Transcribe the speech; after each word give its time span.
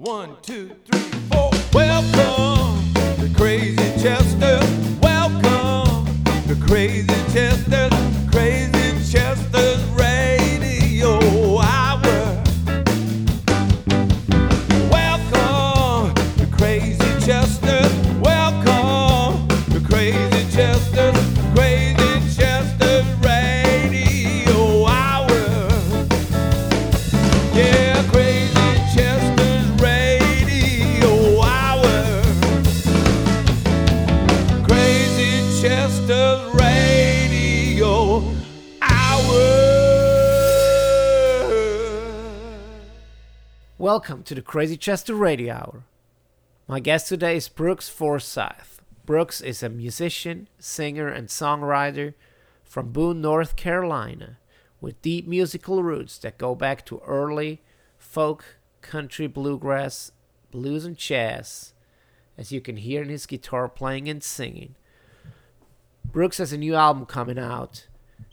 One, 0.00 0.38
two, 0.40 0.70
three, 0.90 1.10
four. 1.30 1.50
Welcome 1.74 2.94
to 2.94 3.30
Crazy 3.36 3.76
Chester. 4.02 4.58
Welcome 5.02 6.06
to 6.48 6.56
Crazy 6.66 7.06
Chester. 7.34 7.79
Welcome 43.92 44.22
to 44.22 44.36
the 44.36 44.40
Crazy 44.40 44.76
Chester 44.76 45.16
Radio 45.16 45.52
Hour. 45.52 45.84
My 46.68 46.78
guest 46.78 47.08
today 47.08 47.34
is 47.34 47.48
Brooks 47.48 47.88
Forsyth. 47.88 48.80
Brooks 49.04 49.40
is 49.40 49.64
a 49.64 49.68
musician, 49.68 50.46
singer, 50.60 51.08
and 51.08 51.26
songwriter 51.26 52.14
from 52.62 52.92
Boone, 52.92 53.20
North 53.20 53.56
Carolina, 53.56 54.38
with 54.80 55.02
deep 55.02 55.26
musical 55.26 55.82
roots 55.82 56.18
that 56.18 56.38
go 56.38 56.54
back 56.54 56.86
to 56.86 57.02
early 57.04 57.62
folk, 57.98 58.58
country, 58.80 59.26
bluegrass, 59.26 60.12
blues, 60.52 60.84
and 60.84 60.96
jazz, 60.96 61.72
as 62.38 62.52
you 62.52 62.60
can 62.60 62.76
hear 62.76 63.02
in 63.02 63.08
his 63.08 63.26
guitar 63.26 63.68
playing 63.68 64.08
and 64.08 64.22
singing. 64.22 64.76
Brooks 66.04 66.38
has 66.38 66.52
a 66.52 66.58
new 66.58 66.76
album 66.76 67.06
coming 67.06 67.40
out 67.40 67.88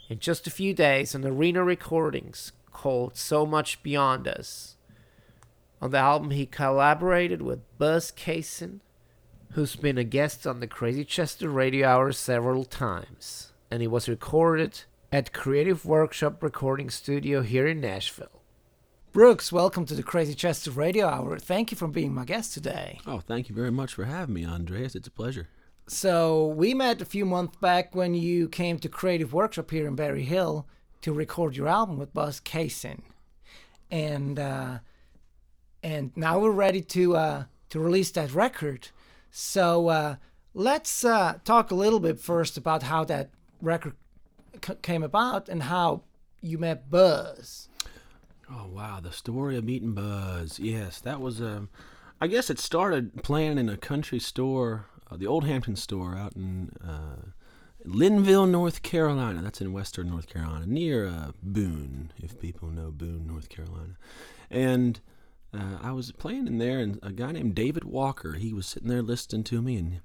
in 0.08 0.20
just 0.20 0.46
a 0.46 0.52
few 0.52 0.76
days 0.76 1.16
on 1.16 1.26
Arena 1.26 1.64
Recordings 1.64 2.52
called 2.72 3.18
So 3.18 3.44
Much 3.44 3.82
Beyond 3.82 4.28
Us. 4.28 4.77
On 5.80 5.92
the 5.92 6.00
album, 6.00 6.32
he 6.32 6.48
collaborated 6.48 7.44
with 7.44 7.60
Buzz 7.78 8.12
Cason, 8.12 8.80
who's 9.52 9.76
been 9.76 10.00
a 10.00 10.04
guest 10.04 10.48
on 10.48 10.60
the 10.60 10.66
Crazy 10.66 11.06
Chester 11.06 11.50
Radio 11.50 11.88
Hour 11.88 12.12
several 12.14 12.66
times, 12.66 13.54
and 13.70 13.82
he 13.82 13.88
was 13.88 14.10
recorded 14.10 14.82
at 15.12 15.34
Creative 15.34 15.86
Workshop 15.86 16.42
Recording 16.42 16.90
Studio 16.90 17.44
here 17.44 17.68
in 17.68 17.80
Nashville. 17.80 18.42
Brooks, 19.14 19.52
welcome 19.52 19.86
to 19.86 19.94
the 19.94 20.02
Crazy 20.02 20.34
Chester 20.34 20.72
Radio 20.72 21.08
Hour. 21.08 21.38
Thank 21.38 21.70
you 21.70 21.78
for 21.78 21.88
being 21.88 22.14
my 22.14 22.26
guest 22.26 22.56
today. 22.56 23.00
Oh, 23.06 23.20
thank 23.20 23.48
you 23.48 23.54
very 23.54 23.72
much 23.72 23.94
for 23.94 24.06
having 24.06 24.34
me, 24.34 24.46
Andreas. 24.48 24.96
It's 24.96 25.08
a 25.08 25.12
pleasure. 25.12 25.48
So, 25.86 26.48
we 26.48 26.74
met 26.74 27.04
a 27.04 27.06
few 27.06 27.24
months 27.24 27.56
back 27.58 27.94
when 27.94 28.16
you 28.16 28.50
came 28.50 28.80
to 28.80 28.90
Creative 28.90 29.32
Workshop 29.32 29.70
here 29.70 29.86
in 29.86 29.96
Berry 29.96 30.24
Hill 30.24 30.66
to 31.02 31.14
record 31.14 31.56
your 31.56 31.68
album 31.68 32.00
with 32.00 32.16
Buzz 32.16 32.40
Cason. 32.40 33.02
And 33.92 34.40
uh, 34.40 34.80
and 35.88 36.12
now 36.18 36.38
we're 36.38 36.52
ready 36.52 36.82
to 36.82 37.16
uh, 37.16 37.44
to 37.70 37.80
release 37.80 38.12
that 38.12 38.34
record. 38.34 38.90
So 39.32 39.88
uh, 39.88 40.16
let's 40.54 41.06
uh, 41.06 41.40
talk 41.46 41.72
a 41.72 41.76
little 41.76 42.02
bit 42.02 42.20
first 42.20 42.58
about 42.58 42.84
how 42.84 43.06
that 43.06 43.30
record 43.62 43.94
came 44.82 45.02
about 45.02 45.48
and 45.48 45.64
how 45.64 46.02
you 46.42 46.58
met 46.58 46.90
Buzz. 46.90 47.70
Oh 48.52 48.68
wow, 48.68 49.00
the 49.02 49.14
story 49.14 49.56
of 49.56 49.64
meeting 49.64 49.94
Buzz. 49.94 50.60
Yes, 50.60 51.00
that 51.02 51.22
was 51.22 51.42
um 51.42 51.70
I 52.20 52.28
guess 52.28 52.50
it 52.50 52.60
started 52.60 53.24
playing 53.24 53.58
in 53.58 53.70
a 53.70 53.78
country 53.78 54.20
store, 54.20 54.88
uh, 55.10 55.16
the 55.16 55.28
Old 55.28 55.46
Hampton 55.46 55.78
store 55.78 56.16
out 56.16 56.36
in 56.36 56.72
uh, 56.86 57.30
Linville, 57.86 58.48
North 58.48 58.82
Carolina. 58.82 59.42
That's 59.42 59.62
in 59.62 59.72
western 59.72 60.10
North 60.10 60.28
Carolina, 60.28 60.66
near 60.66 61.08
uh, 61.08 61.32
Boone, 61.42 62.12
if 62.22 62.40
people 62.40 62.70
know 62.70 62.92
Boone, 62.92 63.28
North 63.28 63.48
Carolina. 63.48 63.96
And 64.50 65.00
uh, 65.58 65.78
I 65.82 65.92
was 65.92 66.12
playing 66.12 66.48
in 66.48 66.58
there, 66.58 66.80
and 66.80 67.00
a 67.02 67.12
guy 67.12 67.32
named 67.32 67.56
David 67.56 67.84
Walker, 67.84 68.34
he 68.34 68.54
was 68.54 68.66
sitting 68.66 68.90
there 68.90 69.02
listening 69.02 69.44
to 69.46 69.62
me, 69.62 69.78
and 69.78 70.02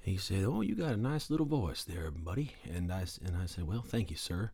he 0.00 0.16
said, 0.16 0.44
"Oh, 0.44 0.60
you 0.60 0.74
got 0.74 0.92
a 0.92 0.96
nice 0.96 1.30
little 1.30 1.46
voice 1.46 1.84
there, 1.84 2.10
buddy." 2.10 2.52
And 2.72 2.92
I 2.92 3.04
and 3.24 3.36
I 3.36 3.46
said, 3.46 3.66
"Well, 3.66 3.82
thank 3.82 4.10
you, 4.10 4.16
sir." 4.16 4.50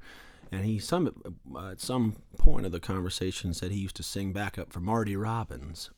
And 0.53 0.65
he 0.65 0.79
some 0.79 1.35
uh, 1.55 1.71
at 1.71 1.81
some 1.81 2.17
point 2.37 2.67
of 2.67 2.73
the 2.73 2.81
conversation 2.81 3.55
said 3.55 3.71
he 3.71 3.79
used 3.79 3.97
to 3.97 4.03
sing 4.03 4.33
backup 4.33 4.73
for 4.73 4.81
Marty 4.81 5.17
Robbins. 5.17 5.91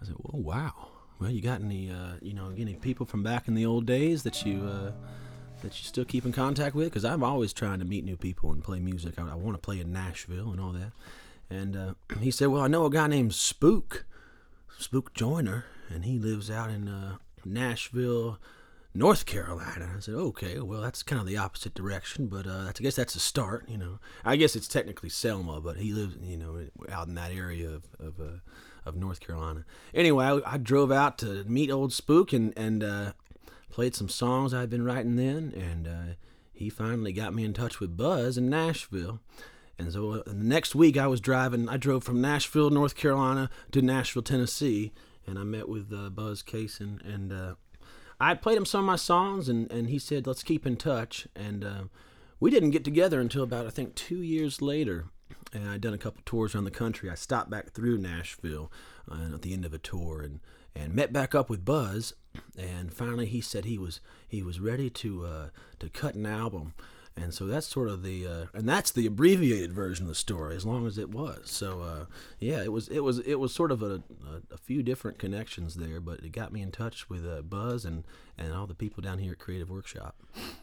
I 0.00 0.06
said, 0.06 0.16
"Well, 0.18 0.42
wow. 0.42 0.88
Well, 1.18 1.30
you 1.30 1.40
got 1.40 1.60
any 1.60 1.90
uh, 1.90 2.14
you 2.20 2.34
know 2.34 2.52
any 2.56 2.74
people 2.74 3.06
from 3.06 3.22
back 3.22 3.48
in 3.48 3.54
the 3.54 3.66
old 3.66 3.86
days 3.86 4.22
that 4.24 4.44
you 4.44 4.64
uh, 4.64 4.92
that 5.62 5.78
you 5.78 5.84
still 5.84 6.04
keep 6.04 6.24
in 6.24 6.32
contact 6.32 6.74
with? 6.74 6.88
Because 6.88 7.04
I'm 7.04 7.22
always 7.22 7.52
trying 7.52 7.78
to 7.78 7.84
meet 7.84 8.04
new 8.04 8.16
people 8.16 8.50
and 8.52 8.62
play 8.62 8.80
music. 8.80 9.18
I, 9.18 9.30
I 9.30 9.34
want 9.34 9.54
to 9.56 9.60
play 9.60 9.80
in 9.80 9.92
Nashville 9.92 10.50
and 10.50 10.60
all 10.60 10.72
that." 10.72 10.92
And 11.48 11.76
uh, 11.76 11.94
he 12.20 12.30
said, 12.30 12.48
"Well, 12.48 12.62
I 12.62 12.68
know 12.68 12.84
a 12.86 12.90
guy 12.90 13.06
named 13.06 13.34
Spook, 13.34 14.04
Spook 14.78 15.14
Joyner, 15.14 15.64
and 15.88 16.04
he 16.04 16.18
lives 16.18 16.50
out 16.50 16.70
in 16.70 16.88
uh, 16.88 17.16
Nashville." 17.44 18.38
North 18.96 19.26
Carolina. 19.26 19.92
I 19.94 20.00
said, 20.00 20.14
okay, 20.14 20.58
well, 20.58 20.80
that's 20.80 21.02
kind 21.02 21.20
of 21.20 21.26
the 21.26 21.36
opposite 21.36 21.74
direction, 21.74 22.28
but 22.28 22.46
uh, 22.46 22.68
I 22.68 22.72
guess 22.72 22.96
that's 22.96 23.14
a 23.14 23.20
start, 23.20 23.68
you 23.68 23.76
know. 23.76 23.98
I 24.24 24.36
guess 24.36 24.56
it's 24.56 24.68
technically 24.68 25.10
Selma, 25.10 25.60
but 25.60 25.76
he 25.76 25.92
lives, 25.92 26.16
you 26.22 26.38
know, 26.38 26.66
out 26.90 27.06
in 27.06 27.14
that 27.14 27.30
area 27.30 27.68
of 27.68 27.84
of, 28.00 28.18
uh, 28.18 28.38
of 28.86 28.96
North 28.96 29.20
Carolina. 29.20 29.66
Anyway, 29.92 30.24
I, 30.24 30.40
I 30.46 30.56
drove 30.56 30.90
out 30.90 31.18
to 31.18 31.44
meet 31.44 31.70
old 31.70 31.92
Spook 31.92 32.32
and 32.32 32.54
and 32.56 32.82
uh, 32.82 33.12
played 33.70 33.94
some 33.94 34.08
songs 34.08 34.54
I'd 34.54 34.70
been 34.70 34.84
writing 34.84 35.16
then, 35.16 35.52
and 35.54 35.86
uh, 35.86 36.14
he 36.54 36.70
finally 36.70 37.12
got 37.12 37.34
me 37.34 37.44
in 37.44 37.52
touch 37.52 37.80
with 37.80 37.96
Buzz 37.96 38.38
in 38.38 38.48
Nashville. 38.48 39.20
And 39.78 39.92
so 39.92 40.12
uh, 40.12 40.22
the 40.26 40.34
next 40.34 40.74
week, 40.74 40.96
I 40.96 41.06
was 41.06 41.20
driving. 41.20 41.68
I 41.68 41.76
drove 41.76 42.04
from 42.04 42.20
Nashville, 42.20 42.70
North 42.70 42.96
Carolina, 42.96 43.50
to 43.72 43.82
Nashville, 43.82 44.22
Tennessee, 44.22 44.92
and 45.26 45.38
I 45.38 45.44
met 45.44 45.68
with 45.68 45.92
uh, 45.92 46.10
Buzz 46.10 46.42
Cason 46.42 47.04
and. 47.04 47.32
Uh, 47.32 47.54
I 48.18 48.34
played 48.34 48.56
him 48.56 48.64
some 48.64 48.80
of 48.80 48.86
my 48.86 48.96
songs, 48.96 49.48
and, 49.48 49.70
and 49.70 49.90
he 49.90 49.98
said, 49.98 50.26
let's 50.26 50.42
keep 50.42 50.66
in 50.66 50.76
touch. 50.76 51.28
And 51.36 51.64
uh, 51.64 51.82
we 52.40 52.50
didn't 52.50 52.70
get 52.70 52.84
together 52.84 53.20
until 53.20 53.42
about, 53.42 53.66
I 53.66 53.70
think, 53.70 53.94
two 53.94 54.22
years 54.22 54.62
later. 54.62 55.06
And 55.52 55.68
I'd 55.68 55.80
done 55.80 55.94
a 55.94 55.98
couple 55.98 56.22
tours 56.24 56.54
around 56.54 56.64
the 56.64 56.70
country. 56.70 57.10
I 57.10 57.14
stopped 57.14 57.50
back 57.50 57.72
through 57.72 57.98
Nashville 57.98 58.72
uh, 59.10 59.34
at 59.34 59.42
the 59.42 59.52
end 59.52 59.64
of 59.64 59.74
a 59.74 59.78
tour 59.78 60.22
and, 60.22 60.40
and 60.74 60.94
met 60.94 61.12
back 61.12 61.34
up 61.34 61.50
with 61.50 61.64
Buzz. 61.64 62.14
And 62.56 62.92
finally, 62.92 63.26
he 63.26 63.40
said 63.40 63.64
he 63.64 63.78
was 63.78 64.00
he 64.26 64.42
was 64.42 64.60
ready 64.60 64.90
to 64.90 65.24
uh, 65.24 65.48
to 65.78 65.88
cut 65.88 66.14
an 66.14 66.26
album. 66.26 66.74
And 67.18 67.32
so 67.32 67.46
that's 67.46 67.66
sort 67.66 67.88
of 67.88 68.02
the 68.02 68.26
uh, 68.26 68.44
and 68.52 68.68
that's 68.68 68.90
the 68.90 69.06
abbreviated 69.06 69.72
version 69.72 70.04
of 70.04 70.08
the 70.08 70.14
story, 70.14 70.54
as 70.54 70.66
long 70.66 70.86
as 70.86 70.98
it 70.98 71.10
was. 71.10 71.50
So 71.50 71.80
uh, 71.80 72.04
yeah, 72.38 72.62
it 72.62 72.70
was 72.70 72.88
it 72.88 73.00
was 73.00 73.20
it 73.20 73.36
was 73.36 73.54
sort 73.54 73.72
of 73.72 73.82
a, 73.82 74.02
a, 74.26 74.42
a 74.52 74.58
few 74.58 74.82
different 74.82 75.18
connections 75.18 75.76
there, 75.76 75.98
but 75.98 76.20
it 76.20 76.32
got 76.32 76.52
me 76.52 76.60
in 76.60 76.70
touch 76.70 77.08
with 77.08 77.26
uh, 77.26 77.40
Buzz 77.40 77.86
and 77.86 78.04
and 78.36 78.52
all 78.52 78.66
the 78.66 78.74
people 78.74 79.02
down 79.02 79.18
here 79.18 79.32
at 79.32 79.38
Creative 79.38 79.70
Workshop. 79.70 80.16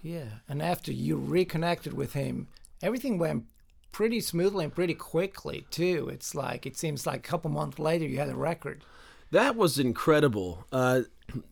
Yeah, 0.03 0.25
and 0.47 0.61
after 0.61 0.91
you 0.91 1.17
reconnected 1.17 1.93
with 1.93 2.13
him, 2.13 2.47
everything 2.83 3.17
went 3.17 3.45
pretty 3.91 4.19
smoothly 4.21 4.65
and 4.65 4.75
pretty 4.75 4.93
quickly 4.93 5.65
too. 5.71 6.09
It's 6.11 6.35
like 6.35 6.67
it 6.67 6.77
seems 6.77 7.07
like 7.07 7.19
a 7.19 7.29
couple 7.29 7.49
months 7.49 7.79
later 7.79 8.05
you 8.05 8.19
had 8.19 8.29
a 8.29 8.35
record. 8.35 8.83
That 9.31 9.55
was 9.55 9.79
incredible 9.79 10.67
uh, 10.71 11.01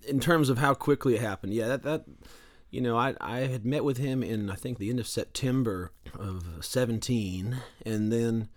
in 0.08 0.20
terms 0.20 0.50
of 0.50 0.60
how 0.60 0.76
quickly 0.76 1.16
it 1.16 1.22
happened. 1.22 1.56
Yeah, 1.56 1.70
that 1.70 1.84
that 1.84 2.06
you 2.72 2.82
know, 2.82 2.98
I 2.98 3.14
I 3.20 3.40
had 3.42 3.66
met 3.66 3.84
with 3.84 3.98
him 3.98 4.24
in 4.24 4.50
I 4.50 4.56
think 4.56 4.78
the 4.78 4.90
end 4.90 5.00
of 5.00 5.08
September 5.08 5.92
of 6.18 6.46
seventeen, 6.62 7.58
and 7.86 8.12
then 8.12 8.48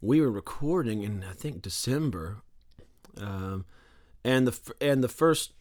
we 0.00 0.20
were 0.20 0.30
recording 0.30 1.02
in 1.02 1.24
I 1.28 1.32
think 1.34 1.60
December, 1.60 2.38
um, 3.18 3.66
and 4.24 4.46
the 4.46 4.74
and 4.80 5.02
the 5.02 5.08
first 5.08 5.52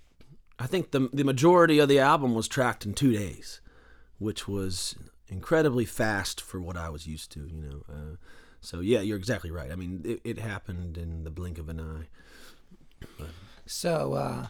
I 0.60 0.68
think 0.68 0.92
the 0.92 1.10
the 1.12 1.24
majority 1.24 1.80
of 1.80 1.90
the 1.90 2.00
album 2.00 2.36
was 2.36 2.48
tracked 2.48 2.86
in 2.86 2.94
two 2.94 3.12
days, 3.12 3.62
which 4.20 4.48
was 4.48 4.96
incredibly 5.28 5.86
fast 5.86 6.40
for 6.40 6.62
what 6.62 6.78
I 6.78 6.90
was 6.90 7.08
used 7.08 7.32
to. 7.32 7.48
You 7.48 7.62
know, 7.62 7.84
uh, 7.90 8.16
so 8.60 8.80
yeah, 8.80 9.02
you're 9.02 9.18
exactly 9.18 9.50
right. 9.50 9.72
I 9.72 9.76
mean, 9.76 10.02
it, 10.06 10.22
it 10.24 10.40
happened 10.40 11.00
in 11.00 11.24
the 11.24 11.32
blink 11.32 11.58
of 11.58 11.68
an 11.68 11.80
eye. 11.80 12.08
So, 13.66 14.14
uh, 14.14 14.48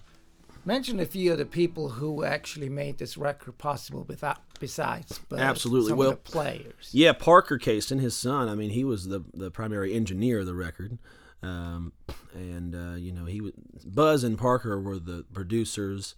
mention 0.66 1.00
a 1.00 1.06
few 1.06 1.32
of 1.32 1.38
the 1.38 1.46
people 1.46 1.90
who 1.90 2.24
actually 2.24 2.70
made 2.70 2.98
this 2.98 3.18
record 3.18 3.58
possible 3.58 4.06
without, 4.08 4.40
besides 4.60 5.20
Absolutely. 5.36 5.94
Well, 5.94 6.16
players. 6.16 6.90
Yeah, 6.92 7.14
Parker 7.14 7.58
Cason, 7.58 8.00
his 8.00 8.16
son. 8.16 8.50
I 8.50 8.56
mean, 8.56 8.72
he 8.72 8.84
was 8.84 9.08
the 9.08 9.24
the 9.34 9.52
primary 9.52 9.94
engineer 9.94 10.40
of 10.40 10.46
the 10.46 10.54
record, 10.54 10.98
um, 11.44 11.94
and 12.34 12.76
uh, 12.76 12.96
you 12.96 13.12
know 13.12 13.26
he 13.26 13.42
was 13.42 13.54
Buzz 13.86 14.24
and 14.24 14.38
Parker 14.38 14.80
were 14.80 15.00
the 15.00 15.26
producers, 15.34 16.16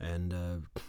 and 0.00 0.32
uh, 0.32 0.80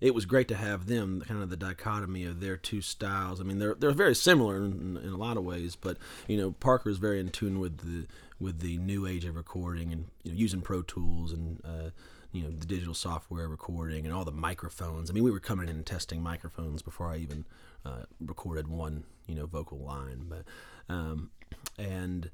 it 0.00 0.14
was 0.14 0.26
great 0.26 0.48
to 0.48 0.56
have 0.56 0.86
them, 0.86 1.22
kind 1.26 1.42
of 1.42 1.50
the 1.50 1.56
dichotomy 1.56 2.24
of 2.24 2.40
their 2.40 2.56
two 2.56 2.80
styles. 2.80 3.40
I 3.40 3.44
mean, 3.44 3.58
they're 3.58 3.74
they're 3.74 3.92
very 3.92 4.14
similar 4.14 4.56
in, 4.56 4.98
in 5.02 5.10
a 5.10 5.16
lot 5.16 5.36
of 5.36 5.44
ways, 5.44 5.76
but 5.76 5.96
you 6.28 6.36
know, 6.36 6.52
Parker 6.52 6.90
is 6.90 6.98
very 6.98 7.20
in 7.20 7.30
tune 7.30 7.58
with 7.58 7.78
the 7.78 8.06
with 8.38 8.60
the 8.60 8.78
new 8.78 9.06
age 9.06 9.24
of 9.24 9.36
recording 9.36 9.92
and 9.92 10.06
you 10.22 10.32
know, 10.32 10.36
using 10.36 10.60
Pro 10.60 10.82
Tools 10.82 11.32
and 11.32 11.60
uh, 11.64 11.90
you 12.34 12.42
know 12.42 12.50
the 12.50 12.66
digital 12.66 12.94
software 12.94 13.48
recording 13.48 14.04
and 14.04 14.12
all 14.12 14.24
the 14.24 14.32
microphones. 14.32 15.08
I 15.08 15.12
mean, 15.12 15.22
we 15.22 15.30
were 15.30 15.40
coming 15.40 15.68
in 15.68 15.76
and 15.76 15.86
testing 15.86 16.20
microphones 16.20 16.82
before 16.82 17.08
I 17.08 17.18
even 17.18 17.46
uh, 17.86 18.02
recorded 18.20 18.66
one 18.66 19.04
you 19.26 19.36
know 19.36 19.46
vocal 19.46 19.78
line, 19.78 20.26
but 20.28 20.44
um, 20.92 21.30
and 21.78 22.30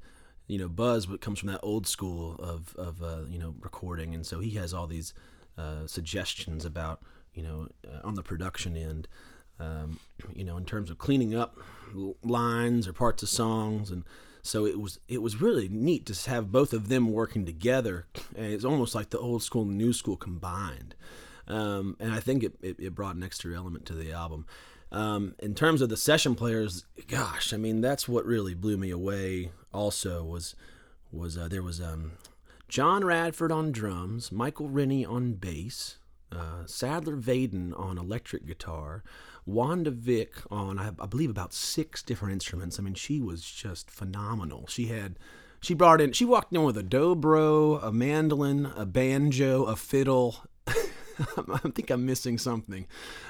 you 0.47 0.57
know 0.57 0.67
Buzz 0.67 1.07
comes 1.21 1.39
from 1.39 1.49
that 1.49 1.59
old 1.61 1.87
school 1.87 2.35
of 2.39 2.75
of 2.77 3.01
uh, 3.03 3.25
you 3.29 3.37
know 3.37 3.53
recording, 3.61 4.15
and 4.15 4.25
so 4.25 4.39
he 4.39 4.51
has 4.51 4.73
all 4.73 4.87
these 4.87 5.13
uh, 5.57 5.85
suggestions 5.85 6.65
about 6.65 7.01
you 7.35 7.43
know 7.43 7.67
uh, 7.87 8.05
on 8.05 8.15
the 8.15 8.23
production 8.23 8.75
end. 8.75 9.07
Um, 9.59 9.99
you 10.33 10.43
know, 10.43 10.57
in 10.57 10.65
terms 10.65 10.89
of 10.89 10.97
cleaning 10.97 11.35
up 11.35 11.59
lines 12.23 12.87
or 12.87 12.93
parts 12.93 13.21
of 13.21 13.29
songs, 13.29 13.91
and 13.91 14.03
so 14.41 14.65
it 14.65 14.79
was 14.79 14.99
it 15.07 15.21
was 15.21 15.41
really 15.41 15.67
neat 15.69 16.05
to 16.07 16.29
have 16.29 16.51
both 16.51 16.73
of 16.73 16.89
them 16.89 17.11
working 17.11 17.45
together, 17.45 18.07
and 18.35 18.47
it's 18.47 18.65
almost 18.65 18.95
like 18.95 19.09
the 19.09 19.19
old 19.19 19.43
school 19.43 19.63
and 19.63 19.77
new 19.77 19.93
school 19.93 20.17
combined. 20.17 20.95
Um, 21.47 21.97
and 21.99 22.13
I 22.13 22.19
think 22.19 22.43
it, 22.43 22.53
it, 22.61 22.79
it 22.79 22.95
brought 22.95 23.15
an 23.15 23.23
extra 23.23 23.55
element 23.55 23.85
to 23.87 23.93
the 23.93 24.11
album. 24.11 24.45
Um, 24.91 25.35
in 25.39 25.55
terms 25.55 25.81
of 25.81 25.89
the 25.89 25.97
session 25.97 26.35
players, 26.35 26.85
gosh, 27.07 27.53
I 27.53 27.57
mean 27.57 27.81
that's 27.81 28.07
what 28.07 28.25
really 28.25 28.53
blew 28.53 28.77
me 28.77 28.89
away. 28.89 29.51
Also 29.73 30.23
was 30.23 30.55
was 31.11 31.37
uh, 31.37 31.47
there 31.47 31.63
was 31.63 31.79
um, 31.81 32.13
John 32.67 33.03
Radford 33.03 33.51
on 33.51 33.71
drums, 33.71 34.31
Michael 34.31 34.69
Rinne 34.69 35.05
on 35.07 35.33
bass, 35.33 35.97
uh, 36.31 36.65
Sadler 36.65 37.17
Vaden 37.17 37.77
on 37.77 37.97
electric 37.97 38.45
guitar, 38.45 39.03
Wanda 39.45 39.91
Vick 39.91 40.35
on 40.49 40.79
I, 40.79 40.91
I 40.99 41.05
believe 41.05 41.29
about 41.29 41.53
six 41.53 42.03
different 42.03 42.33
instruments. 42.33 42.79
I 42.79 42.83
mean 42.83 42.93
she 42.93 43.21
was 43.21 43.43
just 43.43 43.89
phenomenal. 43.89 44.65
She 44.67 44.87
had 44.87 45.17
she 45.61 45.73
brought 45.73 46.01
in 46.01 46.11
she 46.11 46.25
walked 46.25 46.53
in 46.53 46.63
with 46.63 46.77
a 46.77 46.83
dobro, 46.83 47.83
a 47.83 47.91
mandolin, 47.91 48.67
a 48.75 48.85
banjo, 48.85 49.63
a 49.65 49.75
fiddle, 49.75 50.43
I 51.53 51.69
think 51.69 51.89
I'm 51.89 52.05
missing 52.05 52.37
something, 52.37 52.87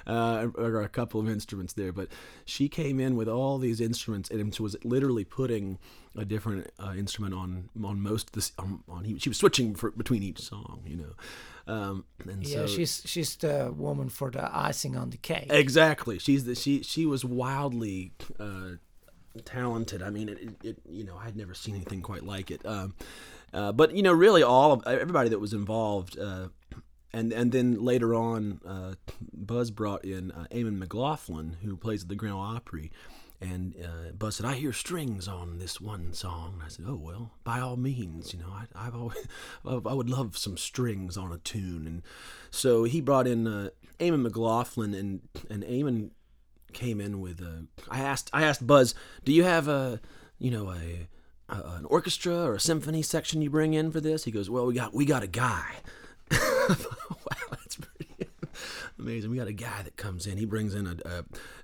uh, 0.07 0.47
or 0.55 0.81
a 0.81 0.89
couple 0.89 1.19
of 1.19 1.29
instruments 1.29 1.73
there. 1.73 1.91
But 1.91 2.09
she 2.45 2.69
came 2.69 2.99
in 2.99 3.15
with 3.15 3.27
all 3.27 3.57
these 3.57 3.81
instruments 3.81 4.29
and 4.29 4.57
was 4.59 4.75
literally 4.83 5.23
putting 5.23 5.79
a 6.15 6.25
different 6.25 6.69
uh, 6.79 6.93
instrument 6.97 7.33
on 7.33 7.69
on 7.83 8.01
most 8.01 8.29
of 8.29 8.33
this. 8.33 8.51
On, 8.59 8.83
on, 8.89 9.17
she 9.17 9.29
was 9.29 9.37
switching 9.37 9.75
for, 9.75 9.91
between 9.91 10.23
each 10.23 10.39
song, 10.39 10.81
you 10.85 10.97
know. 10.97 11.13
Um, 11.67 12.05
and 12.27 12.45
Yeah, 12.45 12.59
so, 12.59 12.67
she's 12.67 13.01
she's 13.05 13.35
the 13.35 13.73
woman 13.75 14.09
for 14.09 14.31
the 14.31 14.49
icing 14.55 14.97
on 14.97 15.09
the 15.09 15.17
cake. 15.17 15.47
Exactly. 15.49 16.19
She's 16.19 16.45
the 16.45 16.55
she 16.55 16.83
she 16.83 17.05
was 17.05 17.23
wildly 17.23 18.11
uh, 18.39 18.71
talented. 19.45 20.01
I 20.01 20.09
mean, 20.09 20.29
it, 20.29 20.49
it, 20.63 20.77
you 20.89 21.03
know 21.03 21.17
I'd 21.17 21.35
never 21.35 21.53
seen 21.53 21.75
anything 21.75 22.01
quite 22.01 22.23
like 22.23 22.51
it. 22.51 22.65
Um, 22.65 22.95
uh, 23.53 23.71
but 23.71 23.95
you 23.95 24.03
know, 24.03 24.13
really, 24.13 24.43
all 24.43 24.71
of 24.71 24.83
everybody 24.87 25.29
that 25.29 25.39
was 25.39 25.53
involved. 25.53 26.17
Uh, 26.17 26.47
and 27.13 27.33
and 27.33 27.51
then 27.51 27.83
later 27.83 28.13
on, 28.15 28.61
uh, 28.65 28.93
Buzz 29.33 29.71
brought 29.71 30.05
in 30.05 30.31
uh, 30.31 30.45
Eamon 30.51 30.77
McLaughlin, 30.77 31.57
who 31.63 31.75
plays 31.75 32.03
at 32.03 32.09
the 32.09 32.15
Grand 32.15 32.35
Ole 32.35 32.41
Opry, 32.41 32.91
and 33.41 33.75
uh, 33.83 34.11
Buzz 34.11 34.35
said, 34.35 34.45
"I 34.45 34.53
hear 34.53 34.71
strings 34.71 35.27
on 35.27 35.57
this 35.57 35.81
one 35.81 36.13
song." 36.13 36.53
And 36.53 36.63
I 36.63 36.67
said, 36.67 36.85
"Oh 36.87 36.95
well, 36.95 37.31
by 37.43 37.59
all 37.59 37.75
means, 37.75 38.33
you 38.33 38.39
know, 38.39 38.49
I, 38.49 38.65
I've 38.75 38.95
always, 38.95 39.27
I 39.65 39.93
would 39.93 40.09
love 40.09 40.37
some 40.37 40.57
strings 40.57 41.17
on 41.17 41.31
a 41.31 41.39
tune." 41.39 41.87
And 41.87 42.03
so 42.51 42.83
he 42.83 43.01
brought 43.01 43.27
in 43.27 43.47
uh, 43.47 43.69
Eamon 43.99 44.21
McLaughlin, 44.21 44.93
and 44.93 45.21
and 45.49 45.63
Eamon 45.63 46.11
came 46.71 47.01
in 47.01 47.19
with 47.19 47.41
a. 47.41 47.65
I 47.89 48.01
asked 48.01 48.29
I 48.31 48.43
asked 48.43 48.65
Buzz, 48.67 48.93
"Do 49.25 49.33
you 49.33 49.43
have 49.43 49.67
a, 49.67 49.99
you 50.37 50.51
know, 50.51 50.69
a, 50.71 51.07
a 51.49 51.61
an 51.77 51.85
orchestra 51.85 52.43
or 52.43 52.53
a 52.55 52.59
symphony 52.59 53.01
section 53.01 53.41
you 53.41 53.49
bring 53.49 53.73
in 53.73 53.91
for 53.91 53.99
this?" 53.99 54.23
He 54.23 54.31
goes, 54.31 54.51
"Well, 54.51 54.67
we 54.67 54.75
got 54.75 54.93
we 54.93 55.03
got 55.03 55.23
a 55.23 55.27
guy." 55.27 55.77
amazing. 59.01 59.31
We 59.31 59.37
got 59.37 59.47
a 59.47 59.53
guy 59.53 59.81
that 59.83 59.97
comes 59.97 60.27
in. 60.27 60.37
He 60.37 60.45
brings 60.45 60.75
in 60.75 60.87
a 60.87 60.95
a, 61.05 61.23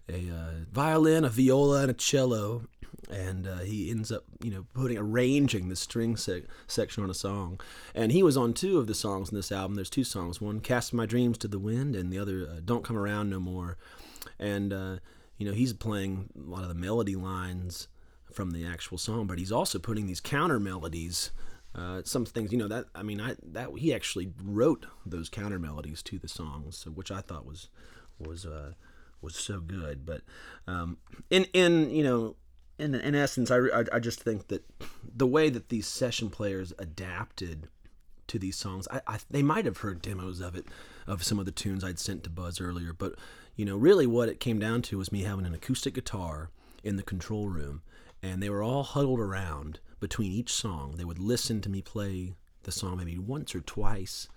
a, 0.09 0.35
uh 0.35 0.51
violin, 0.71 1.23
a 1.23 1.29
viola, 1.29 1.81
and 1.81 1.91
a 1.91 1.93
cello, 1.93 2.63
and 3.09 3.47
uh, 3.47 3.59
he 3.59 3.89
ends 3.89 4.11
up, 4.11 4.23
you 4.43 4.51
know, 4.51 4.65
putting 4.73 4.97
arranging 4.97 5.69
the 5.69 5.75
string 5.75 6.17
sec- 6.17 6.43
section 6.65 7.03
on 7.03 7.09
a 7.09 7.13
song. 7.13 7.59
And 7.93 8.11
he 8.11 8.23
was 8.23 8.35
on 8.35 8.53
two 8.53 8.79
of 8.79 8.87
the 8.87 8.95
songs 8.95 9.29
in 9.29 9.35
this 9.35 9.51
album. 9.51 9.75
There's 9.75 9.89
two 9.89 10.03
songs. 10.03 10.41
One, 10.41 10.59
"Cast 10.59 10.93
My 10.93 11.05
Dreams 11.05 11.37
to 11.39 11.47
the 11.47 11.59
Wind," 11.59 11.95
and 11.95 12.11
the 12.11 12.19
other, 12.19 12.47
uh, 12.49 12.59
"Don't 12.63 12.83
Come 12.83 12.97
Around 12.97 13.29
No 13.29 13.39
More." 13.39 13.77
And 14.39 14.73
uh, 14.73 14.97
you 15.37 15.47
know, 15.47 15.53
he's 15.53 15.73
playing 15.73 16.29
a 16.35 16.49
lot 16.49 16.63
of 16.63 16.69
the 16.69 16.75
melody 16.75 17.15
lines 17.15 17.87
from 18.31 18.51
the 18.51 18.65
actual 18.65 18.97
song, 18.97 19.25
but 19.27 19.39
he's 19.39 19.51
also 19.51 19.79
putting 19.79 20.05
these 20.07 20.19
counter 20.19 20.59
melodies 20.59 21.31
uh, 21.77 22.01
some 22.03 22.25
things, 22.25 22.51
you 22.51 22.57
know, 22.57 22.67
that 22.67 22.85
I 22.95 23.03
mean, 23.03 23.21
I 23.21 23.35
that 23.43 23.69
he 23.77 23.93
actually 23.93 24.33
wrote 24.43 24.87
those 25.05 25.29
counter 25.29 25.59
melodies 25.59 26.01
to 26.03 26.17
the 26.17 26.27
songs, 26.27 26.77
so, 26.77 26.89
which 26.89 27.11
I 27.11 27.21
thought 27.21 27.45
was 27.45 27.69
was 28.17 28.45
uh, 28.45 28.73
was 29.21 29.35
so 29.35 29.59
good. 29.59 30.05
But 30.05 30.21
um, 30.65 30.97
in 31.29 31.45
in 31.53 31.91
you 31.91 32.03
know, 32.03 32.35
in 32.79 32.95
in 32.95 33.13
essence, 33.13 33.51
I, 33.51 33.57
I 33.57 33.83
I 33.93 33.99
just 33.99 34.19
think 34.19 34.47
that 34.47 34.65
the 35.15 35.27
way 35.27 35.49
that 35.49 35.69
these 35.69 35.85
session 35.85 36.31
players 36.31 36.73
adapted 36.79 37.67
to 38.25 38.39
these 38.39 38.55
songs, 38.55 38.87
I, 38.89 39.01
I 39.05 39.19
they 39.29 39.43
might 39.43 39.65
have 39.65 39.77
heard 39.77 40.01
demos 40.01 40.41
of 40.41 40.55
it, 40.55 40.65
of 41.05 41.23
some 41.23 41.37
of 41.37 41.45
the 41.45 41.51
tunes 41.51 41.83
I'd 41.83 41.99
sent 41.99 42.23
to 42.23 42.29
Buzz 42.31 42.59
earlier, 42.59 42.91
but 42.91 43.13
you 43.55 43.65
know, 43.65 43.77
really 43.77 44.07
what 44.07 44.29
it 44.29 44.39
came 44.39 44.57
down 44.57 44.81
to 44.83 44.97
was 44.97 45.11
me 45.11 45.23
having 45.23 45.45
an 45.45 45.53
acoustic 45.53 45.93
guitar 45.93 46.49
in 46.83 46.95
the 46.95 47.03
control 47.03 47.49
room, 47.49 47.83
and 48.23 48.41
they 48.41 48.49
were 48.49 48.63
all 48.63 48.83
huddled 48.83 49.19
around 49.19 49.79
between 49.99 50.31
each 50.31 50.53
song. 50.53 50.95
They 50.97 51.05
would 51.05 51.19
listen 51.19 51.61
to 51.61 51.69
me 51.69 51.81
play 51.81 52.35
the 52.63 52.71
song 52.71 52.97
maybe 52.97 53.17
once 53.17 53.55
or 53.55 53.61
twice 53.61 54.27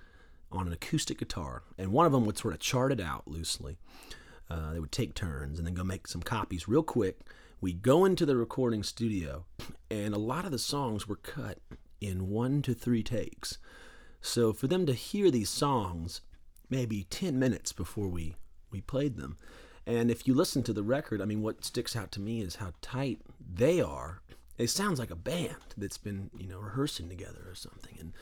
on 0.53 0.67
an 0.67 0.73
acoustic 0.73 1.19
guitar, 1.19 1.63
and 1.79 1.93
one 1.93 2.07
of 2.07 2.13
them 2.13 2.27
would 2.27 2.39
sort 2.39 2.55
of 2.55 2.61
chart 2.61 2.93
it 2.93 3.01
out 3.01 3.29
loosely. 3.29 3.79
Uh, 4.49 4.73
they 4.73 4.81
would 4.81 4.93
take 4.93 5.15
turns 5.15 5.59
and 5.59 5.67
then 5.67 5.75
go 5.75 5.85
make 5.85 6.09
some 6.09 6.23
copies 6.23 6.67
real 6.67 6.83
quick. 6.83 7.21
We 7.61 7.73
go 7.73 8.05
into 8.05 8.27
the 8.27 8.37
recording 8.37 8.83
studio, 8.83 9.45
and 9.91 10.15
a 10.15 10.19
lot 10.19 10.45
of 10.45 10.51
the 10.51 10.59
songs 10.59 11.07
were 11.07 11.17
cut 11.17 11.59
in 12.01 12.31
one 12.31 12.63
to 12.63 12.75
three 12.75 13.03
takes. 13.03 13.59
So 14.21 14.53
for 14.53 14.67
them 14.67 14.87
to 14.87 14.93
hear 14.93 15.31
these 15.31 15.51
songs, 15.51 16.21
maybe 16.69 17.05
10 17.11 17.39
minutes 17.39 17.73
before 17.73 18.09
we, 18.09 18.35
we 18.71 18.81
played 18.81 19.17
them, 19.17 19.37
and 19.87 20.11
if 20.11 20.27
you 20.27 20.35
listen 20.35 20.63
to 20.65 20.73
the 20.73 20.83
record, 20.83 21.21
I 21.21 21.25
mean, 21.25 21.43
what 21.43 21.65
sticks 21.65 21.97
out 21.97 22.13
to 22.13 22.21
me 22.21 22.43
is 22.43 22.57
how 22.57 22.73
tight 22.81 23.21
they 23.41 23.81
are. 23.81 24.21
It 24.61 24.69
sounds 24.69 24.99
like 24.99 25.11
a 25.11 25.17
band 25.17 25.57
that's 25.77 25.99
been, 25.99 26.31
you 26.39 26.47
know, 26.47 26.61
rehearsing 26.61 27.09
together 27.09 27.43
or 27.47 27.55
something. 27.55 27.97
And 27.99 28.13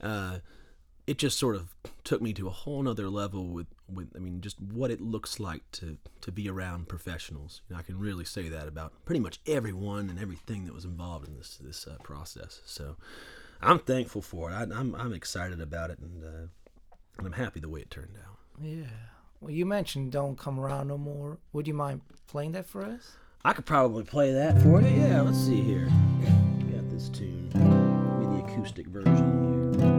uh, 0.00 0.38
it 1.06 1.18
just 1.18 1.38
sort 1.38 1.56
of 1.56 1.74
took 2.04 2.22
me 2.22 2.32
to 2.32 2.46
a 2.46 2.50
whole 2.50 2.82
nother 2.82 3.10
level 3.10 3.48
with, 3.48 3.66
with 3.92 4.08
I 4.16 4.18
mean, 4.18 4.40
just 4.40 4.60
what 4.60 4.90
it 4.90 5.00
looks 5.00 5.38
like 5.38 5.70
to, 5.72 5.98
to 6.22 6.32
be 6.32 6.48
around 6.48 6.88
professionals. 6.88 7.60
You 7.68 7.74
know, 7.74 7.80
I 7.80 7.82
can 7.82 7.98
really 7.98 8.24
say 8.24 8.48
that 8.48 8.66
about 8.66 8.92
pretty 9.04 9.20
much 9.20 9.40
everyone 9.46 10.08
and 10.08 10.18
everything 10.18 10.64
that 10.64 10.74
was 10.74 10.86
involved 10.86 11.28
in 11.28 11.36
this 11.36 11.58
this 11.58 11.86
uh, 11.86 11.96
process. 12.02 12.62
So 12.64 12.96
I'm 13.60 13.78
thankful 13.78 14.22
for 14.22 14.50
it. 14.50 14.54
I, 14.54 14.62
I'm 14.62 14.94
I'm 14.94 15.12
excited 15.12 15.60
about 15.60 15.90
it, 15.90 15.98
and 15.98 16.24
uh, 16.24 16.46
and 17.18 17.26
I'm 17.26 17.32
happy 17.32 17.60
the 17.60 17.68
way 17.68 17.80
it 17.80 17.90
turned 17.90 18.16
out. 18.26 18.38
Yeah. 18.60 18.84
Well, 19.40 19.50
you 19.50 19.66
mentioned 19.66 20.12
"Don't 20.12 20.38
Come 20.38 20.58
Around 20.58 20.88
No 20.88 20.96
More." 20.96 21.38
Would 21.52 21.68
you 21.68 21.74
mind 21.74 22.00
playing 22.26 22.52
that 22.52 22.66
for 22.66 22.82
us? 22.82 23.16
I 23.46 23.52
could 23.52 23.66
probably 23.66 24.04
play 24.04 24.32
that 24.32 24.62
for 24.62 24.80
you. 24.80 24.88
Yeah, 24.88 25.20
let's 25.20 25.36
see 25.36 25.60
here. 25.60 25.86
Got 26.72 26.88
this 26.88 27.10
tune. 27.10 27.50
Maybe 27.52 28.40
the 28.40 28.44
acoustic 28.46 28.86
version 28.86 29.78
here. 29.78 29.93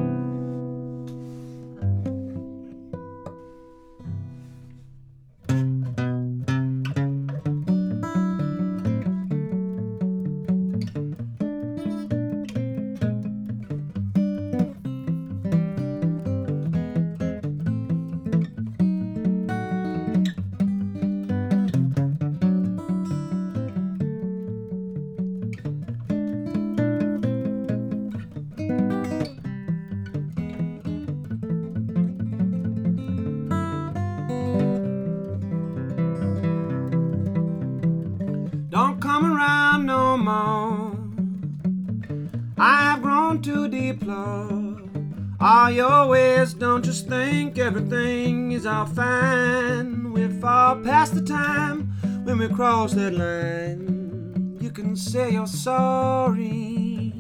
All 45.66 45.72
your 45.72 46.08
ways. 46.08 46.54
Don't 46.54 46.86
just 46.86 47.08
think 47.08 47.58
everything 47.58 48.52
is 48.52 48.68
all 48.68 48.86
fine. 48.86 50.14
We're 50.14 50.30
far 50.30 50.76
past 50.76 51.16
the 51.16 51.24
time 51.24 51.92
when 52.24 52.38
we 52.38 52.48
cross 52.50 52.94
that 52.94 53.14
line. 53.14 54.58
You 54.62 54.70
can 54.70 54.96
say 54.96 55.32
you're 55.32 55.48
sorry, 55.48 57.14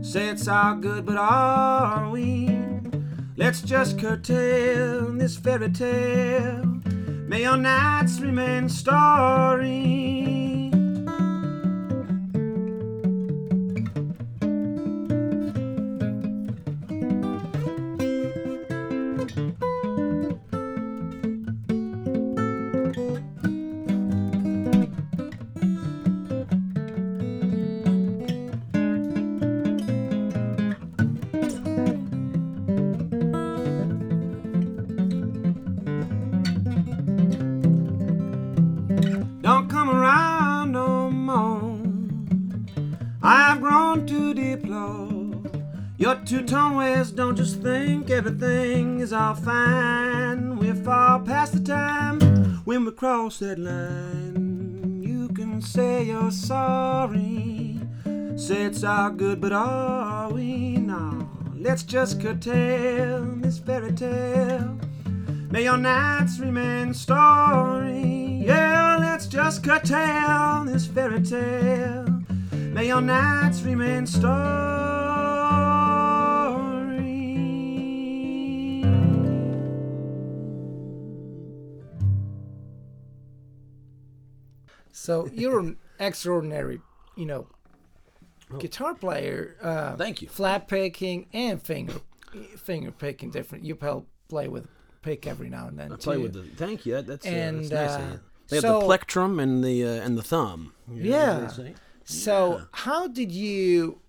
say 0.00 0.28
it's 0.28 0.46
all 0.46 0.76
good, 0.76 1.06
but 1.06 1.16
are 1.16 2.08
we? 2.08 2.56
Let's 3.36 3.62
just 3.62 3.98
curtail 3.98 5.10
this 5.12 5.36
fairy 5.36 5.70
tale. 5.70 6.64
May 7.26 7.42
your 7.42 7.56
nights 7.56 8.20
remain 8.20 8.68
story. 8.68 10.05
All 49.26 49.34
fine. 49.34 50.56
We're 50.56 50.74
far 50.74 51.18
past 51.20 51.52
the 51.54 51.60
time 51.60 52.20
when 52.64 52.84
we 52.84 52.92
cross 52.92 53.40
that 53.40 53.58
line. 53.58 55.02
You 55.02 55.28
can 55.30 55.60
say 55.60 56.04
you're 56.04 56.30
sorry, 56.30 57.80
say 58.36 58.66
it's 58.66 58.84
all 58.84 59.10
good, 59.10 59.40
but 59.40 59.52
are 59.52 60.32
we 60.32 60.76
now? 60.76 61.28
Let's 61.56 61.82
just 61.82 62.20
curtail 62.20 63.24
this 63.42 63.58
fairy 63.58 63.92
tale. 63.92 64.78
May 65.50 65.64
your 65.64 65.78
nights 65.78 66.38
remain 66.38 66.94
story. 66.94 68.42
Yeah, 68.46 68.98
let's 69.00 69.26
just 69.26 69.64
curtail 69.64 70.64
this 70.66 70.86
fairy 70.86 71.22
tale. 71.22 72.06
May 72.52 72.86
your 72.86 73.00
nights 73.00 73.62
remain 73.62 74.06
story. 74.06 74.75
So 85.06 85.28
you're 85.32 85.60
an 85.60 85.76
extraordinary, 86.00 86.80
you 87.14 87.26
know, 87.26 87.46
guitar 88.58 88.94
player. 88.94 89.56
Uh, 89.62 89.94
Thank 89.96 90.20
you. 90.20 90.28
Flat 90.28 90.66
picking 90.66 91.26
and 91.32 91.62
finger 91.62 92.00
finger 92.58 92.90
picking 92.90 93.30
different. 93.30 93.64
You 93.64 93.76
play 94.28 94.48
with 94.48 94.66
pick 95.02 95.28
every 95.28 95.48
now 95.48 95.68
and 95.68 95.78
then 95.78 95.92
I 95.92 95.96
play 95.96 96.16
too. 96.16 96.22
with 96.22 96.32
the. 96.32 96.42
Thank 96.42 96.84
you. 96.86 96.94
That, 96.94 97.06
that's, 97.06 97.24
uh, 97.26 97.30
And, 97.30 97.64
that's 97.66 98.02
nice. 98.02 98.14
uh. 98.14 98.18
They 98.48 98.56
have 98.56 98.62
so- 98.62 98.80
the 98.80 98.86
plectrum 98.86 99.38
and 99.38 99.62
the 99.62 99.84
uh, 99.84 100.04
and 100.06 100.18
the 100.18 100.22
thumb. 100.22 100.72
You 100.92 101.10
Yeah. 101.12 101.50
So 102.04 102.62
how 102.72 103.06
did 103.06 103.30
you 103.30 104.00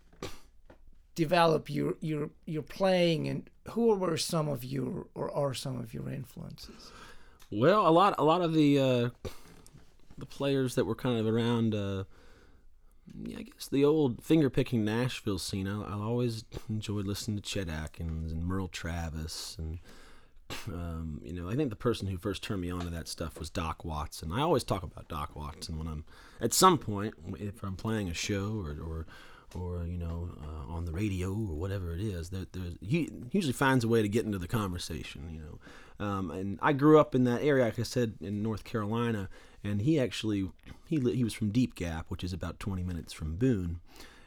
develop 1.13 1.70
your 1.70 1.94
your 2.01 2.30
your 2.46 2.63
playing 2.63 3.27
and 3.27 3.50
who 3.72 3.94
were 3.96 4.18
some 4.18 4.48
of 4.48 4.63
your 4.63 5.08
or 5.13 5.32
are 5.32 5.54
some 5.54 5.80
of 5.80 5.94
your 5.94 6.10
influences? 6.10 6.92
Well, 7.51 7.88
a 7.88 7.92
lot, 7.92 8.16
a 8.18 8.24
lot 8.25 8.42
of 8.42 8.54
the 8.54 8.80
uh, 8.80 9.10
the 10.17 10.25
players 10.25 10.75
that 10.75 10.86
were 10.86 10.95
kind 10.95 11.19
of 11.19 11.27
around, 11.27 11.75
uh, 11.75 12.03
yeah, 13.24 13.39
I 13.39 13.41
guess 13.43 13.67
the 13.67 13.86
old 13.86 14.24
finger 14.24 14.50
picking 14.50 14.83
Nashville 14.83 15.39
scene. 15.39 15.67
I, 15.67 15.81
I 15.81 15.93
always 15.93 16.43
enjoyed 16.69 17.05
listening 17.05 17.38
to 17.38 17.43
Chet 17.43 17.69
Atkins 17.69 18.31
and 18.31 18.45
Merle 18.45 18.67
Travis, 18.67 19.55
and 19.59 19.79
um, 20.67 21.21
you 21.24 21.33
know, 21.33 21.50
I 21.50 21.55
think 21.55 21.69
the 21.69 21.75
person 21.75 22.07
who 22.07 22.17
first 22.17 22.43
turned 22.43 22.62
me 22.62 22.71
on 22.71 22.81
to 22.81 22.89
that 22.89 23.07
stuff 23.07 23.39
was 23.39 23.50
Doc 23.50 23.83
Watson. 23.83 24.31
I 24.31 24.41
always 24.41 24.63
talk 24.63 24.83
about 24.83 25.07
Doc 25.07 25.36
Watson 25.36 25.77
when 25.77 25.88
I'm 25.88 26.05
at 26.41 26.53
some 26.53 26.77
point 26.77 27.15
if 27.39 27.63
I'm 27.63 27.75
playing 27.75 28.09
a 28.09 28.13
show 28.13 28.63
or 28.63 28.77
or, 28.81 29.05
or 29.55 29.86
you 29.86 29.97
know 29.97 30.29
uh, 30.41 30.74
on 30.74 30.86
the 30.86 30.91
radio 30.91 31.29
or 31.29 31.55
whatever 31.55 31.93
it 31.93 32.01
is. 32.01 32.29
There, 32.29 32.45
there's 32.51 32.75
he 32.81 33.09
usually 33.31 33.53
finds 33.53 33.83
a 33.83 33.88
way 33.88 34.01
to 34.01 34.09
get 34.09 34.25
into 34.25 34.38
the 34.39 34.47
conversation. 34.47 35.29
You 35.31 35.39
know. 35.39 35.59
Um, 36.00 36.31
and 36.31 36.59
I 36.62 36.74
grew 36.74 37.00
up 37.00 37.15
in 37.15 37.24
that 37.24 37.41
area, 37.41 37.65
like 37.65 37.79
I 37.79 37.83
said, 37.83 38.13
in 38.21 38.43
North 38.43 38.63
Carolina, 38.63 39.29
and 39.64 39.82
he 39.82 40.00
actually 40.00 40.50
he 40.88 41.00
he 41.00 41.24
was 41.24 41.34
from 41.34 41.50
Deep 41.50 41.76
Gap, 41.76 42.06
which 42.10 42.24
is 42.24 42.34
about 42.34 42.60
20 42.60 42.84
minutes 42.84 43.14
from 43.14 43.36
Boone, 43.36 43.80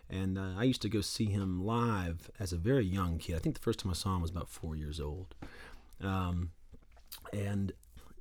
and 0.09 0.39
uh, 0.39 0.53
I 0.59 0.65
used 0.65 0.83
to 0.83 0.89
go 0.89 1.01
see 1.01 1.27
him 1.27 1.65
live 1.65 2.31
as 2.39 2.53
a 2.53 2.57
very 2.57 2.85
young 2.85 3.19
kid. 3.19 3.37
I 3.37 3.39
think 3.39 3.55
the 3.55 3.63
first 3.63 3.81
time 3.81 3.91
I 3.91 3.95
saw 3.95 4.17
him 4.17 4.23
was 4.23 4.31
about 4.31 4.49
four 4.49 4.77
years 4.77 5.01
old, 5.01 5.35
um, 6.01 6.51
and 7.33 7.73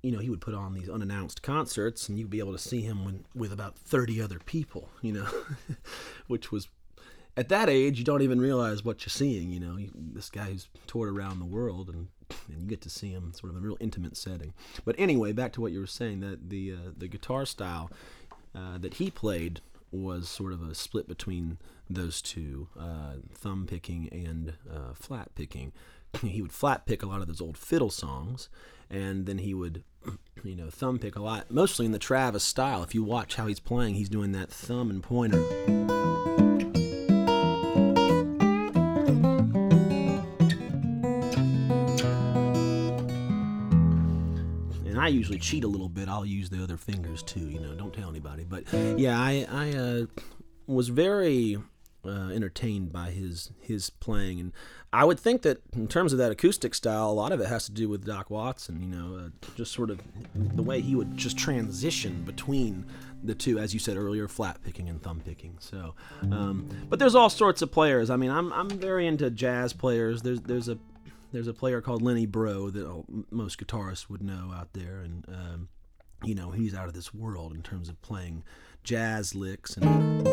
you 0.01 0.12
know 0.12 0.20
he 0.20 0.30
would 0.30 0.42
put 0.42 0.54
on 0.54 0.74
these 0.74 0.89
unannounced 0.89 1.42
concerts, 1.42 2.10
and 2.10 2.18
you'd 2.18 2.30
be 2.30 2.39
able 2.39 2.54
to 2.54 2.60
see 2.60 2.82
him 2.82 3.06
when, 3.06 3.25
with 3.34 3.51
about 3.51 3.78
30 3.78 4.22
other 4.22 4.39
people, 4.39 4.89
you 5.01 5.13
know, 5.13 5.28
which 6.28 6.51
was 6.51 6.68
at 7.36 7.50
that 7.50 7.70
age, 7.70 7.98
you 7.98 8.04
don't 8.04 8.22
even 8.22 8.42
realize 8.42 8.84
what 8.84 9.01
you're 9.01 9.10
seeing. 9.10 9.51
You 9.51 9.60
know, 9.60 9.78
you, 9.78 9.92
this 9.94 10.30
guy 10.30 10.46
who's 10.46 10.68
toured 10.88 11.10
around 11.10 11.39
the 11.39 11.46
world, 11.46 11.89
and 11.89 12.08
and 12.48 12.62
you 12.62 12.67
get 12.67 12.81
to 12.81 12.89
see 12.89 13.12
him 13.12 13.33
sort 13.33 13.51
of 13.51 13.57
in 13.57 13.63
a 13.63 13.67
real 13.67 13.77
intimate 13.79 14.17
setting. 14.17 14.53
But 14.86 14.95
anyway, 14.98 15.31
back 15.31 15.53
to 15.53 15.62
what 15.62 15.71
you 15.71 15.79
were 15.79 15.88
saying 15.88 16.19
that 16.21 16.50
the 16.50 16.74
uh, 16.74 16.91
the 16.98 17.07
guitar 17.07 17.45
style 17.45 17.91
uh, 18.55 18.77
that 18.77 18.95
he 18.95 19.09
played 19.12 19.62
was 19.91 20.29
sort 20.29 20.53
of 20.53 20.62
a 20.62 20.75
split 20.75 21.07
between 21.07 21.57
those 21.89 22.21
two, 22.21 22.67
uh, 22.79 23.13
thumb 23.33 23.65
picking 23.67 24.07
and 24.12 24.53
uh, 24.71 24.93
flat 24.93 25.33
picking. 25.36 25.71
He 26.21 26.41
would 26.41 26.51
flat 26.51 26.86
pick 26.88 27.03
a 27.03 27.05
lot 27.05 27.21
of 27.21 27.27
those 27.27 27.41
old 27.41 27.57
fiddle 27.57 27.91
songs, 27.91 28.50
and 28.89 29.27
then 29.27 29.39
he 29.39 29.53
would, 29.53 29.83
you 30.43 30.55
know, 30.55 30.69
thumb 30.69 30.98
pick 30.98 31.15
a 31.15 31.21
lot, 31.21 31.51
mostly 31.51 31.86
in 31.86 31.91
the 31.91 32.00
Travis 32.00 32.43
style. 32.43 32.81
If 32.81 32.95
you 32.95 33.03
watch 33.03 33.36
how 33.36 33.45
he's 33.45 33.59
playing, 33.59 33.95
he's 33.95 34.09
doing 34.09 34.31
that 34.31 34.50
thumb 34.50 34.89
and 34.89 35.03
pointer. 35.03 35.99
Usually 45.19 45.38
cheat 45.38 45.63
a 45.63 45.67
little 45.67 45.89
bit. 45.89 46.07
I'll 46.07 46.25
use 46.25 46.49
the 46.49 46.63
other 46.63 46.77
fingers 46.77 47.21
too. 47.21 47.49
You 47.49 47.59
know, 47.59 47.75
don't 47.75 47.93
tell 47.93 48.09
anybody. 48.09 48.45
But 48.45 48.63
yeah, 48.97 49.19
I 49.19 49.45
I 49.51 49.71
uh, 49.73 50.05
was 50.65 50.89
very 50.89 51.57
uh, 52.05 52.29
entertained 52.29 52.91
by 52.93 53.11
his 53.11 53.51
his 53.59 53.89
playing, 53.89 54.39
and 54.39 54.53
I 54.93 55.03
would 55.03 55.19
think 55.19 55.41
that 55.41 55.61
in 55.73 55.88
terms 55.88 56.13
of 56.13 56.19
that 56.19 56.31
acoustic 56.31 56.73
style, 56.73 57.11
a 57.11 57.11
lot 57.11 57.33
of 57.33 57.41
it 57.41 57.47
has 57.47 57.65
to 57.65 57.71
do 57.71 57.89
with 57.89 58.05
Doc 58.05 58.29
Watson. 58.29 58.81
You 58.81 58.88
know, 58.88 59.25
uh, 59.25 59.29
just 59.55 59.73
sort 59.73 59.89
of 59.89 59.99
the 60.33 60.63
way 60.63 60.79
he 60.79 60.95
would 60.95 61.17
just 61.17 61.38
transition 61.38 62.23
between 62.23 62.85
the 63.21 63.35
two, 63.35 63.59
as 63.59 63.73
you 63.73 63.79
said 63.79 63.97
earlier, 63.97 64.29
flat 64.29 64.63
picking 64.63 64.88
and 64.88 65.03
thumb 65.03 65.21
picking. 65.23 65.57
So, 65.59 65.95
um, 66.31 66.69
but 66.89 66.99
there's 66.99 67.15
all 67.15 67.29
sorts 67.29 67.61
of 67.61 67.71
players. 67.73 68.09
I 68.09 68.15
mean, 68.15 68.31
I'm 68.31 68.53
I'm 68.53 68.69
very 68.69 69.05
into 69.05 69.29
jazz 69.29 69.73
players. 69.73 70.21
There's 70.21 70.39
there's 70.41 70.69
a 70.69 70.77
there's 71.31 71.48
a 71.48 71.53
player 71.53 71.81
called 71.81 72.01
Lenny 72.01 72.27
Breau 72.27 72.71
that 72.71 72.86
all- 72.86 73.05
most 73.29 73.59
guitarists 73.59 74.09
would 74.09 74.24
know 74.24 74.51
out 74.55 74.74
there, 74.74 75.00
and 75.00 75.25
um, 75.27 75.69
you 76.24 76.36
know 76.36 76.51
he's 76.51 76.74
out 76.74 76.88
of 76.88 76.93
this 76.93 77.13
world 77.13 77.53
in 77.53 77.62
terms 77.62 77.89
of 77.89 78.01
playing 78.01 78.43
jazz 78.83 79.36
licks 79.36 79.75
and 79.77 80.25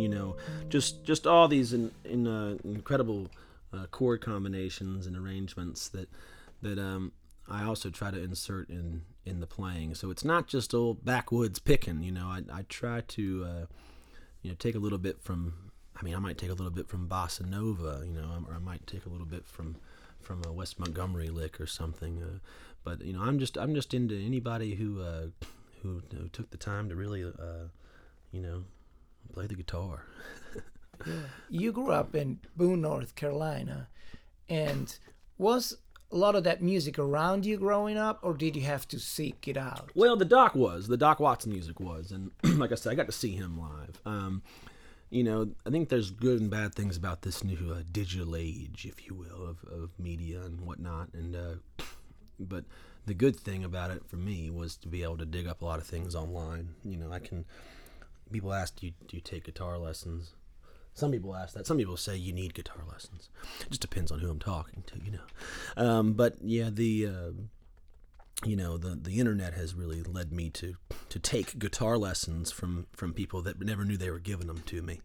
you 0.00 0.08
know 0.08 0.36
just 0.68 1.02
just 1.02 1.26
all 1.26 1.48
these 1.48 1.72
in, 1.72 1.90
in 2.04 2.26
uh, 2.26 2.56
incredible 2.64 3.28
uh, 3.72 3.86
chord 3.86 4.20
combinations 4.20 5.06
and 5.06 5.16
arrangements 5.16 5.88
that 5.88 6.08
that 6.62 6.78
um, 6.78 7.12
I 7.48 7.64
also 7.64 7.90
try 7.90 8.10
to 8.10 8.22
insert 8.22 8.68
in 8.70 9.02
in 9.24 9.40
the 9.40 9.46
playing. 9.46 9.94
So 9.94 10.10
it's 10.10 10.24
not 10.24 10.46
just 10.46 10.74
old 10.74 11.04
backwoods 11.04 11.58
picking. 11.58 12.02
You 12.02 12.12
know, 12.12 12.26
I 12.26 12.42
I 12.52 12.62
try 12.68 13.02
to 13.02 13.44
uh, 13.44 13.66
you 14.42 14.50
know 14.50 14.56
take 14.58 14.74
a 14.74 14.78
little 14.78 14.98
bit 14.98 15.22
from. 15.22 15.67
I 15.98 16.04
mean, 16.04 16.14
I 16.14 16.18
might 16.18 16.38
take 16.38 16.50
a 16.50 16.54
little 16.54 16.70
bit 16.70 16.88
from 16.88 17.08
bossa 17.08 17.44
nova, 17.44 18.02
you 18.06 18.12
know, 18.12 18.44
or 18.46 18.54
I 18.54 18.58
might 18.58 18.86
take 18.86 19.06
a 19.06 19.08
little 19.08 19.26
bit 19.26 19.46
from 19.46 19.76
from 20.20 20.42
a 20.46 20.52
Wes 20.52 20.78
Montgomery 20.78 21.28
lick 21.28 21.60
or 21.60 21.66
something. 21.66 22.22
Uh, 22.22 22.38
but 22.84 23.02
you 23.02 23.12
know, 23.12 23.22
I'm 23.22 23.38
just 23.38 23.56
I'm 23.58 23.74
just 23.74 23.94
into 23.94 24.14
anybody 24.16 24.74
who 24.74 25.00
uh, 25.00 25.26
who, 25.82 26.02
who 26.16 26.28
took 26.28 26.50
the 26.50 26.56
time 26.56 26.88
to 26.88 26.96
really 26.96 27.24
uh, 27.24 27.68
you 28.30 28.40
know 28.40 28.64
play 29.32 29.46
the 29.46 29.54
guitar. 29.54 30.04
You 31.48 31.70
grew 31.70 31.92
up 31.92 32.16
in 32.16 32.40
Boone, 32.56 32.80
North 32.80 33.14
Carolina, 33.14 33.86
and 34.48 34.98
was 35.38 35.78
a 36.10 36.16
lot 36.16 36.34
of 36.34 36.42
that 36.44 36.60
music 36.60 36.98
around 36.98 37.46
you 37.46 37.56
growing 37.56 37.96
up, 37.96 38.18
or 38.22 38.34
did 38.34 38.56
you 38.56 38.62
have 38.62 38.88
to 38.88 38.98
seek 38.98 39.46
it 39.46 39.56
out? 39.56 39.90
Well, 39.94 40.16
the 40.16 40.24
Doc 40.24 40.56
was 40.56 40.88
the 40.88 40.96
Doc 40.96 41.20
Watson 41.20 41.52
music 41.52 41.78
was, 41.78 42.10
and 42.10 42.32
like 42.58 42.72
I 42.72 42.74
said, 42.74 42.92
I 42.92 42.96
got 42.96 43.06
to 43.06 43.12
see 43.12 43.30
him 43.30 43.60
live. 43.60 44.00
Um, 44.04 44.42
you 45.10 45.24
know, 45.24 45.50
I 45.66 45.70
think 45.70 45.88
there's 45.88 46.10
good 46.10 46.40
and 46.40 46.50
bad 46.50 46.74
things 46.74 46.96
about 46.96 47.22
this 47.22 47.42
new 47.42 47.72
uh, 47.74 47.82
digital 47.90 48.36
age, 48.36 48.86
if 48.88 49.06
you 49.06 49.14
will, 49.14 49.46
of, 49.46 49.64
of 49.64 49.90
media 49.98 50.42
and 50.42 50.60
whatnot. 50.60 51.08
And 51.14 51.34
uh, 51.34 51.84
but 52.38 52.64
the 53.06 53.14
good 53.14 53.36
thing 53.36 53.64
about 53.64 53.90
it 53.90 54.06
for 54.06 54.16
me 54.16 54.50
was 54.50 54.76
to 54.78 54.88
be 54.88 55.02
able 55.02 55.18
to 55.18 55.26
dig 55.26 55.46
up 55.46 55.62
a 55.62 55.64
lot 55.64 55.78
of 55.78 55.86
things 55.86 56.14
online. 56.14 56.74
You 56.84 56.96
know, 56.96 57.12
I 57.12 57.18
can. 57.18 57.44
People 58.30 58.52
ask, 58.52 58.82
you, 58.82 58.92
do 59.06 59.16
you 59.16 59.22
take 59.22 59.44
guitar 59.44 59.78
lessons? 59.78 60.34
Some 60.92 61.12
people 61.12 61.34
ask 61.34 61.54
that. 61.54 61.66
Some 61.66 61.78
people 61.78 61.96
say 61.96 62.16
you 62.16 62.32
need 62.32 62.52
guitar 62.52 62.82
lessons. 62.90 63.30
It 63.60 63.70
just 63.70 63.80
depends 63.80 64.12
on 64.12 64.18
who 64.18 64.28
I'm 64.28 64.38
talking 64.38 64.82
to, 64.88 65.02
you 65.02 65.12
know. 65.12 65.82
Um, 65.82 66.12
but 66.12 66.34
yeah, 66.42 66.68
the 66.70 67.06
uh, 67.06 67.30
you 68.44 68.54
know 68.54 68.78
the 68.78 68.94
the 68.94 69.18
internet 69.18 69.54
has 69.54 69.74
really 69.74 70.02
led 70.02 70.32
me 70.32 70.48
to 70.48 70.76
to 71.08 71.18
take 71.18 71.58
guitar 71.58 71.98
lessons 71.98 72.52
from 72.52 72.86
from 72.92 73.12
people 73.12 73.42
that 73.42 73.60
never 73.60 73.84
knew 73.84 73.96
they 73.96 74.10
were 74.10 74.20
giving 74.20 74.46
them 74.46 74.62
to 74.66 74.80
me. 74.80 75.00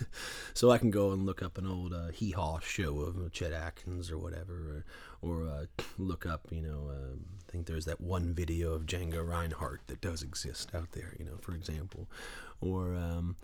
so 0.54 0.70
I 0.70 0.78
can 0.78 0.90
go 0.90 1.12
and 1.12 1.26
look 1.26 1.42
up 1.42 1.58
an 1.58 1.66
old 1.66 1.92
uh, 1.92 2.08
hee 2.08 2.30
haw 2.30 2.60
show 2.60 3.00
of 3.00 3.30
Chet 3.32 3.52
Atkins 3.52 4.10
or 4.10 4.16
whatever, 4.16 4.84
or, 5.22 5.42
or 5.42 5.48
uh, 5.48 5.66
look 5.98 6.24
up 6.24 6.48
you 6.50 6.62
know 6.62 6.88
uh, 6.90 7.14
I 7.14 7.52
think 7.52 7.66
there's 7.66 7.84
that 7.84 8.00
one 8.00 8.32
video 8.32 8.72
of 8.72 8.86
Django 8.86 9.26
Reinhardt 9.26 9.86
that 9.88 10.00
does 10.00 10.22
exist 10.22 10.70
out 10.74 10.92
there, 10.92 11.14
you 11.18 11.26
know, 11.26 11.36
for 11.42 11.54
example, 11.54 12.08
or 12.62 12.94
um, 12.94 13.36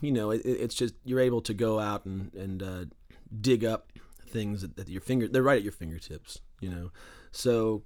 you 0.00 0.12
know 0.12 0.30
it, 0.30 0.42
it's 0.44 0.76
just 0.76 0.94
you're 1.04 1.20
able 1.20 1.40
to 1.42 1.54
go 1.54 1.80
out 1.80 2.04
and 2.04 2.32
and 2.34 2.62
uh, 2.62 2.84
dig 3.40 3.64
up 3.64 3.90
things 4.28 4.62
that 4.62 4.88
your 4.88 5.00
finger 5.00 5.26
they're 5.26 5.42
right 5.42 5.58
at 5.58 5.64
your 5.64 5.72
fingertips, 5.72 6.40
you 6.60 6.70
know, 6.70 6.92
so 7.32 7.82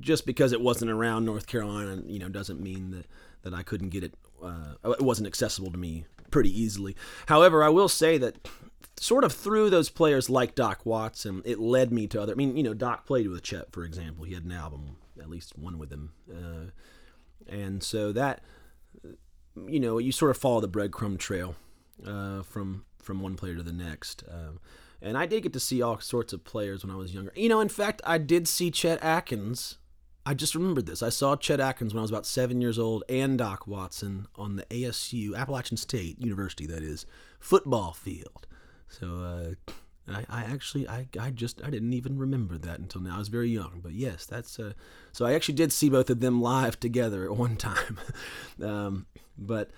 just 0.00 0.26
because 0.26 0.52
it 0.52 0.60
wasn't 0.60 0.90
around 0.90 1.24
North 1.24 1.46
Carolina, 1.46 2.02
you 2.06 2.18
know, 2.18 2.28
doesn't 2.28 2.60
mean 2.60 2.90
that, 2.90 3.06
that 3.42 3.54
I 3.54 3.62
couldn't 3.62 3.90
get 3.90 4.04
it. 4.04 4.14
Uh, 4.42 4.74
it 4.84 5.02
wasn't 5.02 5.26
accessible 5.26 5.70
to 5.70 5.78
me 5.78 6.06
pretty 6.30 6.50
easily. 6.60 6.96
However, 7.26 7.62
I 7.62 7.68
will 7.68 7.88
say 7.88 8.18
that 8.18 8.48
sort 8.98 9.24
of 9.24 9.32
through 9.32 9.70
those 9.70 9.90
players 9.90 10.30
like 10.30 10.54
Doc 10.54 10.84
Watson, 10.84 11.42
it 11.44 11.58
led 11.58 11.92
me 11.92 12.06
to 12.08 12.22
other. 12.22 12.32
I 12.32 12.36
mean, 12.36 12.56
you 12.56 12.62
know, 12.62 12.74
Doc 12.74 13.06
played 13.06 13.28
with 13.28 13.42
Chet, 13.42 13.72
for 13.72 13.84
example. 13.84 14.24
He 14.24 14.34
had 14.34 14.44
an 14.44 14.52
album, 14.52 14.96
at 15.20 15.30
least 15.30 15.58
one 15.58 15.78
with 15.78 15.92
him, 15.92 16.12
uh, 16.30 16.70
and 17.46 17.82
so 17.82 18.12
that, 18.12 18.42
you 19.66 19.80
know, 19.80 19.98
you 19.98 20.12
sort 20.12 20.30
of 20.30 20.38
follow 20.38 20.60
the 20.60 20.68
breadcrumb 20.68 21.18
trail 21.18 21.54
uh, 22.06 22.42
from 22.42 22.84
from 22.98 23.20
one 23.20 23.34
player 23.34 23.56
to 23.56 23.62
the 23.62 23.72
next. 23.72 24.22
Um, 24.30 24.60
and 25.00 25.18
I 25.18 25.26
did 25.26 25.42
get 25.42 25.52
to 25.54 25.60
see 25.60 25.82
all 25.82 25.98
sorts 25.98 26.32
of 26.32 26.44
players 26.44 26.84
when 26.84 26.94
I 26.94 26.96
was 26.96 27.12
younger. 27.12 27.32
You 27.34 27.48
know, 27.48 27.60
in 27.60 27.68
fact, 27.68 28.00
I 28.06 28.18
did 28.18 28.46
see 28.46 28.70
Chet 28.70 29.02
Atkins 29.02 29.78
I 30.24 30.34
just 30.34 30.54
remembered 30.54 30.86
this. 30.86 31.02
I 31.02 31.08
saw 31.08 31.34
Chet 31.34 31.58
Atkins 31.58 31.92
when 31.92 31.98
I 31.98 32.02
was 32.02 32.10
about 32.10 32.26
seven 32.26 32.60
years 32.60 32.78
old 32.78 33.02
and 33.08 33.36
Doc 33.36 33.66
Watson 33.66 34.28
on 34.36 34.54
the 34.54 34.64
ASU, 34.66 35.34
Appalachian 35.36 35.76
State 35.76 36.20
University, 36.20 36.64
that 36.66 36.82
is, 36.82 37.06
football 37.40 37.92
field. 37.92 38.46
So 38.88 39.56
uh, 39.66 39.72
I, 40.08 40.24
I, 40.28 40.42
actually, 40.42 40.88
I, 40.88 41.08
I 41.18 41.30
just, 41.30 41.60
I 41.64 41.70
didn't 41.70 41.92
even 41.92 42.18
remember 42.18 42.56
that 42.58 42.78
until 42.78 43.00
now. 43.00 43.16
I 43.16 43.18
was 43.18 43.28
very 43.28 43.48
young, 43.48 43.80
but 43.82 43.92
yes, 43.92 44.24
that's. 44.24 44.60
Uh, 44.60 44.74
so 45.10 45.26
I 45.26 45.32
actually 45.32 45.54
did 45.54 45.72
see 45.72 45.90
both 45.90 46.08
of 46.08 46.20
them 46.20 46.40
live 46.40 46.78
together 46.78 47.24
at 47.24 47.36
one 47.36 47.56
time. 47.56 47.98
um, 48.62 49.06
but 49.36 49.70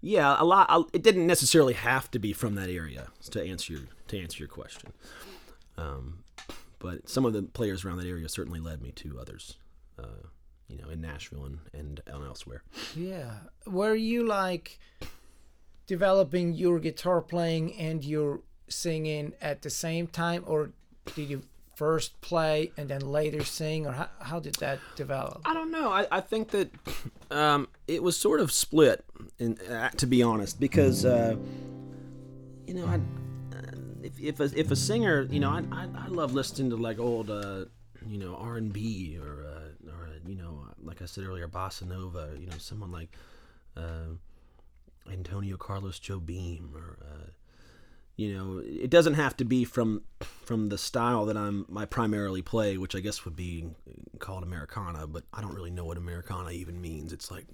yeah, 0.00 0.36
a 0.38 0.44
lot. 0.44 0.66
I, 0.68 0.82
it 0.92 1.02
didn't 1.02 1.26
necessarily 1.26 1.74
have 1.74 2.10
to 2.12 2.20
be 2.20 2.32
from 2.32 2.54
that 2.54 2.70
area 2.70 3.08
to 3.30 3.44
answer 3.44 3.72
your 3.72 3.82
to 4.08 4.20
answer 4.20 4.38
your 4.38 4.48
question. 4.48 4.92
Um, 5.76 6.22
but 6.78 7.08
some 7.08 7.24
of 7.24 7.32
the 7.32 7.42
players 7.42 7.84
around 7.84 7.98
that 7.98 8.06
area 8.06 8.28
certainly 8.28 8.60
led 8.60 8.82
me 8.82 8.92
to 8.92 9.18
others 9.18 9.56
uh, 10.02 10.28
you 10.68 10.78
know, 10.78 10.88
in 10.88 11.00
Nashville 11.00 11.44
and, 11.44 11.58
and, 11.72 12.00
and 12.06 12.24
elsewhere. 12.24 12.62
Yeah. 12.96 13.30
Were 13.66 13.94
you 13.94 14.26
like 14.26 14.78
developing 15.86 16.54
your 16.54 16.78
guitar 16.78 17.20
playing 17.20 17.74
and 17.74 18.04
your 18.04 18.40
singing 18.68 19.32
at 19.40 19.62
the 19.62 19.70
same 19.70 20.06
time, 20.06 20.44
or 20.46 20.70
did 21.16 21.28
you 21.28 21.42
first 21.74 22.20
play 22.20 22.70
and 22.76 22.88
then 22.88 23.00
later 23.00 23.42
sing, 23.44 23.86
or 23.86 23.92
how, 23.92 24.08
how 24.20 24.38
did 24.38 24.54
that 24.56 24.78
develop? 24.96 25.40
I 25.44 25.54
don't 25.54 25.72
know. 25.72 25.90
I, 25.90 26.06
I 26.12 26.20
think 26.20 26.50
that 26.50 26.70
um, 27.30 27.68
it 27.88 28.02
was 28.02 28.16
sort 28.16 28.38
of 28.40 28.52
split, 28.52 29.04
in, 29.38 29.58
uh, 29.60 29.88
to 29.96 30.06
be 30.06 30.22
honest, 30.22 30.60
because, 30.60 31.04
uh, 31.04 31.36
you 32.66 32.74
know, 32.74 32.86
I, 32.86 33.00
if, 34.02 34.20
if, 34.20 34.40
a, 34.40 34.58
if 34.58 34.70
a 34.70 34.76
singer, 34.76 35.26
you 35.30 35.40
know, 35.40 35.50
I, 35.50 35.62
I, 35.72 35.88
I 36.04 36.06
love 36.08 36.34
listening 36.34 36.70
to 36.70 36.76
like 36.76 36.98
old, 36.98 37.30
uh, 37.30 37.64
you 38.06 38.18
know, 38.18 38.36
R&B 38.36 39.18
or 39.20 39.46
uh, 39.46 39.49
you 40.30 40.36
know, 40.36 40.64
like 40.80 41.02
I 41.02 41.06
said 41.06 41.24
earlier, 41.24 41.48
bossa 41.48 41.82
nova. 41.88 42.30
You 42.38 42.46
know, 42.46 42.58
someone 42.58 42.92
like 42.92 43.08
uh, 43.76 44.14
Antonio 45.10 45.56
Carlos 45.56 45.98
Jobim, 45.98 46.72
or 46.72 46.98
uh, 47.02 47.30
you 48.14 48.32
know, 48.32 48.62
it 48.64 48.90
doesn't 48.90 49.14
have 49.14 49.36
to 49.38 49.44
be 49.44 49.64
from 49.64 50.02
from 50.20 50.68
the 50.68 50.78
style 50.78 51.26
that 51.26 51.36
I'm 51.36 51.66
I 51.76 51.84
primarily 51.84 52.42
play, 52.42 52.78
which 52.78 52.94
I 52.94 53.00
guess 53.00 53.24
would 53.24 53.34
be 53.34 53.70
called 54.20 54.44
Americana. 54.44 55.08
But 55.08 55.24
I 55.34 55.40
don't 55.40 55.54
really 55.54 55.72
know 55.72 55.84
what 55.84 55.96
Americana 55.96 56.52
even 56.52 56.80
means. 56.80 57.12
It's 57.12 57.28
like 57.28 57.46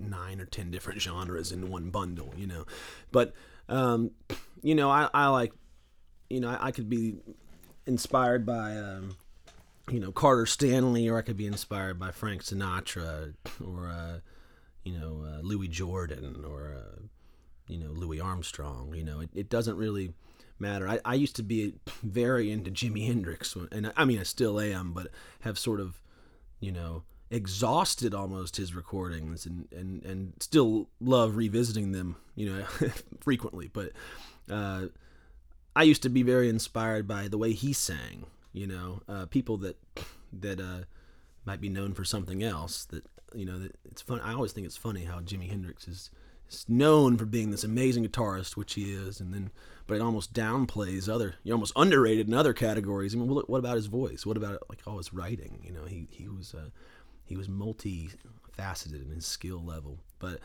nine 0.00 0.40
or 0.40 0.46
ten 0.46 0.72
different 0.72 1.00
genres 1.00 1.52
in 1.52 1.70
one 1.70 1.90
bundle, 1.90 2.34
you 2.36 2.48
know. 2.48 2.66
But 3.12 3.34
um, 3.68 4.10
you 4.62 4.74
know, 4.74 4.90
I, 4.90 5.08
I 5.14 5.28
like, 5.28 5.52
you 6.28 6.40
know, 6.40 6.48
I, 6.48 6.66
I 6.66 6.70
could 6.72 6.90
be 6.90 7.18
inspired 7.86 8.44
by. 8.44 8.76
Um, 8.76 9.16
you 9.90 10.00
know 10.00 10.12
Carter 10.12 10.46
Stanley, 10.46 11.08
or 11.08 11.18
I 11.18 11.22
could 11.22 11.36
be 11.36 11.46
inspired 11.46 11.98
by 11.98 12.10
Frank 12.10 12.42
Sinatra, 12.42 13.34
or 13.64 13.88
uh, 13.88 14.18
you 14.84 14.98
know 14.98 15.24
uh, 15.26 15.40
Louis 15.42 15.68
Jordan, 15.68 16.44
or 16.46 16.76
uh, 16.76 17.02
you 17.68 17.78
know 17.78 17.90
Louis 17.90 18.20
Armstrong. 18.20 18.94
You 18.94 19.04
know, 19.04 19.20
it, 19.20 19.30
it 19.34 19.48
doesn't 19.48 19.76
really 19.76 20.12
matter. 20.58 20.88
I, 20.88 21.00
I 21.04 21.14
used 21.14 21.36
to 21.36 21.42
be 21.42 21.74
very 22.02 22.50
into 22.50 22.70
Jimi 22.70 23.06
Hendrix, 23.06 23.56
and 23.72 23.92
I 23.96 24.04
mean 24.04 24.18
I 24.18 24.24
still 24.24 24.58
am, 24.58 24.92
but 24.92 25.08
have 25.40 25.58
sort 25.58 25.80
of 25.80 26.00
you 26.60 26.72
know 26.72 27.04
exhausted 27.30 28.14
almost 28.14 28.56
his 28.56 28.74
recordings, 28.74 29.46
and 29.46 29.68
and 29.72 30.04
and 30.04 30.32
still 30.40 30.88
love 31.00 31.36
revisiting 31.36 31.92
them. 31.92 32.16
You 32.34 32.52
know, 32.52 32.64
frequently, 33.20 33.68
but. 33.72 33.92
Uh, 34.50 34.86
I 35.74 35.82
used 35.82 36.04
to 36.04 36.08
be 36.08 36.22
very 36.22 36.48
inspired 36.48 37.06
by 37.06 37.28
the 37.28 37.36
way 37.36 37.52
he 37.52 37.74
sang 37.74 38.24
you 38.56 38.66
know, 38.66 39.02
uh, 39.06 39.26
people 39.26 39.58
that 39.58 39.76
that 40.32 40.58
uh, 40.58 40.84
might 41.44 41.60
be 41.60 41.68
known 41.68 41.92
for 41.92 42.04
something 42.04 42.42
else. 42.42 42.86
That 42.86 43.04
you 43.34 43.44
know, 43.44 43.58
that 43.58 43.76
it's 43.84 44.00
fun. 44.00 44.20
I 44.20 44.32
always 44.32 44.52
think 44.52 44.66
it's 44.66 44.78
funny 44.78 45.04
how 45.04 45.20
Jimi 45.20 45.50
Hendrix 45.50 45.86
is, 45.86 46.10
is 46.50 46.64
known 46.66 47.18
for 47.18 47.26
being 47.26 47.50
this 47.50 47.64
amazing 47.64 48.08
guitarist, 48.08 48.56
which 48.56 48.72
he 48.72 48.94
is, 48.94 49.20
and 49.20 49.34
then 49.34 49.50
but 49.86 49.96
it 49.96 50.00
almost 50.00 50.32
downplays 50.32 51.06
other. 51.06 51.34
You're 51.44 51.54
almost 51.54 51.74
underrated 51.76 52.28
in 52.28 52.34
other 52.34 52.54
categories. 52.54 53.14
I 53.14 53.18
mean, 53.18 53.28
what, 53.28 53.48
what 53.48 53.58
about 53.58 53.76
his 53.76 53.86
voice? 53.86 54.24
What 54.24 54.38
about 54.38 54.62
like 54.70 54.80
all 54.86 54.96
his 54.96 55.12
writing? 55.12 55.60
You 55.62 55.74
know, 55.74 55.84
he 55.84 56.08
he 56.10 56.26
was 56.26 56.54
uh, 56.54 56.70
he 57.26 57.36
was 57.36 57.48
multifaceted 57.48 59.04
in 59.04 59.12
his 59.14 59.26
skill 59.26 59.62
level, 59.62 59.98
but. 60.18 60.40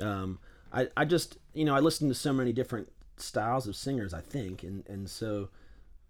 Um, 0.00 0.38
I, 0.72 0.86
I 0.96 1.04
just 1.04 1.36
you 1.52 1.64
know 1.64 1.74
I 1.74 1.80
listened 1.80 2.12
to 2.12 2.14
so 2.14 2.32
many 2.32 2.52
different 2.52 2.92
styles 3.16 3.66
of 3.66 3.74
singers 3.74 4.14
I 4.14 4.20
think 4.20 4.62
and 4.62 4.88
and 4.88 5.10
so 5.10 5.48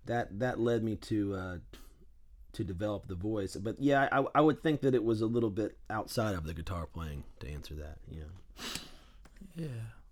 that 0.07 0.39
that 0.39 0.59
led 0.59 0.83
me 0.83 0.97
to 0.97 1.35
uh, 1.35 1.57
to 2.53 2.65
develop 2.65 3.07
the 3.07 3.15
voice. 3.15 3.57
But 3.57 3.77
yeah, 3.79 4.09
I, 4.11 4.25
I 4.35 4.41
would 4.41 4.63
think 4.63 4.81
that 4.83 4.95
it 4.95 5.05
was 5.05 5.21
a 5.21 5.27
little 5.27 5.51
bit 5.51 5.77
outside 5.89 6.35
of 6.35 6.45
the 6.45 6.55
guitar 6.55 6.87
playing 6.87 7.25
to 7.41 7.49
answer 7.49 7.75
that. 7.75 7.99
Yeah. 8.11 8.25
Yeah. 9.57 9.67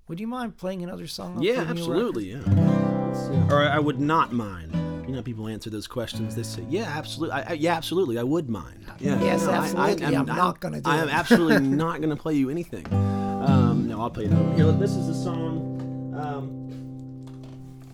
Would 0.09 0.21
you 0.21 0.27
mind 0.27 0.57
playing 0.57 0.83
another 0.83 1.07
song? 1.07 1.43
Yeah, 1.43 1.65
absolutely. 1.69 2.33
Yeah. 2.33 3.49
Or 3.51 3.63
I 3.63 3.79
would 3.79 4.01
not 4.01 4.33
mind. 4.33 4.75
You 5.07 5.15
know, 5.15 5.23
people 5.23 5.49
answer 5.49 5.71
those 5.71 5.87
questions. 5.87 6.35
They 6.35 6.43
say, 6.43 6.65
"Yeah, 6.69 6.85
absolutely. 6.85 7.37
I, 7.37 7.51
I, 7.51 7.53
yeah, 7.55 7.75
absolutely. 7.75 8.19
I 8.19 8.23
would 8.23 8.51
mind." 8.51 8.85
Yeah. 8.99 9.21
Yes, 9.23 9.45
no, 9.45 9.53
absolutely. 9.53 10.05
I, 10.05 10.13
am 10.13 10.27
not 10.27 10.61
going 10.61 10.75
to 10.75 10.81
do 10.83 10.91
I 10.91 10.97
am 10.97 11.09
absolutely 11.09 11.67
not 11.77 12.01
going 12.01 12.11
to 12.11 12.17
play 12.17 12.35
you 12.35 12.51
anything. 12.51 12.87
Um, 12.93 13.87
no, 13.89 14.03
I'll 14.03 14.11
play 14.11 14.27
it. 14.27 14.33
Here, 14.57 14.71
this 14.73 14.93
is 14.93 15.09
a 15.09 15.15
song. 15.15 16.15
Um, 16.15 16.69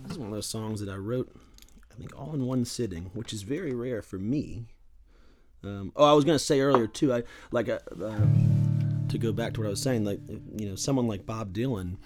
this 0.03 0.13
is 0.13 0.19
one 0.19 0.29
of 0.29 0.35
those 0.35 0.49
songs 0.49 0.81
that 0.81 0.89
I 0.89 0.97
wrote 0.97 1.33
I 1.95 1.99
think 2.01 2.19
all 2.19 2.35
in 2.35 2.47
one 2.47 2.65
sitting, 2.65 3.11
which 3.15 3.33
is 3.33 3.43
very 3.43 3.75
rare 3.75 4.03
for 4.03 4.19
me. 4.19 4.67
Um, 5.63 5.93
oh, 5.97 6.05
I 6.05 6.13
was 6.13 6.25
gonna 6.25 6.39
say 6.39 6.61
earlier 6.61 6.87
too. 6.87 7.13
I 7.13 7.23
like 7.51 7.69
uh, 7.69 7.79
uh, 8.03 8.27
to 9.09 9.19
go 9.19 9.33
back 9.33 9.55
to 9.55 9.61
what 9.61 9.67
I 9.67 9.71
was 9.71 9.83
saying. 9.83 10.05
Like 10.05 10.21
you 10.57 10.69
know, 10.69 10.75
someone 10.75 11.07
like 11.07 11.25
Bob 11.25 11.53
Dylan, 11.53 11.97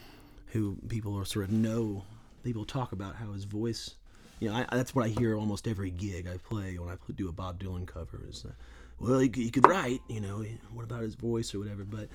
who 0.49 0.77
people 0.89 1.19
are 1.19 1.25
sort 1.25 1.47
of 1.47 1.53
know. 1.53 2.05
People 2.45 2.65
talk 2.65 2.93
about 2.93 3.17
how 3.17 3.33
his 3.33 3.45
voice. 3.45 3.95
You 4.41 4.51
know, 4.51 4.57
I, 4.57 4.77
that's 4.77 4.95
what 4.95 5.05
I 5.05 5.09
hear 5.09 5.37
almost 5.37 5.67
every 5.67 5.91
gig 5.91 6.29
I 6.29 6.37
play 6.37 6.79
when 6.79 6.89
I 6.89 6.97
do 7.17 7.29
a 7.29 7.33
Bob 7.33 7.59
Dylan 7.59 7.87
cover. 7.87 8.25
Is 8.29 8.45
uh, 8.47 8.53
well, 9.01 9.19
he, 9.19 9.31
he, 9.35 9.51
could 9.51 9.67
write. 9.67 10.01
You 10.09 10.21
know, 10.21 10.45
what 10.73 10.85
about 10.85 11.03
his 11.03 11.15
voice 11.15 11.55
or 11.55 11.59
whatever? 11.59 11.85
But 11.85 12.09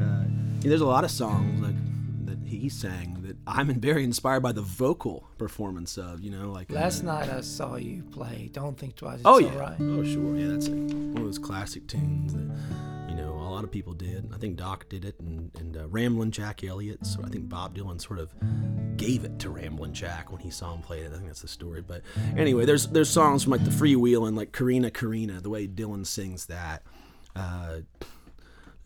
uh, 0.00 0.24
there's 0.60 0.80
a 0.80 0.86
lot 0.86 1.04
of 1.04 1.10
songs 1.10 1.60
like 1.60 1.74
that 2.26 2.38
he 2.46 2.68
sang 2.68 3.22
that 3.22 3.36
I'm 3.46 3.68
very 3.80 4.04
inspired 4.04 4.40
by 4.40 4.52
the 4.52 4.62
vocal 4.62 5.28
performance 5.38 5.96
of. 5.96 6.20
You 6.20 6.30
know, 6.30 6.50
like 6.50 6.70
Last 6.70 7.02
uh, 7.02 7.06
night 7.06 7.28
I 7.28 7.40
saw 7.40 7.76
you 7.76 8.02
play 8.02 8.50
Don't 8.52 8.78
Think 8.78 8.96
Twice. 8.96 9.16
It's 9.16 9.22
Oh 9.24 9.38
yeah. 9.38 9.48
Alright. 9.48 9.76
Oh 9.80 10.04
sure. 10.04 10.36
Yeah, 10.36 10.48
that's 10.48 10.68
one 10.68 11.14
of 11.16 11.24
those 11.24 11.38
classic 11.38 11.86
tunes 11.86 12.34
that 12.34 12.48
you 13.08 13.14
know 13.14 13.32
a 13.32 13.50
lot 13.50 13.64
of 13.64 13.70
people 13.70 13.94
did. 13.94 14.30
I 14.34 14.38
think 14.38 14.56
Doc 14.56 14.88
did 14.88 15.04
it, 15.04 15.18
and 15.20 15.50
and 15.58 15.76
uh, 15.76 15.88
Ramblin' 15.88 16.30
Jack 16.30 16.64
Elliott. 16.64 17.06
So 17.06 17.22
I 17.24 17.28
think 17.28 17.48
Bob 17.48 17.76
Dylan 17.76 18.00
sort 18.00 18.18
of 18.18 18.34
gave 18.96 19.24
it 19.24 19.38
to 19.40 19.50
Ramblin' 19.50 19.94
Jack 19.94 20.30
when 20.30 20.40
he 20.40 20.50
saw 20.50 20.74
him 20.74 20.82
play 20.82 21.00
it. 21.00 21.12
I 21.12 21.16
think 21.16 21.26
that's 21.26 21.42
the 21.42 21.48
story. 21.48 21.82
But 21.82 22.02
anyway, 22.36 22.64
there's 22.64 22.86
there's 22.88 23.10
songs 23.10 23.44
from 23.44 23.52
like 23.52 23.64
the 23.64 23.70
Freewheel 23.70 24.26
and 24.26 24.36
like 24.36 24.52
Corrina 24.52 24.90
Corrina, 24.90 25.42
the 25.42 25.50
way 25.50 25.66
Dylan 25.66 26.06
sings 26.06 26.46
that. 26.46 26.82
Uh, 27.34 27.80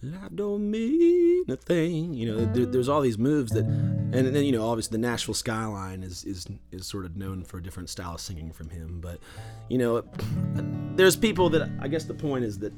Life 0.03 0.31
don't 0.35 0.71
mean 0.71 1.45
a 1.51 1.57
thing. 1.57 2.15
You 2.15 2.33
know, 2.33 2.45
there, 2.47 2.65
there's 2.65 2.89
all 2.89 3.03
these 3.03 3.19
moves 3.19 3.53
that, 3.53 3.65
and 3.65 4.35
then 4.35 4.45
you 4.45 4.53
know, 4.53 4.67
obviously 4.67 4.97
the 4.97 5.07
Nashville 5.07 5.35
skyline 5.35 6.03
is 6.03 6.25
is 6.25 6.47
is 6.73 6.87
sort 6.87 7.05
of 7.05 7.17
known 7.17 7.45
for 7.45 7.59
a 7.59 7.63
different 7.63 7.91
style 7.91 8.15
of 8.15 8.21
singing 8.21 8.51
from 8.51 8.71
him. 8.71 9.01
But 9.03 9.19
you 9.69 9.77
know, 9.77 10.03
there's 10.97 11.17
people 11.17 11.51
that 11.51 11.69
I 11.81 11.89
guess 11.89 12.05
the 12.05 12.15
point 12.15 12.45
is 12.45 12.59
that, 12.61 12.73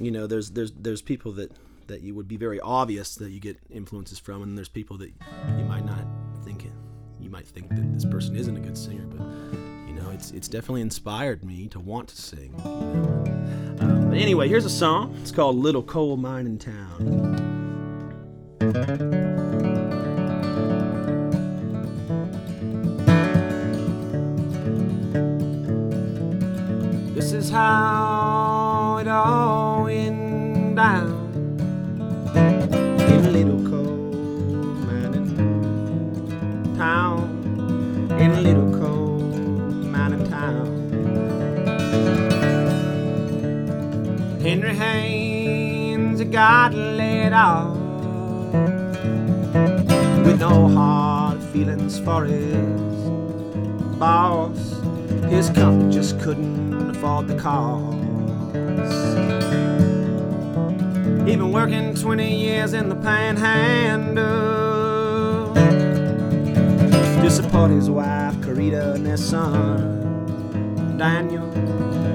you 0.00 0.10
know, 0.10 0.26
there's 0.26 0.50
there's 0.50 0.72
there's 0.72 1.02
people 1.02 1.32
that 1.32 1.52
that 1.88 2.00
you 2.00 2.14
would 2.14 2.28
be 2.28 2.38
very 2.38 2.60
obvious 2.60 3.16
that 3.16 3.30
you 3.30 3.40
get 3.40 3.58
influences 3.70 4.18
from, 4.18 4.42
and 4.42 4.56
there's 4.56 4.70
people 4.70 4.96
that 4.98 5.12
you 5.58 5.64
might 5.64 5.84
not 5.84 6.06
think. 6.42 6.66
You 7.20 7.28
might 7.28 7.46
think 7.46 7.68
that 7.68 7.92
this 7.92 8.04
person 8.04 8.34
isn't 8.34 8.56
a 8.56 8.60
good 8.60 8.76
singer, 8.78 9.04
but 9.06 9.20
you 9.86 9.94
know, 9.94 10.10
it's 10.10 10.30
it's 10.30 10.48
definitely 10.48 10.80
inspired 10.80 11.44
me 11.44 11.68
to 11.68 11.78
want 11.80 12.08
to 12.08 12.16
sing. 12.20 12.54
You 12.64 12.70
know. 12.70 13.71
But 14.12 14.20
anyway, 14.20 14.46
here's 14.46 14.66
a 14.66 14.68
song. 14.68 15.16
It's 15.22 15.30
called 15.30 15.56
"Little 15.56 15.82
Coal 15.82 16.18
Mine 16.18 16.44
in 16.44 16.58
Town." 16.58 17.00
This 27.14 27.32
is 27.32 27.48
how 27.48 28.21
Haynes 44.82 46.22
got 46.24 46.74
laid 46.74 47.32
off 47.32 47.76
with 50.24 50.40
no 50.40 50.68
hard 50.68 51.40
feelings 51.52 52.00
for 52.00 52.24
his 52.24 53.10
boss. 53.96 54.58
His 55.30 55.50
company 55.50 55.92
just 55.92 56.18
couldn't 56.20 56.90
afford 56.90 57.28
the 57.28 57.36
cost. 57.36 57.96
He'd 61.26 61.38
been 61.38 61.52
working 61.52 61.94
20 61.94 62.36
years 62.36 62.72
in 62.72 62.88
the 62.88 62.96
panhandle 62.96 64.24
to 67.22 67.30
support 67.30 67.70
his 67.70 67.88
wife, 67.88 68.34
Carita, 68.40 68.94
and 68.94 69.06
their 69.06 69.16
son, 69.16 70.96
Daniel. 70.98 71.48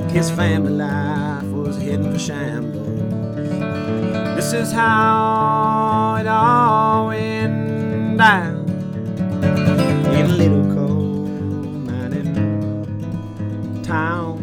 His 0.10 0.30
family 0.30 0.73
life 0.73 1.26
was 1.77 1.87
heading 1.87 2.11
for 2.11 2.19
shambles. 2.19 2.87
This 4.35 4.53
is 4.53 4.71
how 4.71 6.15
it 6.19 6.27
all 6.27 7.07
went 7.07 8.17
down 8.17 8.67
in 10.13 10.25
a 10.25 10.35
little 10.35 10.63
coal 10.73 11.27
mining 11.85 12.33
town. 13.83 14.37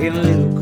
In 0.00 0.12
a 0.14 0.22
little 0.22 0.53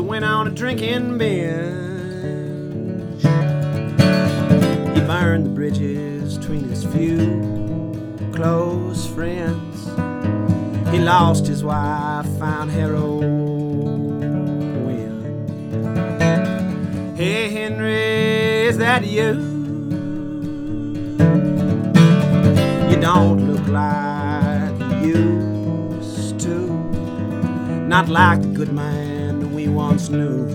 I 0.00 0.02
went 0.02 0.24
on 0.24 0.46
a 0.46 0.50
drinking 0.50 1.18
binge. 1.18 3.22
He 3.22 3.28
burned 5.02 5.44
the 5.44 5.50
bridges 5.50 6.38
between 6.38 6.70
his 6.70 6.86
few 6.86 8.30
close 8.32 9.06
friends. 9.08 9.84
He 10.90 11.00
lost 11.00 11.46
his 11.46 11.62
wife, 11.62 12.26
found 12.38 12.70
heroin. 12.70 13.28
Hey, 17.14 17.50
Henry, 17.50 18.68
is 18.68 18.78
that 18.78 19.06
you? 19.06 19.34
You 22.88 22.96
don't 23.02 23.52
look 23.52 23.68
like 23.68 25.04
you 25.04 25.92
used 26.00 26.40
to. 26.40 26.70
Not 27.86 28.08
like 28.08 28.40
the 28.40 28.48
good 28.48 28.72
man 28.72 29.09
once 29.70 30.08
knew. 30.08 30.46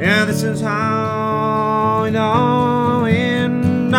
Yeah, 0.00 0.24
this 0.24 0.42
is 0.42 0.60
how 0.60 2.04
it 2.04 2.16
all 2.16 3.02
went 3.02 3.90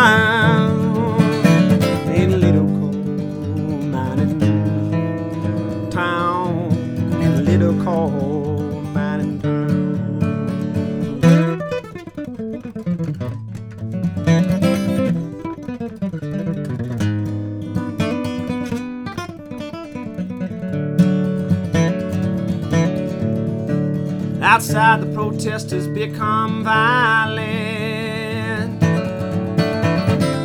Outside, 24.54 25.00
the 25.00 25.06
protesters 25.14 25.88
become 25.88 26.62
violent. 26.62 27.48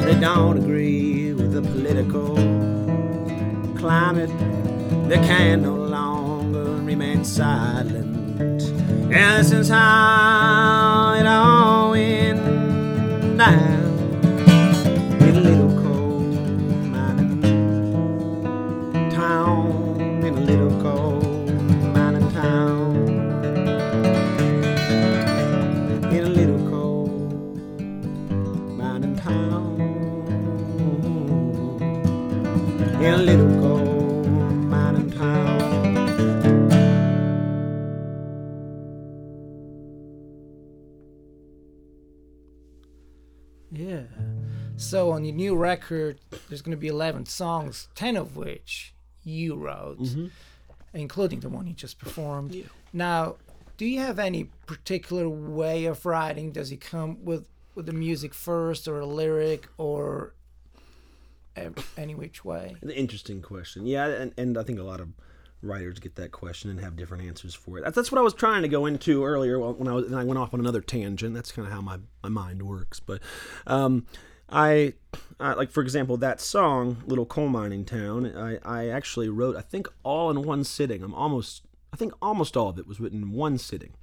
They 0.06 0.18
don't 0.18 0.58
agree 0.58 1.34
with 1.34 1.52
the 1.52 1.62
political 1.62 2.36
climate. 3.78 4.30
They 5.10 5.18
can 5.18 5.64
no 5.64 5.76
longer 5.76 6.78
remain 6.84 7.26
silent. 7.26 8.16
And 8.40 9.44
this 9.44 9.52
is 9.52 9.68
how 9.68 11.14
it 11.20 11.26
all 11.26 11.77
new 45.38 45.56
record, 45.56 46.20
there's 46.50 46.62
going 46.62 46.76
to 46.76 46.78
be 46.78 46.88
11 46.88 47.28
songs, 47.28 47.88
10 47.96 48.18
of 48.18 48.36
which 48.36 48.94
you 49.24 49.56
wrote, 49.56 50.00
including 50.94 51.40
the 51.40 51.50
one 51.50 51.68
you 51.68 51.74
just 51.74 52.00
performed. 52.00 52.70
Now, 52.92 53.36
do 53.78 53.86
you 53.86 54.00
have 54.00 54.20
any 54.20 54.46
particular 54.66 55.30
way 55.30 55.86
of 55.86 56.06
writing? 56.06 56.52
Does 56.52 56.72
it 56.72 56.82
come 56.82 57.24
with 57.24 57.48
with 57.76 57.86
the 57.86 57.94
music 57.94 58.34
first, 58.34 58.88
or 58.88 59.00
a 59.00 59.06
lyric, 59.06 59.68
or 59.78 60.34
any 61.96 62.16
which 62.16 62.44
way? 62.44 62.76
An 62.82 62.90
interesting 62.90 63.42
question. 63.42 63.86
Yeah, 63.86 64.08
and, 64.08 64.34
and 64.36 64.58
I 64.58 64.64
think 64.64 64.80
a 64.80 64.84
lot 64.84 65.00
of 65.00 65.10
writers 65.62 66.00
get 66.00 66.16
that 66.16 66.32
question 66.32 66.72
and 66.72 66.80
have 66.80 66.96
different 66.96 67.24
answers 67.24 67.54
for 67.54 67.78
it. 67.78 67.84
That's, 67.84 67.96
that's 67.96 68.12
what 68.12 68.20
I 68.20 68.24
was 68.24 68.34
trying 68.34 68.64
to 68.64 68.68
go 68.68 68.88
into 68.88 69.24
earlier 69.24 69.60
when 69.60 69.88
I 69.88 69.94
was, 69.94 70.06
and 70.06 70.16
I 70.16 70.24
went 70.24 70.40
off 70.40 70.54
on 70.54 70.60
another 70.60 70.82
tangent. 70.82 71.36
That's 71.36 71.52
kind 71.52 71.68
of 71.68 71.74
how 71.74 71.82
my, 71.82 72.00
my 72.24 72.30
mind 72.30 72.64
works. 72.64 73.00
But 73.00 73.22
um, 73.68 74.08
I, 74.50 74.94
I, 75.40 75.54
like 75.54 75.72
for 75.72 75.82
example, 75.82 76.18
that 76.18 76.40
song 76.42 77.04
"Little 77.06 77.26
Coal 77.26 77.50
Mining 77.50 77.86
Town." 77.86 78.26
I, 78.36 78.60
I 78.64 78.88
actually 78.90 79.30
wrote, 79.30 79.56
I 79.56 79.62
think, 79.62 79.88
all 80.04 80.30
in 80.30 80.42
one 80.44 80.64
sitting. 80.64 81.04
I'm 81.04 81.14
almost, 81.14 81.64
I 81.94 81.98
think, 81.98 82.14
almost 82.22 82.56
all 82.56 82.70
of 82.70 82.80
it 82.80 82.88
was 82.88 83.00
written 83.00 83.22
in 83.22 83.32
one 83.32 83.58
sitting. 83.58 83.94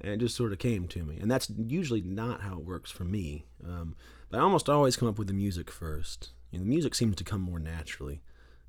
and 0.00 0.12
it 0.12 0.18
just 0.18 0.36
sort 0.36 0.52
of 0.52 0.58
came 0.58 0.86
to 0.88 1.02
me. 1.02 1.18
And 1.20 1.30
that's 1.30 1.50
usually 1.56 2.02
not 2.02 2.42
how 2.42 2.58
it 2.58 2.64
works 2.64 2.90
for 2.90 3.04
me. 3.04 3.46
Um, 3.66 3.96
but 4.30 4.38
I 4.38 4.42
almost 4.42 4.68
always 4.68 4.96
come 4.96 5.08
up 5.08 5.18
with 5.18 5.28
the 5.28 5.34
music 5.34 5.70
first. 5.70 6.30
You 6.50 6.58
know, 6.58 6.64
the 6.64 6.68
music 6.68 6.94
seems 6.94 7.16
to 7.16 7.24
come 7.24 7.40
more 7.40 7.58
naturally, 7.58 8.20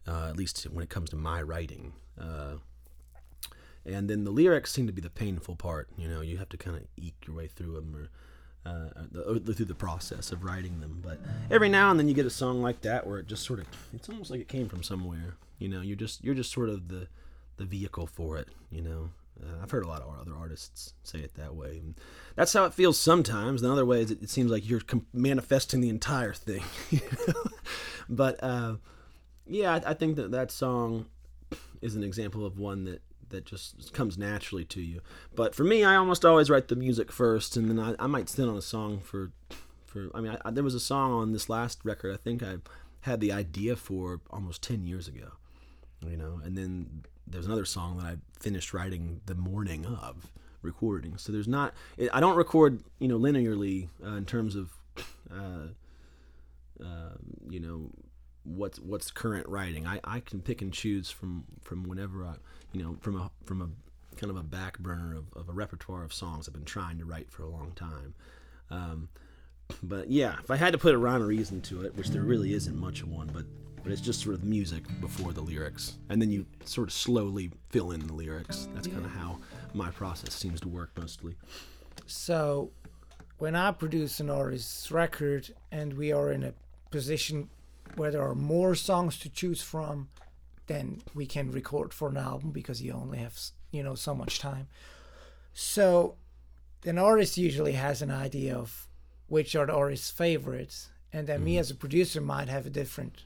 uh, 0.08 0.28
at 0.30 0.38
least 0.38 0.63
when 0.63 0.84
it 0.84 0.89
comes 0.89 1.10
to 1.10 1.15
my 1.15 1.41
writing. 1.41 1.94
Uh, 2.20 2.56
and 3.86 4.10
then 4.10 4.24
the 4.24 4.32
lyrics 4.32 4.72
seem 4.72 4.88
to 4.88 4.94
be 4.94 5.02
the 5.02 5.10
painful 5.10 5.56
part. 5.56 5.89
You 5.98 6.08
know, 6.08 6.22
you 6.22 6.38
have 6.38 6.50
to 6.50 6.58
kind 6.58 6.78
of 6.78 6.84
eke 6.98 7.28
your 7.28 7.36
way 7.36 7.48
through 7.48 7.74
them, 7.74 7.96
or 7.96 8.10
uh, 8.65 8.89
the, 9.12 9.54
through 9.54 9.65
the 9.65 9.75
process 9.75 10.32
of 10.32 10.43
writing 10.43 10.80
them. 10.80 11.01
But 11.04 11.19
every 11.51 11.69
now 11.69 11.91
and 11.91 11.99
then 11.99 12.08
you 12.08 12.13
get 12.13 12.25
a 12.25 12.32
song 12.32 12.62
like 12.62 12.82
that 12.82 13.06
where 13.06 13.19
it 13.19 13.28
just 13.28 13.43
sort 13.43 13.60
of 13.60 13.67
it's 13.93 14.10
almost 14.10 14.32
like 14.32 14.41
it 14.41 14.47
came 14.47 14.67
from 14.67 14.84
somewhere. 14.84 15.36
You 15.60 15.69
know, 15.69 15.82
you're 15.82 15.95
just 15.95 16.23
you're 16.23 16.36
just 16.36 16.51
sort 16.51 16.69
of 16.69 16.88
the 16.88 17.08
the 17.58 17.65
vehicle 17.65 18.08
for 18.08 18.38
it. 18.38 18.49
You 18.71 18.82
know, 18.82 19.10
uh, 19.41 19.63
I've 19.63 19.71
heard 19.71 19.86
a 19.86 19.88
lot 19.88 20.01
of 20.01 20.19
other 20.19 20.36
artists 20.38 20.93
say 21.04 21.19
it 21.19 21.36
that 21.36 21.56
way. 21.56 21.78
And 21.78 21.95
that's 22.36 22.54
how 22.54 22.65
it 22.65 22.73
feels 22.73 22.97
sometimes. 22.97 23.62
In 23.62 23.69
other 23.69 23.86
ways, 23.86 24.12
it, 24.12 24.23
it 24.23 24.30
seems 24.30 24.51
like 24.51 24.67
you're 24.69 24.82
com- 24.82 25.06
manifesting 25.13 25.82
the 25.82 25.89
entire 25.89 26.34
thing. 26.34 26.63
But 28.10 28.43
uh, 28.43 28.75
yeah, 29.47 29.73
I, 29.73 29.91
I 29.91 29.93
think 29.93 30.15
that 30.17 30.32
that 30.32 30.51
song 30.51 31.06
is 31.82 31.95
an 31.95 32.04
example 32.04 32.45
of 32.45 32.58
one 32.58 32.86
that 32.86 33.01
that 33.36 33.45
just 33.45 33.93
comes 33.93 34.17
naturally 34.17 34.65
to 34.65 34.82
you. 34.82 35.02
But 35.36 35.54
for 35.54 35.63
me, 35.63 35.84
I 35.84 35.95
almost 35.95 36.26
always 36.26 36.50
write 36.50 36.69
the 36.69 36.76
music 36.76 37.12
first, 37.12 37.58
and 37.58 37.69
then 37.69 37.80
I, 37.80 38.04
I 38.04 38.08
might 38.08 38.30
sit 38.30 38.48
on 38.48 38.58
a 38.58 38.62
song 38.62 39.00
for 39.00 39.32
for. 39.86 40.10
I 40.15 40.21
mean, 40.21 40.32
I, 40.32 40.48
I, 40.48 40.52
there 40.52 40.63
was 40.63 40.76
a 40.76 40.80
song 40.80 41.12
on 41.13 41.34
this 41.34 41.50
last 41.50 41.80
record. 41.84 42.13
I 42.13 42.17
think 42.17 42.41
I 42.41 42.58
had 43.02 43.19
the 43.19 43.32
idea 43.32 43.76
for 43.76 44.21
almost 44.32 44.63
ten 44.63 44.86
years 44.86 45.08
ago. 45.08 45.34
You 46.02 46.17
know, 46.17 46.39
and 46.43 46.58
then 46.58 47.04
there's 47.28 47.45
another 47.45 47.65
song 47.65 47.98
that 47.98 48.06
I 48.06 48.15
finished 48.39 48.74
writing 48.74 49.21
the 49.26 49.36
morning 49.36 49.86
of 49.86 50.32
recording. 50.62 51.17
So 51.17 51.32
there's 51.32 51.48
not. 51.48 51.74
I 52.13 52.19
don't 52.19 52.36
record 52.36 52.84
you 53.00 53.08
know 53.08 53.19
linearly 53.19 53.89
uh, 54.04 54.15
in 54.15 54.26
terms 54.26 54.56
of. 54.56 54.71
Uh, 55.32 55.67
uh, 56.84 57.15
you 57.50 57.60
know 57.60 57.89
what's 58.45 58.79
what's 58.79 59.12
current 59.12 59.47
writing. 59.49 59.86
I, 59.86 59.99
I 60.03 60.19
can 60.19 60.41
pick 60.41 60.62
and 60.62 60.71
choose 60.71 61.10
from 61.10 61.45
from 61.62 61.84
whenever 61.84 62.25
I 62.25 62.36
you 62.71 62.84
know 62.84 62.97
from 63.01 63.17
a 63.19 63.31
from 63.43 63.62
a 63.62 63.69
kind 64.17 64.29
of 64.29 64.38
a 64.38 64.43
back 64.43 64.79
burner 64.79 65.15
of, 65.15 65.25
of 65.36 65.49
a 65.49 65.51
repertoire 65.51 66.03
of 66.03 66.13
songs 66.13 66.47
I've 66.47 66.53
been 66.53 66.63
trying 66.63 66.99
to 66.99 67.05
write 67.05 67.29
for 67.29 67.43
a 67.43 67.49
long 67.49 67.73
time. 67.75 68.13
Um, 68.69 69.10
but 69.84 70.10
yeah, 70.10 70.38
if 70.43 70.51
I 70.51 70.55
had 70.55 70.73
to 70.73 70.77
put 70.77 70.93
a 70.93 70.97
rhyme 70.97 71.21
or 71.21 71.27
reason 71.27 71.62
to 71.62 71.81
it, 71.81 71.95
which 71.95 72.10
there 72.10 72.21
really 72.21 72.53
isn't 72.53 72.77
much 72.77 73.01
of 73.01 73.10
one, 73.10 73.29
but 73.34 73.45
but 73.84 73.91
it's 73.91 74.01
just 74.01 74.21
sort 74.21 74.36
of 74.36 74.43
music 74.43 74.84
before 74.99 75.31
the 75.31 75.41
lyrics, 75.41 75.97
and 76.10 76.19
then 76.19 76.31
you 76.31 76.45
sort 76.65 76.88
of 76.88 76.93
slowly 76.93 77.51
fill 77.69 77.91
in 77.91 78.05
the 78.08 78.13
lyrics. 78.13 78.67
That's 78.73 78.88
kind 78.88 79.05
of 79.05 79.12
how 79.12 79.38
my 79.73 79.91
process 79.91 80.34
seems 80.34 80.60
to 80.62 80.67
work 80.67 80.89
mostly. 80.97 81.36
So, 82.08 82.71
when 83.38 83.55
I 83.55 83.71
produce 83.71 84.19
an 84.19 84.29
artist's 84.31 84.91
record 84.91 85.53
and 85.71 85.93
we 85.93 86.12
are 86.12 86.31
in 86.31 86.43
a 86.43 86.53
position 86.89 87.49
where 87.95 88.12
there 88.12 88.24
are 88.24 88.36
more 88.36 88.76
songs 88.76 89.17
to 89.19 89.30
choose 89.30 89.62
from, 89.62 90.10
then 90.67 91.02
we 91.13 91.26
can 91.26 91.52
record 91.52 91.93
for 91.93 92.10
an 92.10 92.17
album 92.17 92.52
because 92.52 92.82
you 92.82 92.91
only 92.93 93.19
have 93.19 93.39
you 93.71 93.84
know 93.84 93.95
so 93.95 94.15
much 94.15 94.39
time. 94.39 94.67
So, 95.54 96.15
an 96.86 96.98
artist 96.98 97.38
usually 97.38 97.74
has 97.74 98.02
an 98.02 98.12
idea 98.12 98.56
of 98.56 98.88
which 99.28 99.56
are 99.56 99.65
the 99.65 99.74
artist's 99.74 100.12
favorites, 100.12 100.89
and 101.13 101.28
then 101.28 101.43
me 101.43 101.54
mm-hmm. 101.54 101.62
as 101.62 101.71
a 101.71 101.76
producer 101.76 102.21
might 102.21 102.50
have 102.50 102.65
a 102.65 102.69
different 102.69 103.24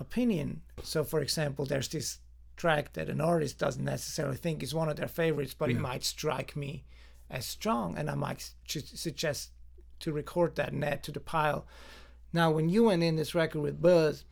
opinion. 0.00 0.62
So, 0.82 1.04
for 1.04 1.20
example, 1.20 1.64
there's 1.64 1.88
this 1.88 2.18
track 2.56 2.92
that 2.94 3.08
an 3.08 3.20
artist 3.20 3.58
doesn't 3.58 3.84
necessarily 3.84 4.36
think 4.36 4.62
is 4.62 4.74
one 4.74 4.88
of 4.88 4.96
their 4.96 5.08
favorites, 5.08 5.54
but 5.54 5.70
it 5.70 5.78
might 5.78 6.04
strike 6.04 6.56
me 6.56 6.84
as 7.30 7.46
strong, 7.46 7.96
and 7.96 8.10
I 8.10 8.14
might 8.14 8.50
su- 8.66 8.80
suggest 8.80 9.50
to 10.00 10.12
record 10.12 10.56
that 10.56 10.72
and 10.72 10.84
add 10.84 11.02
to 11.04 11.12
the 11.12 11.20
pile. 11.20 11.66
Now, 12.32 12.50
when 12.50 12.68
you 12.68 12.84
went 12.84 13.02
in 13.02 13.16
this 13.16 13.34
record 13.34 13.60
with 13.60 13.80
Buzz, 13.80 14.24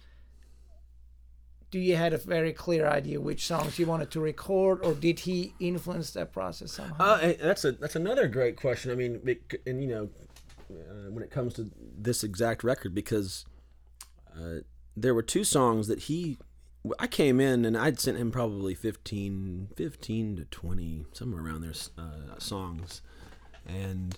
do 1.71 1.79
you 1.79 1.97
had 1.97 2.13
a 2.13 2.19
very 2.19 2.53
clear 2.53 2.87
idea 2.87 3.21
which 3.21 3.45
songs 3.47 3.79
you 3.79 3.87
wanted 3.87 4.11
to 4.13 4.21
record, 4.21 4.85
or 4.85 4.95
did 4.95 5.21
he 5.21 5.55
influence 5.59 6.11
that 6.13 6.33
process 6.33 6.73
somehow? 6.73 7.05
Uh, 7.05 7.33
that's 7.41 7.65
a 7.65 7.73
that's 7.73 7.97
another 7.97 8.29
great 8.29 8.57
question. 8.57 8.91
I 8.91 8.95
mean, 8.95 9.21
and 9.67 9.83
you 9.83 9.89
know, 9.89 10.09
uh, 10.71 11.11
when 11.11 11.23
it 11.23 11.31
comes 11.31 11.55
to 11.55 11.71
this 11.99 12.23
exact 12.23 12.63
record, 12.63 12.95
because 12.95 13.45
uh, 14.37 14.61
there 14.97 15.15
were 15.15 15.23
two 15.23 15.45
songs 15.45 15.89
that 15.89 16.01
he, 16.01 16.39
I 16.99 17.07
came 17.07 17.41
in 17.41 17.65
and 17.65 17.77
I'd 17.77 17.99
sent 17.99 18.17
him 18.17 18.31
probably 18.31 18.75
15, 18.75 19.69
15 19.77 20.37
to 20.37 20.45
twenty, 20.47 21.05
somewhere 21.13 21.45
around 21.45 21.63
there, 21.63 21.75
uh, 21.99 22.39
songs, 22.39 23.03
and 23.67 24.17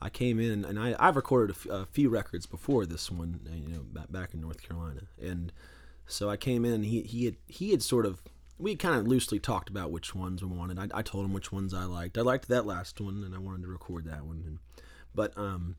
I 0.00 0.10
came 0.10 0.38
in 0.38 0.64
and 0.64 0.78
I 0.78 0.94
I've 0.98 1.16
recorded 1.16 1.56
a, 1.56 1.58
f- 1.58 1.82
a 1.82 1.86
few 1.86 2.08
records 2.08 2.46
before 2.46 2.86
this 2.86 3.10
one, 3.10 3.40
uh, 3.46 3.54
you 3.54 3.68
know, 3.74 3.80
back, 3.80 4.12
back 4.12 4.34
in 4.34 4.40
North 4.40 4.62
Carolina, 4.62 5.02
and 5.20 5.52
so 6.06 6.28
I 6.28 6.36
came 6.36 6.64
in 6.64 6.72
and 6.72 6.84
he 6.84 7.02
he 7.02 7.24
had 7.24 7.36
he 7.46 7.70
had 7.70 7.82
sort 7.82 8.06
of 8.06 8.22
we 8.58 8.76
kind 8.76 8.98
of 8.98 9.06
loosely 9.06 9.38
talked 9.38 9.68
about 9.68 9.90
which 9.90 10.14
ones 10.14 10.42
we 10.42 10.48
wanted. 10.48 10.78
I, 10.78 10.98
I 10.98 11.02
told 11.02 11.24
him 11.24 11.32
which 11.32 11.52
ones 11.52 11.74
I 11.74 11.84
liked. 11.84 12.16
I 12.18 12.22
liked 12.22 12.48
that 12.48 12.66
last 12.66 13.00
one 13.00 13.22
and 13.24 13.34
I 13.34 13.38
wanted 13.38 13.62
to 13.62 13.68
record 13.68 14.04
that 14.06 14.24
one, 14.24 14.42
and, 14.46 14.58
but 15.14 15.36
um. 15.36 15.76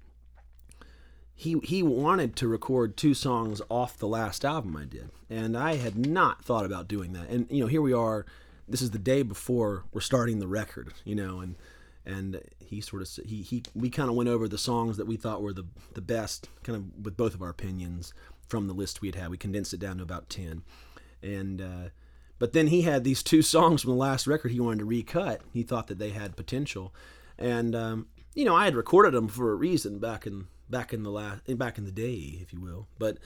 He, 1.39 1.59
he 1.59 1.83
wanted 1.83 2.35
to 2.37 2.47
record 2.47 2.97
two 2.97 3.13
songs 3.13 3.61
off 3.69 3.95
the 3.99 4.07
last 4.07 4.43
album 4.43 4.75
I 4.75 4.85
did, 4.85 5.11
and 5.29 5.55
I 5.55 5.75
had 5.75 5.95
not 5.95 6.43
thought 6.43 6.65
about 6.65 6.87
doing 6.87 7.13
that. 7.13 7.29
And 7.29 7.45
you 7.51 7.61
know, 7.61 7.67
here 7.67 7.79
we 7.79 7.93
are. 7.93 8.25
This 8.67 8.81
is 8.81 8.89
the 8.89 8.97
day 8.97 9.21
before 9.21 9.83
we're 9.93 10.01
starting 10.01 10.39
the 10.39 10.47
record, 10.47 10.95
you 11.05 11.13
know, 11.13 11.39
and 11.39 11.53
and 12.07 12.41
he 12.59 12.79
sort 12.79 13.01
of 13.01 13.09
he 13.25 13.41
he 13.41 13.61
we 13.75 13.89
kind 13.89 14.09
of 14.09 14.15
went 14.15 14.29
over 14.29 14.47
the 14.47 14.57
songs 14.57 14.97
that 14.97 15.05
we 15.05 15.17
thought 15.17 15.41
were 15.41 15.53
the 15.53 15.65
the 15.93 16.01
best 16.01 16.49
kind 16.63 16.77
of 16.77 17.05
with 17.05 17.17
both 17.17 17.35
of 17.35 17.41
our 17.41 17.49
opinions 17.49 18.13
from 18.47 18.67
the 18.67 18.73
list 18.73 19.01
we 19.01 19.09
had 19.09 19.15
had. 19.15 19.29
We 19.29 19.37
condensed 19.37 19.73
it 19.73 19.79
down 19.79 19.97
to 19.97 20.03
about 20.03 20.29
10 20.29 20.63
and 21.21 21.61
uh, 21.61 21.89
but 22.39 22.53
then 22.53 22.67
he 22.67 22.83
had 22.83 23.03
these 23.03 23.21
two 23.21 23.41
songs 23.53 23.81
from 23.81 23.91
the 23.91 23.97
last 23.97 24.25
record 24.25 24.51
he 24.51 24.59
wanted 24.59 24.79
to 24.79 24.85
recut. 24.85 25.41
He 25.51 25.63
thought 25.63 25.87
that 25.87 25.99
they 25.99 26.11
had 26.11 26.37
potential. 26.37 26.95
And 27.37 27.75
um, 27.75 28.07
you 28.33 28.45
know 28.45 28.55
I 28.55 28.65
had 28.65 28.75
recorded 28.75 29.13
them 29.13 29.27
for 29.27 29.51
a 29.51 29.55
reason 29.55 29.99
back 29.99 30.25
in 30.25 30.47
back 30.69 30.93
in 30.93 31.03
the 31.03 31.11
last 31.11 31.41
back 31.57 31.77
in 31.77 31.83
the 31.83 31.91
day 31.91 32.39
if 32.41 32.53
you 32.53 32.61
will. 32.61 32.87
But 32.97 33.17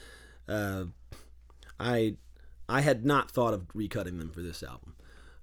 uh, 0.48 0.86
I 1.78 2.16
I 2.68 2.80
had 2.80 3.06
not 3.06 3.30
thought 3.30 3.54
of 3.54 3.68
recutting 3.68 4.18
them 4.18 4.30
for 4.30 4.42
this 4.42 4.62
album 4.62 4.96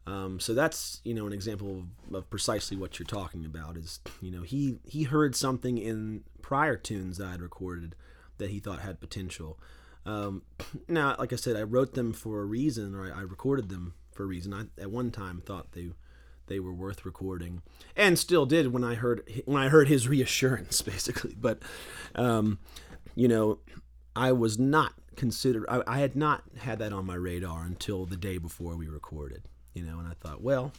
um, 0.08 0.40
so 0.40 0.54
that's 0.54 1.02
you 1.04 1.14
know 1.14 1.28
an 1.28 1.34
example 1.34 1.84
of, 2.10 2.16
of 2.16 2.30
precisely 2.30 2.76
what 2.76 2.98
you're 3.00 3.06
talking 3.06 3.46
about. 3.46 3.78
Is 3.78 4.00
you 4.22 4.32
know 4.32 4.42
he 4.42 4.80
he 4.84 5.04
heard 5.04 5.36
something 5.36 5.78
in 5.78 6.24
prior 6.42 6.76
tunes 6.76 7.18
that 7.18 7.28
I'd 7.28 7.42
recorded 7.42 7.96
that 8.38 8.50
he 8.50 8.60
thought 8.60 8.80
had 8.80 9.00
potential. 9.00 9.60
Um, 10.06 10.44
now, 10.88 11.16
like 11.20 11.34
I 11.34 11.36
said, 11.36 11.56
I 11.56 11.64
wrote 11.64 11.94
them 11.94 12.14
for 12.14 12.42
a 12.42 12.46
reason, 12.46 12.96
or 12.96 13.12
I, 13.12 13.20
I 13.20 13.22
recorded 13.22 13.70
them 13.70 13.94
for 14.12 14.24
a 14.24 14.26
reason. 14.26 14.54
I 14.54 14.82
at 14.82 14.92
one 14.92 15.12
time 15.12 15.42
thought 15.46 15.74
they 15.74 15.90
they 16.48 16.60
were 16.60 16.74
worth 16.74 17.06
recording, 17.06 17.62
and 17.96 18.18
still 18.18 18.46
did 18.46 18.74
when 18.74 18.84
I 18.84 18.96
heard 18.96 19.30
when 19.46 19.62
I 19.62 19.70
heard 19.70 19.88
his 19.88 20.08
reassurance, 20.08 20.82
basically. 20.82 21.36
But 21.40 21.62
um, 22.16 22.60
you 23.16 23.28
know, 23.28 23.60
I 24.16 24.32
was 24.32 24.58
not 24.58 24.94
considered. 25.16 25.66
I, 25.70 25.84
I 25.86 26.00
had 26.00 26.16
not 26.16 26.44
had 26.58 26.80
that 26.80 26.94
on 26.94 27.06
my 27.06 27.16
radar 27.16 27.64
until 27.64 28.06
the 28.06 28.18
day 28.18 28.40
before 28.40 28.76
we 28.76 28.88
recorded 28.88 29.44
you 29.74 29.84
know, 29.84 30.00
and 30.00 30.08
I 30.08 30.14
thought, 30.20 30.42
well, 30.42 30.74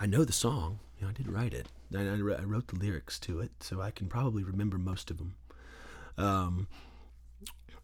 I 0.00 0.06
know 0.06 0.24
the 0.24 0.32
song. 0.32 0.78
You 0.98 1.04
know, 1.04 1.10
I 1.10 1.12
did 1.12 1.28
write 1.28 1.54
it. 1.54 1.68
I, 1.96 2.02
I 2.02 2.44
wrote 2.44 2.68
the 2.68 2.78
lyrics 2.78 3.18
to 3.20 3.40
it, 3.40 3.50
so 3.60 3.80
I 3.80 3.90
can 3.90 4.08
probably 4.08 4.42
remember 4.42 4.78
most 4.78 5.10
of 5.10 5.18
them. 5.18 5.34
Um, 6.16 6.68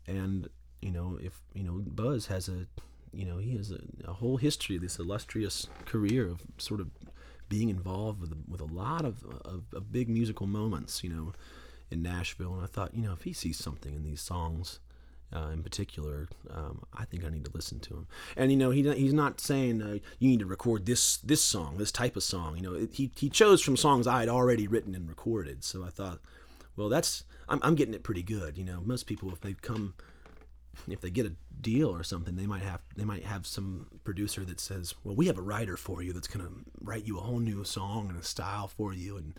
and 0.06 0.48
you 0.80 0.90
know, 0.90 1.18
if 1.22 1.40
you 1.54 1.62
know, 1.62 1.82
Buzz 1.86 2.26
has 2.26 2.48
a, 2.48 2.66
you 3.12 3.24
know, 3.24 3.38
he 3.38 3.56
has 3.56 3.70
a, 3.70 3.80
a 4.08 4.12
whole 4.12 4.36
history, 4.36 4.78
this 4.78 4.98
illustrious 4.98 5.68
career 5.84 6.28
of 6.28 6.42
sort 6.58 6.80
of 6.80 6.90
being 7.48 7.68
involved 7.68 8.20
with 8.20 8.32
a, 8.32 8.36
with 8.48 8.60
a 8.60 8.72
lot 8.72 9.04
of, 9.04 9.24
of, 9.44 9.64
of 9.74 9.92
big 9.92 10.08
musical 10.08 10.46
moments, 10.46 11.02
you 11.02 11.10
know, 11.10 11.32
in 11.90 12.02
Nashville. 12.02 12.54
And 12.54 12.62
I 12.62 12.66
thought, 12.66 12.94
you 12.94 13.02
know, 13.02 13.12
if 13.12 13.22
he 13.22 13.32
sees 13.32 13.58
something 13.58 13.94
in 13.94 14.04
these 14.04 14.20
songs, 14.20 14.78
uh, 15.34 15.50
in 15.52 15.62
particular, 15.62 16.28
um, 16.50 16.82
I 16.92 17.04
think 17.04 17.24
I 17.24 17.28
need 17.28 17.44
to 17.44 17.50
listen 17.54 17.80
to 17.80 17.94
him. 17.94 18.06
And 18.36 18.50
you 18.50 18.56
know, 18.56 18.70
he 18.70 18.82
he's 18.94 19.12
not 19.12 19.40
saying 19.40 19.82
uh, 19.82 19.98
you 20.18 20.28
need 20.28 20.40
to 20.40 20.46
record 20.46 20.86
this 20.86 21.18
this 21.18 21.42
song, 21.42 21.76
this 21.76 21.92
type 21.92 22.16
of 22.16 22.22
song. 22.22 22.56
You 22.56 22.62
know, 22.62 22.74
it, 22.74 22.94
he 22.94 23.10
he 23.16 23.28
chose 23.28 23.62
from 23.62 23.76
songs 23.76 24.06
I 24.06 24.20
had 24.20 24.28
already 24.28 24.66
written 24.66 24.94
and 24.94 25.08
recorded. 25.08 25.64
So 25.64 25.84
I 25.84 25.90
thought, 25.90 26.20
well, 26.76 26.88
that's 26.88 27.24
I'm 27.48 27.60
I'm 27.62 27.74
getting 27.74 27.94
it 27.94 28.02
pretty 28.02 28.22
good. 28.22 28.58
You 28.58 28.64
know, 28.64 28.80
most 28.84 29.06
people 29.06 29.32
if 29.32 29.40
they 29.40 29.54
come 29.54 29.94
if 30.88 31.00
they 31.00 31.10
get 31.10 31.26
a 31.26 31.32
deal 31.60 31.88
or 31.88 32.02
something, 32.02 32.36
they 32.36 32.46
might 32.46 32.62
have 32.62 32.80
they 32.96 33.04
might 33.04 33.24
have 33.24 33.46
some 33.46 33.86
producer 34.04 34.44
that 34.44 34.60
says, 34.60 34.94
"Well, 35.04 35.14
we 35.14 35.26
have 35.26 35.38
a 35.38 35.42
writer 35.42 35.76
for 35.76 36.02
you 36.02 36.12
that's 36.12 36.28
going 36.28 36.44
to 36.44 36.52
write 36.80 37.06
you 37.06 37.18
a 37.18 37.22
whole 37.22 37.38
new 37.38 37.64
song 37.64 38.08
and 38.08 38.18
a 38.18 38.24
style 38.24 38.68
for 38.68 38.92
you, 38.92 39.16
and 39.16 39.34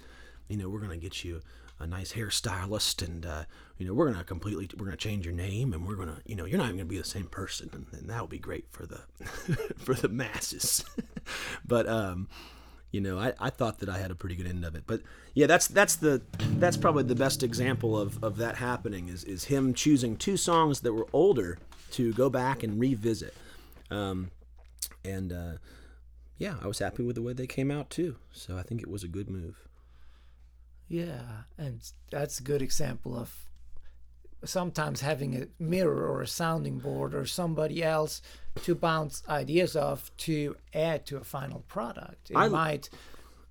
you 0.47 0.57
know 0.57 0.69
we're 0.69 0.79
going 0.79 0.91
to 0.91 0.97
get 0.97 1.23
you 1.23 1.41
a 1.81 1.87
nice 1.87 2.13
hairstylist, 2.13 3.05
and 3.05 3.25
uh, 3.25 3.43
you 3.77 3.85
know 3.85 3.93
we're 3.93 4.13
to 4.13 4.23
completely 4.23 4.69
we're 4.77 4.91
to 4.91 4.97
change 4.97 5.25
your 5.25 5.35
name, 5.35 5.73
and 5.73 5.87
we're 5.87 5.95
to 5.95 6.17
you 6.25 6.35
know 6.35 6.45
you're 6.45 6.57
not 6.57 6.67
even 6.67 6.79
to 6.79 6.85
be 6.85 6.97
the 6.97 7.03
same 7.03 7.25
person, 7.25 7.69
and, 7.73 7.85
and 7.91 8.09
that'll 8.09 8.27
be 8.27 8.39
great 8.39 8.65
for 8.69 8.85
the 8.85 9.01
for 9.77 9.93
the 9.93 10.09
masses." 10.09 10.85
but 11.65 11.87
um, 11.87 12.27
you 12.91 12.99
know, 12.99 13.17
I, 13.17 13.33
I 13.39 13.49
thought 13.49 13.79
that 13.79 13.89
I 13.89 13.97
had 13.97 14.11
a 14.11 14.15
pretty 14.15 14.35
good 14.35 14.47
end 14.47 14.65
of 14.65 14.75
it. 14.75 14.83
But 14.85 15.01
yeah, 15.33 15.47
that's 15.47 15.67
that's 15.67 15.95
the 15.95 16.21
that's 16.57 16.77
probably 16.77 17.03
the 17.03 17.15
best 17.15 17.41
example 17.41 17.97
of, 17.97 18.21
of 18.23 18.37
that 18.37 18.57
happening 18.57 19.07
is 19.07 19.23
is 19.23 19.45
him 19.45 19.73
choosing 19.73 20.17
two 20.17 20.37
songs 20.37 20.81
that 20.81 20.93
were 20.93 21.07
older 21.13 21.57
to 21.91 22.13
go 22.13 22.29
back 22.29 22.63
and 22.63 22.79
revisit. 22.79 23.33
Um, 23.89 24.31
and 25.03 25.31
uh, 25.31 25.53
yeah, 26.37 26.55
I 26.61 26.67
was 26.67 26.79
happy 26.79 27.03
with 27.03 27.15
the 27.15 27.21
way 27.21 27.33
they 27.33 27.47
came 27.47 27.71
out 27.71 27.89
too. 27.89 28.17
So 28.31 28.57
I 28.57 28.63
think 28.63 28.81
it 28.81 28.89
was 28.89 29.03
a 29.03 29.07
good 29.07 29.29
move. 29.29 29.67
Yeah, 30.91 31.43
and 31.57 31.79
that's 32.09 32.39
a 32.39 32.43
good 32.43 32.61
example 32.61 33.15
of 33.17 33.33
sometimes 34.43 34.99
having 35.01 35.41
a 35.41 35.47
mirror 35.57 36.05
or 36.05 36.21
a 36.21 36.27
sounding 36.27 36.79
board 36.79 37.13
or 37.13 37.25
somebody 37.25 37.81
else 37.81 38.21
to 38.63 38.75
bounce 38.75 39.23
ideas 39.29 39.75
off 39.77 40.11
to 40.17 40.57
add 40.73 41.05
to 41.05 41.15
a 41.17 41.23
final 41.23 41.61
product. 41.69 42.29
It 42.31 42.35
I- 42.35 42.49
might 42.49 42.89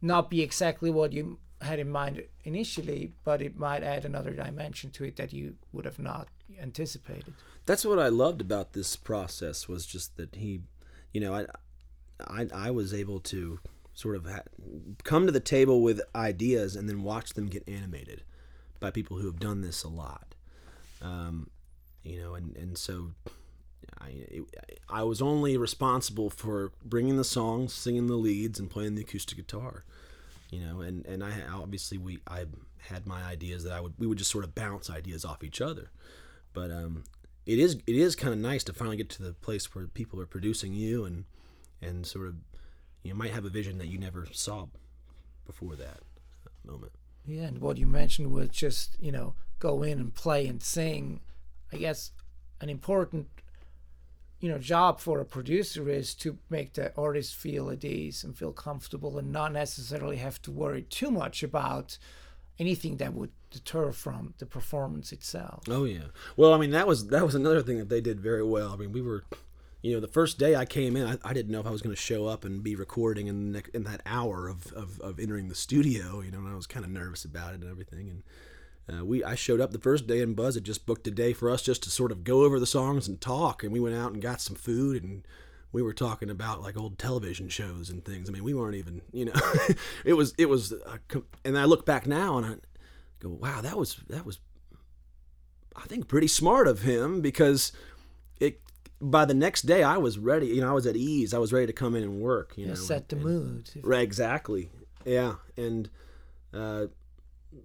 not 0.03 0.29
be 0.29 0.43
exactly 0.43 0.91
what 0.91 1.13
you 1.15 1.39
had 1.63 1.79
in 1.79 1.91
mind 1.91 2.23
initially, 2.45 3.13
but 3.25 3.41
it 3.41 3.57
might 3.57 3.83
add 3.83 4.05
another 4.05 4.33
dimension 4.33 4.91
to 4.91 5.05
it 5.05 5.17
that 5.17 5.33
you 5.33 5.55
would 5.73 5.85
have 5.87 5.99
not 5.99 6.29
anticipated. 6.61 7.33
that's 7.67 7.85
what 7.85 7.99
I 7.99 8.09
loved 8.09 8.41
about 8.41 8.73
this 8.73 8.97
process 8.97 9.69
was 9.69 9.87
just 9.87 10.17
that 10.17 10.35
he, 10.35 10.61
you 11.13 11.21
know, 11.21 11.35
I, 11.35 11.47
I, 12.27 12.49
I 12.53 12.71
was 12.71 12.93
able 12.93 13.21
to 13.21 13.61
sort 14.01 14.17
of 14.17 14.27
ha- 14.27 14.43
come 15.05 15.27
to 15.27 15.33
the 15.33 15.41
table 15.41 15.83
with 15.83 16.01
ideas 16.15 16.75
and 16.75 16.89
then 16.89 17.03
watch 17.03 17.35
them 17.35 17.47
get 17.47 17.69
animated 17.69 18.23
by 18.81 18.91
people 18.91 19.19
who 19.19 19.27
have 19.27 19.39
done 19.39 19.61
this 19.61 19.85
a 19.85 19.89
lot, 19.89 20.35
um, 21.03 21.51
you 22.03 22.21
know, 22.21 22.35
and 22.35 22.57
and 22.57 22.77
so. 22.79 23.13
I, 24.03 24.41
I 24.89 25.03
was 25.03 25.21
only 25.21 25.59
responsible 25.59 26.31
for 26.31 26.73
bringing 26.83 27.17
the 27.17 27.25
songs, 27.25 27.75
singing 27.75 28.07
the 28.07 28.15
leads, 28.15 28.59
and 28.59 28.71
playing 28.71 28.95
the 28.95 29.03
acoustic 29.03 29.37
guitar, 29.37 29.85
you 30.51 30.61
know. 30.61 30.81
And, 30.81 31.05
and 31.05 31.23
I 31.23 31.33
obviously 31.53 31.99
we 31.99 32.21
I 32.27 32.47
had 32.79 33.07
my 33.07 33.23
ideas 33.23 33.65
that 33.65 33.73
I 33.73 33.81
would 33.81 33.95
we 33.99 34.07
would 34.07 34.17
just 34.17 34.31
sort 34.31 34.45
of 34.45 34.55
bounce 34.55 34.89
ideas 34.89 35.25
off 35.25 35.45
each 35.45 35.61
other, 35.61 35.91
but 36.55 36.71
um, 36.71 37.05
it 37.45 37.59
is 37.59 37.75
it 37.87 37.97
is 37.97 38.17
kind 38.17 38.33
of 38.33 38.39
nice 38.39 38.65
to 38.65 38.73
finally 38.73 38.97
get 38.97 39.11
to 39.11 39.23
the 39.23 39.33
place 39.35 39.75
where 39.75 39.87
people 39.87 40.21
are 40.21 40.27
producing 40.27 40.73
you 40.73 41.05
and 41.05 41.25
and 41.83 42.07
sort 42.07 42.29
of 42.29 42.37
you 43.03 43.15
might 43.15 43.33
have 43.33 43.45
a 43.45 43.51
vision 43.51 43.79
that 43.79 43.89
you 43.89 43.99
never 43.99 44.27
saw 44.33 44.67
before 45.47 45.77
that 45.77 46.01
moment. 46.65 46.93
Yeah, 47.27 47.43
and 47.43 47.61
what 47.61 47.79
you 47.79 47.87
mentioned 47.87 48.33
was 48.33 48.49
just, 48.49 48.97
you 49.01 49.13
know, 49.13 49.35
go 49.59 49.83
in 49.83 49.99
and 49.99 50.15
play 50.15 50.47
and 50.47 50.63
sing. 50.63 51.21
I 51.73 51.77
guess 51.77 52.13
an 52.61 52.69
important, 52.69 53.29
you 54.41 54.49
know, 54.49 54.59
job 54.59 55.01
for 55.01 55.21
a 55.21 55.25
producer 55.25 55.89
is 55.89 56.15
to 56.17 56.39
make 56.49 56.75
the 56.75 56.93
artist 56.97 57.35
feel 57.35 57.71
at 57.71 57.85
ease 57.85 58.25
and 58.25 58.37
feel 58.37 58.53
comfortable 58.53 59.19
and 59.19 59.31
not 59.31 59.53
necessarily 59.53 60.17
have 60.17 60.41
to 60.43 60.51
worry 60.51 60.83
too 60.83 61.11
much 61.11 61.43
about 61.43 61.99
anything 62.59 62.99
that 62.99 63.15
would 63.15 63.31
deter 63.51 63.91
from 63.91 64.35
the 64.39 64.47
performance 64.47 65.13
itself. 65.13 65.65
Oh 65.69 65.85
yeah. 65.85 66.09
Well, 66.37 66.53
I 66.53 66.59
mean 66.59 66.71
that 66.71 66.87
was 66.87 67.09
that 67.09 67.25
was 67.25 67.35
another 67.35 67.63
thing 67.63 67.79
that 67.79 67.89
they 67.89 68.01
did 68.01 68.21
very 68.21 68.45
well. 68.45 68.73
I 68.73 68.77
mean 68.77 68.93
we 68.93 69.01
were, 69.03 69.25
you 69.83 69.95
know, 69.95 70.01
the 70.01 70.09
first 70.09 70.39
day 70.39 70.55
I 70.55 70.65
came 70.65 70.97
in, 70.97 71.07
I, 71.07 71.19
I 71.25 71.33
didn't 71.33 71.51
know 71.51 71.61
if 71.61 71.67
I 71.67 71.71
was 71.71 71.83
going 71.83 71.95
to 71.95 72.01
show 72.01 72.27
up 72.27 72.45
and 72.45 72.63
be 72.63 72.77
recording 72.77 73.29
in 73.29 73.53
the, 73.53 73.63
in 73.73 73.85
that 73.85 74.03
hour 74.05 74.49
of, 74.49 74.73
of, 74.73 75.01
of 75.01 75.19
entering 75.19 75.49
the 75.49 75.55
studio. 75.55 76.21
You 76.21 76.31
know, 76.31 76.39
and 76.39 76.49
I 76.49 76.55
was 76.55 76.67
kind 76.67 76.85
of 76.85 76.91
nervous 76.91 77.25
about 77.25 77.55
it 77.55 77.61
and 77.61 77.71
everything. 77.71 78.23
And 78.89 79.01
uh, 79.01 79.05
we 79.05 79.25
I 79.25 79.35
showed 79.35 79.61
up 79.61 79.73
the 79.73 79.79
first 79.79 80.07
day, 80.07 80.21
and 80.21 80.37
Buzz 80.37 80.55
had 80.55 80.65
just 80.65 80.87
booked 80.87 81.07
a 81.07 81.11
day 81.11 81.33
for 81.33 81.51
us 81.51 81.63
just 81.63 81.83
to 81.85 81.91
sort 81.91 82.13
of 82.13 82.25
go 82.25 82.45
over 82.45 82.61
the 82.61 82.67
songs 82.67 83.09
and 83.09 83.21
talk. 83.21 83.63
And 83.63 83.73
we 83.73 83.81
went 83.81 83.97
out 83.97 84.13
and 84.13 84.23
got 84.23 84.41
some 84.41 84.57
food 84.57 85.03
and. 85.03 85.27
We 85.73 85.83
were 85.83 85.93
talking 85.93 86.31
about 86.31 86.61
like 86.61 86.77
old 86.77 86.99
television 86.99 87.49
shows 87.49 87.91
and 87.91 88.05
things. 88.05 88.29
I 88.29 88.33
mean, 88.33 88.43
we 88.43 88.55
weren't 88.55 88.75
even, 88.75 89.03
you 89.13 89.27
know, 89.27 89.41
it 90.05 90.15
was, 90.15 90.35
it 90.37 90.49
was, 90.49 90.75
com- 91.07 91.27
and 91.45 91.57
I 91.57 91.65
look 91.65 91.87
back 91.87 92.09
now 92.09 92.39
and 92.39 92.45
I 92.45 92.55
go, 93.21 93.29
wow, 93.29 93.61
that 93.61 93.79
was, 93.79 94.01
that 94.09 94.27
was 94.27 94.41
I 95.77 95.87
think 95.87 96.09
pretty 96.09 96.27
smart 96.27 96.67
of 96.67 96.83
him 96.83 97.21
because 97.21 97.73
by 99.01 99.25
the 99.25 99.35
next 99.35 99.63
day 99.63 99.83
I 99.83 99.97
was 99.97 100.19
ready. 100.19 100.47
You 100.49 100.61
know, 100.61 100.71
I 100.71 100.73
was 100.75 100.87
at 100.87 100.97
ease. 100.97 101.33
I 101.35 101.39
was 101.39 101.53
ready 101.53 101.67
to 101.67 101.73
come 101.73 101.95
in 101.95 102.03
and 102.03 102.21
work. 102.21 102.53
You 102.57 102.65
Yeah, 102.65 102.71
know, 102.71 102.75
set 102.77 103.09
the 103.09 103.17
and- 103.17 103.25
mood. 103.25 103.71
Right, 103.83 104.03
exactly. 104.03 104.71
Yeah, 105.05 105.37
and 105.57 105.89
uh, 106.53 106.87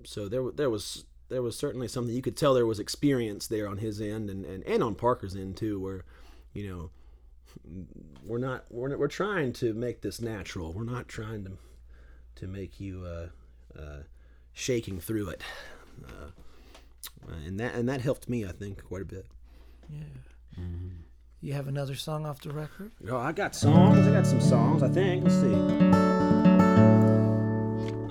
so 0.03 0.27
there 0.29 0.49
there 0.51 0.69
was 0.69 1.05
there 1.29 1.41
was 1.41 1.57
certainly 1.57 1.87
something 1.87 2.15
you 2.15 2.21
could 2.21 2.37
tell 2.37 2.53
there 2.53 2.65
was 2.65 2.79
experience 2.79 3.47
there 3.47 3.67
on 3.67 3.79
his 3.79 3.99
end 3.99 4.29
and, 4.29 4.45
and, 4.45 4.63
and 4.63 4.83
on 4.83 4.95
Parker's 4.95 5.35
end 5.35 5.57
too, 5.57 5.79
where 5.79 6.05
you 6.53 6.69
know 6.69 6.89
we're 8.25 8.37
not 8.37 8.65
we're 8.69 8.87
not, 8.89 8.99
we're 8.99 9.07
trying 9.07 9.51
to 9.53 9.73
make 9.73 10.01
this 10.01 10.21
natural. 10.21 10.71
We're 10.71 10.83
not 10.83 11.07
trying 11.07 11.43
to 11.45 11.57
to 12.35 12.47
make 12.47 12.79
you 12.79 13.03
uh, 13.05 13.27
uh, 13.79 14.03
shaking 14.53 14.99
through 14.99 15.29
it. 15.29 15.41
Uh, 16.05 16.29
and 17.45 17.59
that 17.59 17.75
and 17.75 17.89
that 17.89 18.01
helped 18.01 18.29
me, 18.29 18.45
I 18.45 18.51
think, 18.51 18.83
quite 18.83 19.01
a 19.01 19.05
bit. 19.05 19.25
Yeah. 19.89 20.03
You 21.45 21.53
have 21.53 21.67
another 21.67 21.93
song 21.93 22.25
off 22.25 22.41
the 22.41 22.49
record? 22.49 22.89
Oh, 23.07 23.17
I 23.17 23.31
got 23.31 23.53
songs. 23.53 24.07
I 24.07 24.09
got 24.09 24.25
some 24.25 24.41
songs. 24.41 24.81
I 24.81 24.89
think. 24.89 25.25
Let's 25.25 25.35
see. 25.35 25.53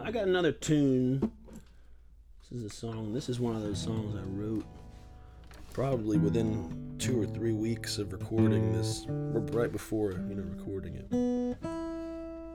I 0.05 0.12
got 0.12 0.29
another 0.29 0.53
tune. 0.53 1.33
This 2.38 2.61
is 2.61 2.64
a 2.64 2.70
song. 2.70 3.12
This 3.12 3.29
is 3.29 3.40
one 3.40 3.57
of 3.57 3.62
those 3.62 3.83
songs 3.83 4.14
I 4.14 4.23
wrote 4.40 4.64
probably 5.73 6.16
within 6.16 6.94
two 7.01 7.20
or 7.20 7.27
three 7.27 7.51
weeks 7.51 7.99
of 7.99 8.12
recording 8.12 8.73
this, 8.73 9.05
right 9.09 9.73
before 9.73 10.12
you 10.12 10.37
know 10.37 10.44
recording 10.57 10.94
it. 10.94 11.09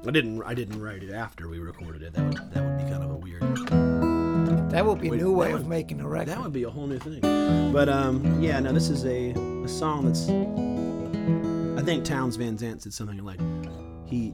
I 0.07 0.11
didn't. 0.11 0.41
I 0.43 0.53
didn't 0.53 0.81
write 0.81 1.03
it 1.03 1.11
after 1.11 1.49
we 1.49 1.59
recorded 1.59 2.03
it. 2.03 2.13
That 2.13 2.23
would 2.23 2.53
that 2.53 2.63
would 2.63 2.77
be 2.77 2.89
kind 2.89 3.03
of 3.03 3.11
a 3.11 3.17
weird. 3.17 4.08
That 4.69 4.86
would 4.86 5.01
be 5.01 5.10
a 5.10 5.15
new 5.15 5.34
way 5.34 5.51
that 5.51 5.62
of 5.62 5.67
making 5.67 5.99
a 5.99 6.08
record. 6.08 6.29
That 6.29 6.41
would 6.41 6.53
be 6.53 6.63
a 6.63 6.69
whole 6.69 6.86
new 6.86 6.99
thing. 6.99 7.21
But 7.73 7.89
um, 7.89 8.41
yeah, 8.41 8.60
no, 8.60 8.71
this 8.71 8.89
is 8.89 9.03
a, 9.05 9.32
a 9.32 9.67
song 9.67 10.05
that's. 10.05 10.29
I 11.79 11.84
think 11.84 12.05
Townes 12.05 12.36
Van 12.36 12.58
Zandt 12.58 12.84
said 12.84 12.93
something 12.93 13.17
like, 13.23 13.39
he 14.05 14.34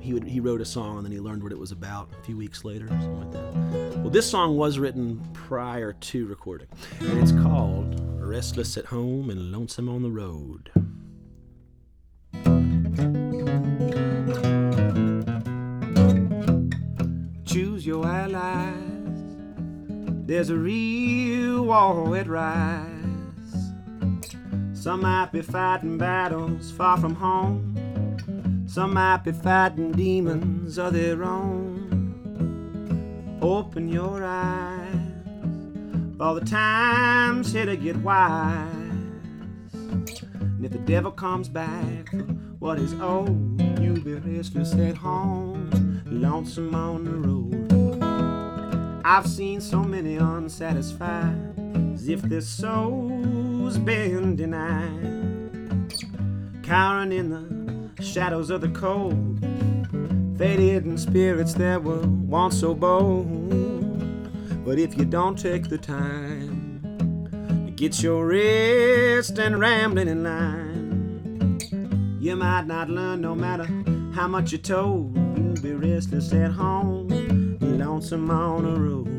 he 0.00 0.14
would 0.14 0.24
he 0.24 0.38
wrote 0.38 0.60
a 0.60 0.64
song 0.64 0.98
and 0.98 1.04
then 1.04 1.12
he 1.12 1.18
learned 1.18 1.42
what 1.42 1.50
it 1.50 1.58
was 1.58 1.72
about 1.72 2.10
a 2.18 2.22
few 2.24 2.36
weeks 2.36 2.64
later, 2.64 2.86
something 2.88 3.20
like 3.20 3.32
that. 3.32 3.98
Well, 3.98 4.10
this 4.10 4.30
song 4.30 4.56
was 4.56 4.78
written 4.78 5.20
prior 5.32 5.92
to 5.92 6.26
recording, 6.26 6.68
and 7.00 7.18
it's 7.18 7.32
called 7.32 8.00
"Restless 8.20 8.76
at 8.76 8.84
Home 8.86 9.28
and 9.30 9.50
Lonesome 9.50 9.88
on 9.88 10.02
the 10.02 10.10
Road." 10.10 10.70
choose 17.44 17.86
your 17.86 18.06
allies. 18.06 18.87
There's 20.28 20.50
a 20.50 20.56
real 20.56 21.64
war 21.64 22.14
at 22.14 22.28
rise. 22.28 22.84
Some 24.74 25.00
might 25.00 25.32
be 25.32 25.40
fighting 25.40 25.96
battles 25.96 26.70
far 26.70 26.98
from 26.98 27.14
home. 27.14 28.66
Some 28.66 28.92
might 28.92 29.24
be 29.24 29.32
fighting 29.32 29.90
demons 29.92 30.76
of 30.76 30.92
their 30.92 31.24
own. 31.24 31.78
Open 33.40 33.88
your 33.88 34.22
eyes, 34.22 35.00
for 36.18 36.38
the 36.38 36.44
time's 36.44 37.50
here 37.50 37.64
to 37.64 37.78
get 37.78 37.96
wise. 37.96 38.68
And 39.72 40.62
if 40.62 40.72
the 40.72 40.78
devil 40.80 41.10
comes 41.10 41.48
back 41.48 42.14
what 42.58 42.78
is 42.78 42.92
owed, 43.00 43.80
you'll 43.80 44.02
be 44.02 44.12
restless 44.12 44.74
at 44.74 44.98
home, 44.98 46.02
lonesome 46.04 46.74
on 46.74 47.04
the 47.04 47.12
road. 47.12 47.57
I've 49.10 49.26
seen 49.26 49.62
so 49.62 49.82
many 49.82 50.16
unsatisfied, 50.16 51.54
as 51.94 52.10
if 52.10 52.20
their 52.20 52.42
soul's 52.42 53.78
been 53.78 54.36
denied. 54.36 55.94
Cowering 56.62 57.12
in 57.12 57.30
the 57.30 58.02
shadows 58.02 58.50
of 58.50 58.60
the 58.60 58.68
cold, 58.68 59.40
faded 60.36 60.84
in 60.84 60.98
spirits 60.98 61.54
that 61.54 61.82
were 61.82 62.06
once 62.06 62.60
so 62.60 62.74
bold. 62.74 63.48
But 64.66 64.78
if 64.78 64.98
you 64.98 65.06
don't 65.06 65.38
take 65.38 65.70
the 65.70 65.78
time, 65.78 66.82
to 67.64 67.72
Get 67.74 68.02
your 68.02 68.26
rest 68.26 69.38
and 69.38 69.58
rambling 69.58 70.08
in 70.08 70.22
line. 70.22 71.58
You 72.20 72.36
might 72.36 72.66
not 72.66 72.90
learn 72.90 73.22
no 73.22 73.34
matter 73.34 73.64
how 74.12 74.28
much 74.28 74.52
you're 74.52 74.58
told. 74.58 75.16
You'll 75.16 75.62
be 75.62 75.72
restless 75.72 76.30
at 76.34 76.50
home, 76.50 76.97
lonesome 77.98 78.30
on 78.30 78.62
the 78.62 78.80
road. 78.80 79.17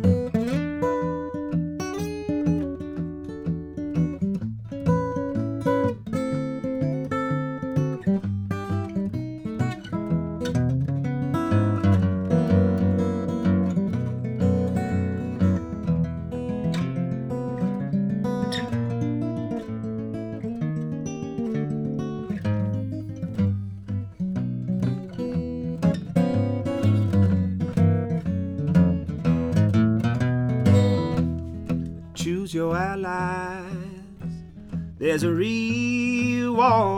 There's 35.10 35.24
a 35.24 35.34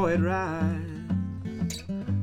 at 0.09 0.19
rise. 0.19 0.81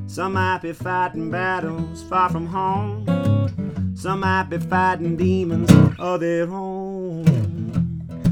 Some 0.05 0.33
might 0.33 0.59
be 0.61 0.71
fighting 0.71 1.31
battles 1.31 2.03
far 2.03 2.29
from 2.29 2.45
home. 2.45 3.95
Some 3.95 4.19
might 4.19 4.51
be 4.51 4.59
fighting 4.59 5.17
demons 5.17 5.71
of 5.97 6.19
their 6.19 6.47
own. 6.51 7.25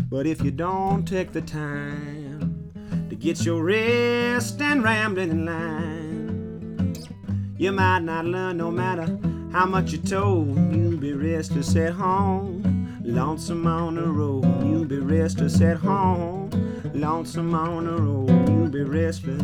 But 0.07 0.27
if 0.27 0.43
you 0.43 0.51
don't 0.51 1.07
take 1.07 1.31
the 1.31 1.41
time 1.41 2.71
to 3.09 3.15
get 3.15 3.43
your 3.43 3.63
rest 3.63 4.61
and 4.61 4.83
rambling 4.83 5.31
in 5.31 5.45
line, 5.47 6.93
you 7.57 7.71
might 7.71 8.03
not 8.03 8.25
learn 8.25 8.57
no 8.57 8.69
matter 8.69 9.07
how 9.51 9.65
much 9.65 9.93
you're 9.93 10.03
told. 10.03 10.55
You'll 10.75 10.97
be 10.97 11.13
restless 11.13 11.75
at 11.75 11.93
home, 11.93 13.01
lonesome 13.03 13.65
on 13.65 13.95
the 13.95 14.03
road. 14.03 14.45
You'll 14.63 14.85
be 14.85 14.99
restless 14.99 15.59
at 15.61 15.77
home, 15.77 16.46
lonesome 16.97 17.53
on 17.53 17.85
the 17.85 17.91
road. 18.01 18.49
You'll 18.49 18.69
be 18.69 18.83
restless 18.83 19.41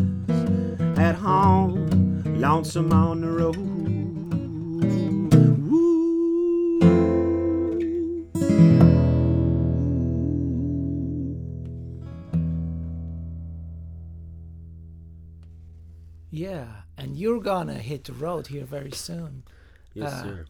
at 0.97 1.15
home, 1.15 2.23
lonesome 2.39 2.91
on 2.91 3.21
the 3.21 3.27
road. 3.27 3.57
Yeah, 16.31 16.67
and 16.97 17.15
you're 17.15 17.39
gonna 17.41 17.75
hit 17.75 18.05
the 18.05 18.13
road 18.13 18.47
here 18.47 18.65
very 18.65 18.91
soon. 18.91 19.43
Yes, 19.93 20.11
Uh, 20.13 20.23
sir. 20.23 20.45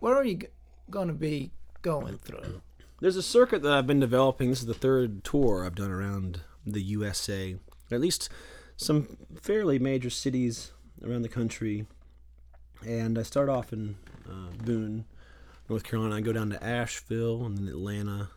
Where 0.00 0.14
are 0.16 0.24
you 0.24 0.36
g- 0.36 0.46
gonna 0.90 1.14
be 1.14 1.52
going 1.80 2.18
through? 2.18 2.60
There's 3.02 3.16
a 3.16 3.22
circuit 3.22 3.62
that 3.62 3.72
I've 3.72 3.88
been 3.88 3.98
developing. 3.98 4.50
This 4.50 4.60
is 4.60 4.66
the 4.66 4.74
third 4.74 5.24
tour 5.24 5.66
I've 5.66 5.74
done 5.74 5.90
around 5.90 6.42
the 6.64 6.80
USA, 6.82 7.56
at 7.90 8.00
least 8.00 8.28
some 8.76 9.16
fairly 9.40 9.80
major 9.80 10.08
cities 10.08 10.70
around 11.04 11.22
the 11.22 11.28
country. 11.28 11.86
And 12.86 13.18
I 13.18 13.24
start 13.24 13.48
off 13.48 13.72
in 13.72 13.96
uh, 14.30 14.52
Boone, 14.64 15.06
North 15.68 15.82
Carolina. 15.82 16.14
I 16.14 16.20
go 16.20 16.32
down 16.32 16.50
to 16.50 16.62
Asheville 16.62 17.44
and 17.44 17.58
then 17.58 17.66
Atlanta, 17.66 18.30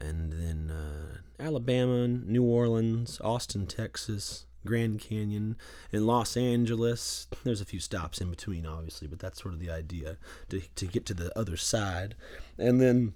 and 0.00 0.32
then 0.32 0.70
uh, 0.70 1.18
Alabama, 1.38 2.08
New 2.08 2.44
Orleans, 2.44 3.20
Austin, 3.22 3.66
Texas, 3.66 4.46
Grand 4.64 5.00
Canyon, 5.00 5.54
and 5.92 6.06
Los 6.06 6.34
Angeles. 6.34 7.26
There's 7.44 7.60
a 7.60 7.66
few 7.66 7.80
stops 7.80 8.22
in 8.22 8.30
between, 8.30 8.64
obviously, 8.64 9.06
but 9.06 9.18
that's 9.18 9.42
sort 9.42 9.52
of 9.52 9.60
the 9.60 9.70
idea 9.70 10.16
to, 10.48 10.62
to 10.76 10.86
get 10.86 11.04
to 11.04 11.14
the 11.14 11.38
other 11.38 11.58
side. 11.58 12.14
And 12.56 12.80
then 12.80 13.12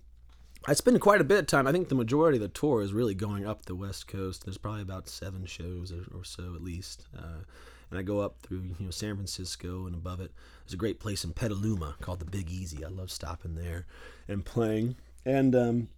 I 0.67 0.75
spend 0.75 1.01
quite 1.01 1.21
a 1.21 1.25
bit 1.25 1.39
of 1.39 1.47
time. 1.47 1.67
I 1.67 1.73
think 1.73 1.89
the 1.89 1.95
majority 1.95 2.37
of 2.37 2.43
the 2.43 2.49
tour 2.49 2.83
is 2.83 2.93
really 2.93 3.15
going 3.15 3.47
up 3.47 3.65
the 3.65 3.75
West 3.75 4.07
Coast. 4.07 4.45
There's 4.45 4.59
probably 4.59 4.83
about 4.83 5.09
seven 5.09 5.47
shows 5.47 5.93
or, 5.93 6.25
so 6.25 6.55
at 6.55 6.63
least. 6.63 7.07
Uh, 7.17 7.45
and 7.91 7.99
I 7.99 8.03
go 8.03 8.21
up 8.21 8.37
through 8.43 8.63
you 8.79 8.87
know 8.87 8.91
San 8.91 9.17
Francisco 9.17 9.87
and 9.87 9.95
above 9.95 10.21
it. 10.21 10.33
There's 10.65 10.75
a 10.75 10.79
great 10.79 11.01
place 11.01 11.25
in 11.25 11.33
Petaluma 11.33 11.97
called 12.01 12.21
the 12.21 12.27
Big 12.27 12.51
Easy. 12.51 12.85
I 12.85 12.89
love 12.89 13.11
stopping 13.11 13.55
there 13.55 13.87
and 14.29 14.45
playing. 14.45 14.97
And 15.25 15.57
um, 15.57 15.89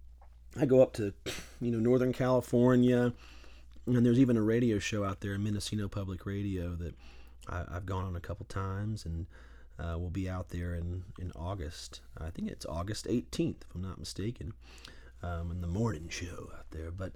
I 0.59 0.65
go 0.65 0.81
up 0.81 0.93
to 0.93 1.13
you 1.61 1.71
know 1.71 1.79
Northern 1.79 2.13
California, 2.13 3.13
and 3.85 4.05
there's 4.05 4.19
even 4.19 4.37
a 4.37 4.41
radio 4.41 4.79
show 4.79 5.03
out 5.03 5.21
there, 5.21 5.37
Mendocino 5.37 5.87
Public 5.87 6.25
Radio, 6.25 6.75
that 6.75 6.95
I, 7.47 7.65
I've 7.69 7.85
gone 7.85 8.05
on 8.05 8.15
a 8.15 8.21
couple 8.21 8.45
times, 8.45 9.05
and 9.05 9.27
uh, 9.79 9.95
we'll 9.97 10.09
be 10.09 10.29
out 10.29 10.49
there 10.49 10.73
in 10.73 11.03
in 11.19 11.31
August. 11.35 12.01
I 12.17 12.29
think 12.29 12.49
it's 12.49 12.65
August 12.65 13.07
18th, 13.07 13.61
if 13.61 13.75
I'm 13.75 13.81
not 13.81 13.99
mistaken, 13.99 14.53
um, 15.21 15.51
in 15.51 15.61
the 15.61 15.67
morning 15.67 16.07
show 16.09 16.51
out 16.55 16.65
there. 16.71 16.91
But 16.91 17.13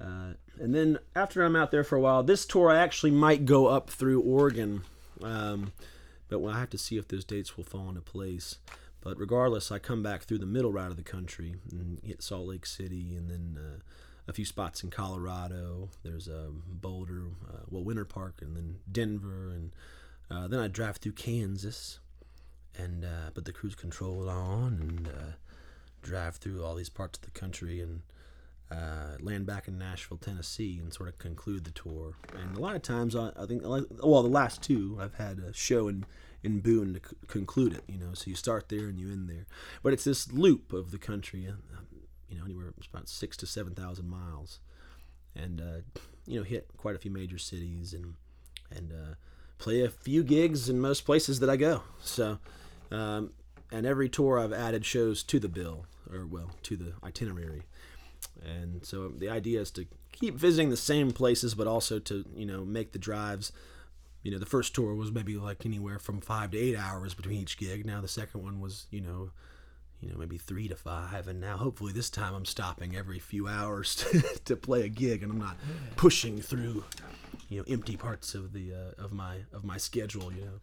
uh, 0.00 0.34
and 0.58 0.74
then 0.74 0.98
after 1.14 1.42
I'm 1.42 1.56
out 1.56 1.70
there 1.70 1.84
for 1.84 1.96
a 1.96 2.00
while, 2.00 2.22
this 2.22 2.46
tour 2.46 2.70
I 2.70 2.78
actually 2.78 3.10
might 3.10 3.44
go 3.44 3.66
up 3.66 3.90
through 3.90 4.20
Oregon, 4.22 4.82
um, 5.22 5.72
but 6.28 6.40
we'll 6.40 6.54
have 6.54 6.70
to 6.70 6.78
see 6.78 6.96
if 6.96 7.08
those 7.08 7.24
dates 7.24 7.56
will 7.56 7.64
fall 7.64 7.88
into 7.88 8.00
place. 8.00 8.56
But 9.02 9.18
regardless, 9.18 9.72
I 9.72 9.78
come 9.78 10.02
back 10.02 10.22
through 10.22 10.38
the 10.38 10.46
middle 10.46 10.72
route 10.72 10.92
of 10.92 10.96
the 10.96 11.02
country 11.02 11.56
and 11.72 12.00
hit 12.04 12.22
Salt 12.22 12.46
Lake 12.46 12.64
City, 12.64 13.16
and 13.16 13.28
then 13.28 13.58
uh, 13.58 13.78
a 14.28 14.32
few 14.32 14.44
spots 14.44 14.82
in 14.82 14.90
Colorado. 14.90 15.90
There's 16.04 16.28
um, 16.28 16.62
Boulder, 16.68 17.24
uh, 17.48 17.62
well, 17.68 17.84
Winter 17.84 18.04
Park, 18.04 18.36
and 18.40 18.56
then 18.56 18.76
Denver, 18.90 19.50
and 19.50 19.72
uh, 20.32 20.48
then 20.48 20.60
I 20.60 20.68
drive 20.68 20.96
through 20.96 21.12
Kansas, 21.12 21.98
and 22.76 23.04
uh, 23.04 23.30
put 23.34 23.44
the 23.44 23.52
cruise 23.52 23.74
control 23.74 24.28
on, 24.28 24.78
and 24.80 25.08
uh, 25.08 25.32
drive 26.02 26.36
through 26.36 26.64
all 26.64 26.74
these 26.74 26.88
parts 26.88 27.18
of 27.18 27.24
the 27.24 27.38
country, 27.38 27.80
and 27.80 28.00
uh, 28.70 29.18
land 29.20 29.44
back 29.46 29.68
in 29.68 29.78
Nashville, 29.78 30.16
Tennessee, 30.16 30.78
and 30.82 30.92
sort 30.92 31.08
of 31.08 31.18
conclude 31.18 31.64
the 31.64 31.70
tour. 31.70 32.14
And 32.34 32.56
a 32.56 32.60
lot 32.60 32.74
of 32.74 32.82
times, 32.82 33.14
I, 33.14 33.30
I 33.36 33.46
think, 33.46 33.62
well, 33.64 34.22
the 34.22 34.28
last 34.28 34.62
two, 34.62 34.98
I've 35.00 35.14
had 35.14 35.38
a 35.38 35.52
show 35.52 35.88
in 35.88 36.06
in 36.42 36.58
Boone 36.60 36.94
to 36.94 37.00
c- 37.08 37.16
conclude 37.28 37.72
it. 37.74 37.84
You 37.86 37.98
know, 37.98 38.14
so 38.14 38.28
you 38.28 38.34
start 38.34 38.68
there 38.68 38.88
and 38.88 38.98
you 38.98 39.12
end 39.12 39.28
there. 39.28 39.46
But 39.82 39.92
it's 39.92 40.04
this 40.04 40.32
loop 40.32 40.72
of 40.72 40.90
the 40.90 40.98
country, 40.98 41.46
uh, 41.46 41.52
you 42.28 42.38
know, 42.38 42.44
anywhere 42.44 42.72
about 42.92 43.08
six 43.08 43.36
to 43.38 43.46
seven 43.46 43.74
thousand 43.74 44.08
miles, 44.08 44.58
and 45.36 45.60
uh, 45.60 46.00
you 46.26 46.38
know, 46.38 46.44
hit 46.44 46.68
quite 46.76 46.96
a 46.96 46.98
few 46.98 47.10
major 47.10 47.38
cities 47.38 47.92
and 47.92 48.14
and 48.74 48.92
uh, 48.92 49.14
play 49.62 49.82
a 49.82 49.88
few 49.88 50.22
gigs 50.22 50.68
in 50.68 50.80
most 50.80 51.04
places 51.04 51.40
that 51.40 51.50
I 51.50 51.56
go. 51.56 51.82
So. 52.02 52.38
Um, 52.90 53.32
and 53.74 53.86
every 53.86 54.10
tour 54.10 54.38
I've 54.38 54.52
added 54.52 54.84
shows 54.84 55.22
to 55.22 55.40
the 55.40 55.48
bill, 55.48 55.86
or 56.12 56.26
well, 56.26 56.50
to 56.64 56.76
the 56.76 56.92
itinerary 57.02 57.62
and 58.44 58.84
so 58.84 59.08
the 59.08 59.28
idea 59.28 59.60
is 59.60 59.70
to 59.72 59.86
keep 60.12 60.34
visiting 60.34 60.70
the 60.70 60.76
same 60.76 61.12
places 61.12 61.54
but 61.54 61.66
also 61.66 61.98
to 61.98 62.24
you 62.34 62.46
know 62.46 62.64
make 62.64 62.92
the 62.92 62.98
drives 62.98 63.52
you 64.22 64.30
know 64.30 64.38
the 64.38 64.46
first 64.46 64.74
tour 64.74 64.94
was 64.94 65.12
maybe 65.12 65.36
like 65.36 65.64
anywhere 65.66 65.98
from 65.98 66.20
five 66.20 66.50
to 66.50 66.58
eight 66.58 66.76
hours 66.76 67.14
between 67.14 67.40
each 67.40 67.56
gig 67.56 67.84
now 67.84 68.00
the 68.00 68.08
second 68.08 68.42
one 68.42 68.60
was 68.60 68.86
you 68.90 69.00
know 69.00 69.30
you 70.00 70.08
know 70.08 70.16
maybe 70.16 70.38
three 70.38 70.68
to 70.68 70.76
five 70.76 71.28
and 71.28 71.40
now 71.40 71.56
hopefully 71.56 71.92
this 71.92 72.10
time 72.10 72.34
i'm 72.34 72.44
stopping 72.44 72.96
every 72.96 73.18
few 73.18 73.48
hours 73.48 73.94
to, 73.96 74.20
to 74.44 74.56
play 74.56 74.82
a 74.82 74.88
gig 74.88 75.22
and 75.22 75.32
i'm 75.32 75.38
not 75.40 75.56
pushing 75.96 76.40
through 76.40 76.84
you 77.52 77.58
know 77.58 77.64
empty 77.68 77.96
parts 77.96 78.34
of 78.34 78.52
the 78.52 78.72
uh, 78.72 79.02
of 79.02 79.12
my 79.12 79.38
of 79.52 79.64
my 79.64 79.76
schedule 79.76 80.32
you 80.32 80.40
know 80.40 80.60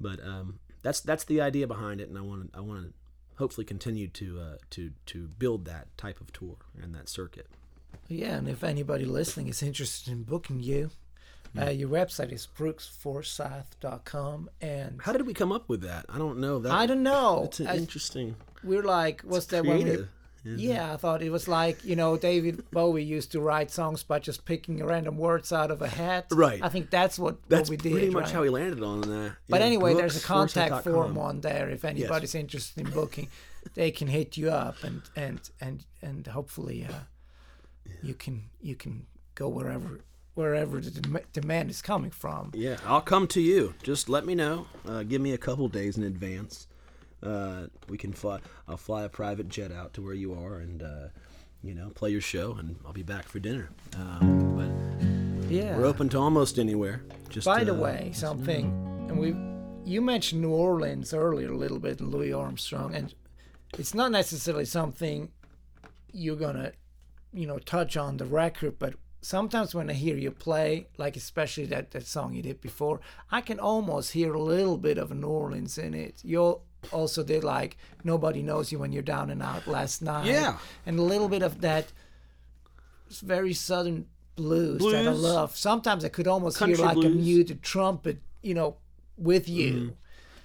but 0.00 0.22
um 0.24 0.58
that's 0.82 1.00
that's 1.00 1.24
the 1.24 1.40
idea 1.40 1.66
behind 1.66 2.00
it 2.00 2.08
and 2.08 2.18
i 2.18 2.20
want 2.20 2.50
i 2.54 2.60
want 2.60 2.82
to 2.84 2.92
hopefully 3.36 3.64
continue 3.64 4.08
to 4.08 4.40
uh, 4.40 4.56
to 4.70 4.92
to 5.06 5.28
build 5.28 5.64
that 5.64 5.88
type 5.96 6.20
of 6.20 6.32
tour 6.32 6.56
and 6.80 6.94
that 6.94 7.08
circuit. 7.08 7.48
Yeah, 8.08 8.36
and 8.36 8.48
if 8.48 8.62
anybody 8.64 9.04
listening 9.04 9.48
is 9.48 9.62
interested 9.62 10.12
in 10.12 10.22
booking 10.22 10.60
you, 10.60 10.90
uh, 11.58 11.70
your 11.70 11.88
website 11.88 12.32
is 12.32 12.46
brooksforsyth.com. 12.56 14.50
And 14.60 15.00
How 15.02 15.12
did 15.12 15.26
we 15.26 15.34
come 15.34 15.52
up 15.52 15.68
with 15.68 15.82
that? 15.82 16.06
I 16.08 16.18
don't 16.18 16.38
know. 16.38 16.58
That 16.60 16.72
I 16.72 16.86
don't 16.86 17.02
know. 17.02 17.44
It's 17.44 17.60
interesting. 17.60 18.36
we're 18.62 18.82
like, 18.82 19.22
what's 19.22 19.46
that 19.46 19.64
creative, 19.64 20.00
it? 20.00 20.08
Yeah, 20.44 20.92
I 20.92 20.96
thought 20.96 21.22
it 21.22 21.30
was 21.30 21.46
like, 21.46 21.84
you 21.84 21.94
know, 21.96 22.16
David 22.16 22.68
Bowie 22.70 23.04
used 23.04 23.32
to 23.32 23.40
write 23.40 23.70
songs 23.70 24.02
by 24.02 24.18
just 24.18 24.44
picking 24.44 24.84
random 24.84 25.16
words 25.16 25.52
out 25.52 25.70
of 25.70 25.82
a 25.82 25.88
hat. 25.88 26.26
Right. 26.32 26.60
I 26.62 26.68
think 26.68 26.90
that's 26.90 27.18
what, 27.18 27.48
That's 27.48 27.68
what 27.68 27.70
we 27.70 27.76
did. 27.76 27.92
pretty 27.92 28.10
much 28.10 28.24
right? 28.24 28.32
how 28.32 28.42
he 28.42 28.50
landed 28.50 28.82
on 28.82 29.02
that. 29.02 29.36
But 29.48 29.60
Yeah, 29.60 29.66
anyway, 29.66 29.94
there's 29.94 30.16
a 30.16 30.26
contact 30.26 30.84
form 30.84 31.16
on 31.18 31.40
there. 31.42 31.68
If 31.70 31.84
anybody's 31.84 32.34
interested 32.34 32.86
in 32.86 32.92
booking, 32.92 33.28
they 33.74 33.90
can 33.90 34.08
hit 34.08 34.36
you 34.36 34.50
up 34.50 34.82
and 34.82 35.02
and 35.14 35.40
and 35.60 35.84
and 36.02 36.26
hopefully 36.26 36.84
uh, 36.88 36.94
you 38.02 38.14
can 38.14 38.50
you 38.60 38.74
can 38.74 39.06
go 39.34 39.48
wherever 39.48 40.00
wherever 40.34 40.80
the 40.80 40.90
dem- 40.90 41.18
demand 41.32 41.70
is 41.70 41.82
coming 41.82 42.10
from. 42.10 42.50
Yeah, 42.54 42.78
I'll 42.86 43.00
come 43.00 43.26
to 43.28 43.40
you. 43.40 43.74
Just 43.82 44.08
let 44.08 44.26
me 44.26 44.34
know. 44.34 44.66
Uh, 44.86 45.02
give 45.04 45.20
me 45.20 45.32
a 45.32 45.38
couple 45.38 45.68
days 45.68 45.96
in 45.96 46.02
advance. 46.02 46.66
Uh, 47.22 47.66
we 47.88 47.96
can 47.98 48.12
fly. 48.12 48.40
I'll 48.68 48.76
fly 48.76 49.04
a 49.04 49.08
private 49.08 49.48
jet 49.48 49.70
out 49.72 49.94
to 49.94 50.02
where 50.02 50.14
you 50.14 50.34
are, 50.34 50.56
and 50.56 50.82
uh, 50.82 51.08
you 51.62 51.74
know, 51.74 51.90
play 51.94 52.10
your 52.10 52.20
show, 52.20 52.56
and 52.58 52.76
I'll 52.84 52.92
be 52.92 53.02
back 53.02 53.28
for 53.28 53.38
dinner. 53.38 53.70
Um, 53.96 54.56
but 54.56 55.50
Yeah. 55.50 55.76
we're 55.76 55.86
open 55.86 56.08
to 56.10 56.18
almost 56.18 56.58
anywhere. 56.58 57.02
Just 57.28 57.44
By 57.46 57.64
the 57.64 57.74
uh, 57.74 57.78
way, 57.80 58.10
something, 58.14 58.64
and 59.08 59.18
we, 59.18 59.34
you 59.90 60.00
mentioned 60.00 60.42
New 60.42 60.50
Orleans 60.50 61.14
earlier 61.14 61.52
a 61.52 61.56
little 61.56 61.78
bit, 61.78 62.00
and 62.00 62.10
Louis 62.10 62.32
Armstrong, 62.32 62.94
and 62.94 63.14
it's 63.78 63.94
not 63.94 64.10
necessarily 64.10 64.64
something 64.64 65.30
you're 66.12 66.36
gonna, 66.36 66.72
you 67.32 67.46
know, 67.46 67.58
touch 67.58 67.96
on 67.96 68.16
the 68.16 68.26
record, 68.26 68.78
but 68.78 68.94
sometimes 69.22 69.74
when 69.74 69.88
I 69.88 69.92
hear 69.94 70.16
you 70.16 70.30
play, 70.32 70.88
like 70.98 71.16
especially 71.16 71.66
that 71.66 71.92
that 71.92 72.06
song 72.06 72.34
you 72.34 72.42
did 72.42 72.60
before, 72.60 73.00
I 73.30 73.40
can 73.40 73.58
almost 73.60 74.12
hear 74.12 74.34
a 74.34 74.42
little 74.42 74.76
bit 74.78 74.98
of 74.98 75.10
New 75.14 75.28
Orleans 75.28 75.78
in 75.78 75.94
it. 75.94 76.20
You 76.24 76.60
also 76.90 77.22
did 77.22 77.44
like 77.44 77.76
nobody 78.04 78.42
knows 78.42 78.72
you 78.72 78.78
when 78.78 78.92
you're 78.92 79.02
down 79.02 79.30
and 79.30 79.42
out 79.42 79.66
last 79.66 80.02
night, 80.02 80.26
Yeah. 80.26 80.58
and 80.86 80.98
a 80.98 81.02
little 81.02 81.28
bit 81.28 81.42
of 81.42 81.60
that 81.60 81.92
very 83.10 83.52
southern 83.52 84.06
blues, 84.36 84.80
that 84.80 85.06
I 85.06 85.10
love. 85.10 85.56
Sometimes 85.56 86.04
I 86.04 86.08
could 86.08 86.26
almost 86.26 86.58
hear 86.58 86.76
like 86.76 86.92
a 86.96 87.00
blues. 87.00 87.06
Mm-hmm. 87.14 87.20
muted 87.24 87.62
trumpet, 87.62 88.18
you 88.42 88.54
know, 88.54 88.76
with 89.16 89.48
you. 89.48 89.96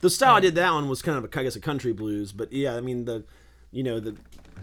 The 0.01 0.09
style 0.09 0.35
I 0.35 0.39
did 0.41 0.55
that 0.55 0.73
one 0.73 0.87
was 0.89 1.01
kind 1.01 1.17
of, 1.17 1.23
a, 1.23 1.39
I 1.39 1.43
guess, 1.43 1.55
a 1.55 1.59
country 1.59 1.93
blues. 1.93 2.31
But 2.33 2.51
yeah, 2.53 2.75
I 2.75 2.81
mean 2.81 3.05
the, 3.05 3.23
you 3.71 3.83
know 3.83 3.99
the, 3.99 4.15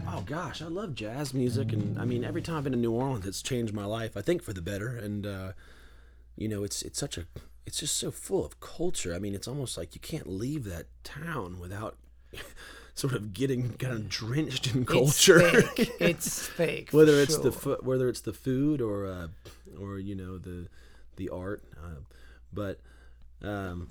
Oh 0.07 0.23
gosh, 0.25 0.61
I 0.61 0.65
love 0.67 0.93
jazz 0.93 1.33
music, 1.33 1.71
and 1.71 1.97
I 1.97 2.03
mean, 2.03 2.25
every 2.25 2.41
time 2.41 2.57
I've 2.57 2.63
been 2.65 2.73
to 2.73 2.79
New 2.79 2.91
Orleans, 2.91 3.25
it's 3.25 3.41
changed 3.41 3.73
my 3.73 3.85
life. 3.85 4.17
I 4.17 4.21
think 4.21 4.43
for 4.43 4.51
the 4.51 4.61
better, 4.61 4.89
and 4.89 5.25
uh, 5.25 5.51
you 6.35 6.49
know, 6.49 6.63
it's 6.65 6.81
it's 6.81 6.99
such 6.99 7.17
a 7.17 7.25
it's 7.65 7.79
just 7.79 7.97
so 7.97 8.11
full 8.11 8.45
of 8.45 8.59
culture. 8.59 9.13
I 9.13 9.19
mean, 9.19 9.33
it's 9.35 9.47
almost 9.47 9.77
like 9.77 9.95
you 9.95 10.01
can't 10.01 10.27
leave 10.27 10.65
that 10.65 10.85
town 11.03 11.59
without 11.59 11.97
sort 12.95 13.13
of 13.13 13.33
getting 13.33 13.73
kind 13.73 13.93
of 13.93 14.09
drenched 14.09 14.73
in 14.73 14.85
culture. 14.85 15.39
It's 15.77 15.77
fake. 15.77 15.95
It's 15.99 16.47
fake. 16.47 16.89
whether 16.91 17.19
it's 17.19 17.37
the 17.37 17.51
fu- 17.51 17.79
whether 17.81 18.09
it's 18.09 18.21
the 18.21 18.33
food 18.33 18.81
or 18.81 19.05
uh, 19.05 19.27
or 19.79 19.99
you 19.99 20.15
know 20.15 20.37
the 20.37 20.67
the 21.17 21.29
art, 21.29 21.63
uh, 21.83 22.01
but 22.53 22.79
um, 23.41 23.89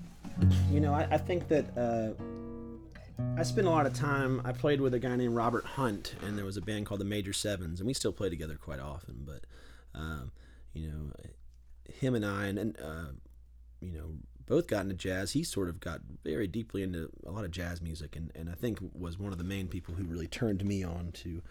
you 0.70 0.80
know, 0.80 0.92
I, 0.92 1.08
I 1.10 1.18
think 1.18 1.48
that. 1.48 1.76
Uh, 1.76 2.22
I 3.36 3.44
spent 3.44 3.68
a 3.68 3.70
lot 3.70 3.86
of 3.86 3.94
time. 3.94 4.42
I 4.44 4.50
played 4.50 4.80
with 4.80 4.92
a 4.92 4.98
guy 4.98 5.14
named 5.14 5.36
Robert 5.36 5.64
Hunt, 5.64 6.16
and 6.26 6.36
there 6.36 6.44
was 6.44 6.56
a 6.56 6.60
band 6.60 6.86
called 6.86 7.00
the 7.00 7.04
Major 7.04 7.32
Sevens, 7.32 7.78
and 7.78 7.86
we 7.86 7.94
still 7.94 8.12
play 8.12 8.28
together 8.28 8.56
quite 8.60 8.80
often. 8.80 9.24
But 9.24 9.44
um, 9.94 10.32
you 10.72 10.88
know, 10.88 11.12
him 12.00 12.16
and 12.16 12.26
I, 12.26 12.46
and, 12.46 12.58
and 12.58 12.76
uh, 12.80 13.04
you 13.80 13.92
know, 13.92 14.10
both 14.46 14.66
got 14.66 14.82
into 14.82 14.94
jazz. 14.94 15.32
He 15.32 15.42
sort 15.42 15.68
of 15.68 15.80
got 15.80 16.00
very 16.22 16.46
deeply 16.46 16.82
into 16.82 17.10
a 17.26 17.30
lot 17.30 17.44
of 17.44 17.50
jazz 17.50 17.80
music, 17.80 18.16
and, 18.16 18.30
and 18.34 18.50
I 18.50 18.54
think 18.54 18.78
was 18.92 19.18
one 19.18 19.32
of 19.32 19.38
the 19.38 19.44
main 19.44 19.68
people 19.68 19.94
who 19.94 20.04
really 20.04 20.26
turned 20.26 20.64
me 20.64 20.82
on 20.82 21.12
to 21.12 21.42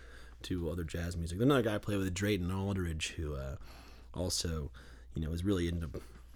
to 0.44 0.70
other 0.70 0.84
jazz 0.84 1.16
music. 1.16 1.40
Another 1.42 1.62
guy 1.62 1.76
I 1.76 1.78
played 1.78 1.98
with, 1.98 2.14
Drayton 2.14 2.52
Aldridge, 2.52 3.14
who 3.16 3.36
uh, 3.36 3.56
also, 4.14 4.72
you 5.16 5.22
know, 5.22 5.32
is 5.32 5.46
really 5.46 5.70
into 5.70 5.90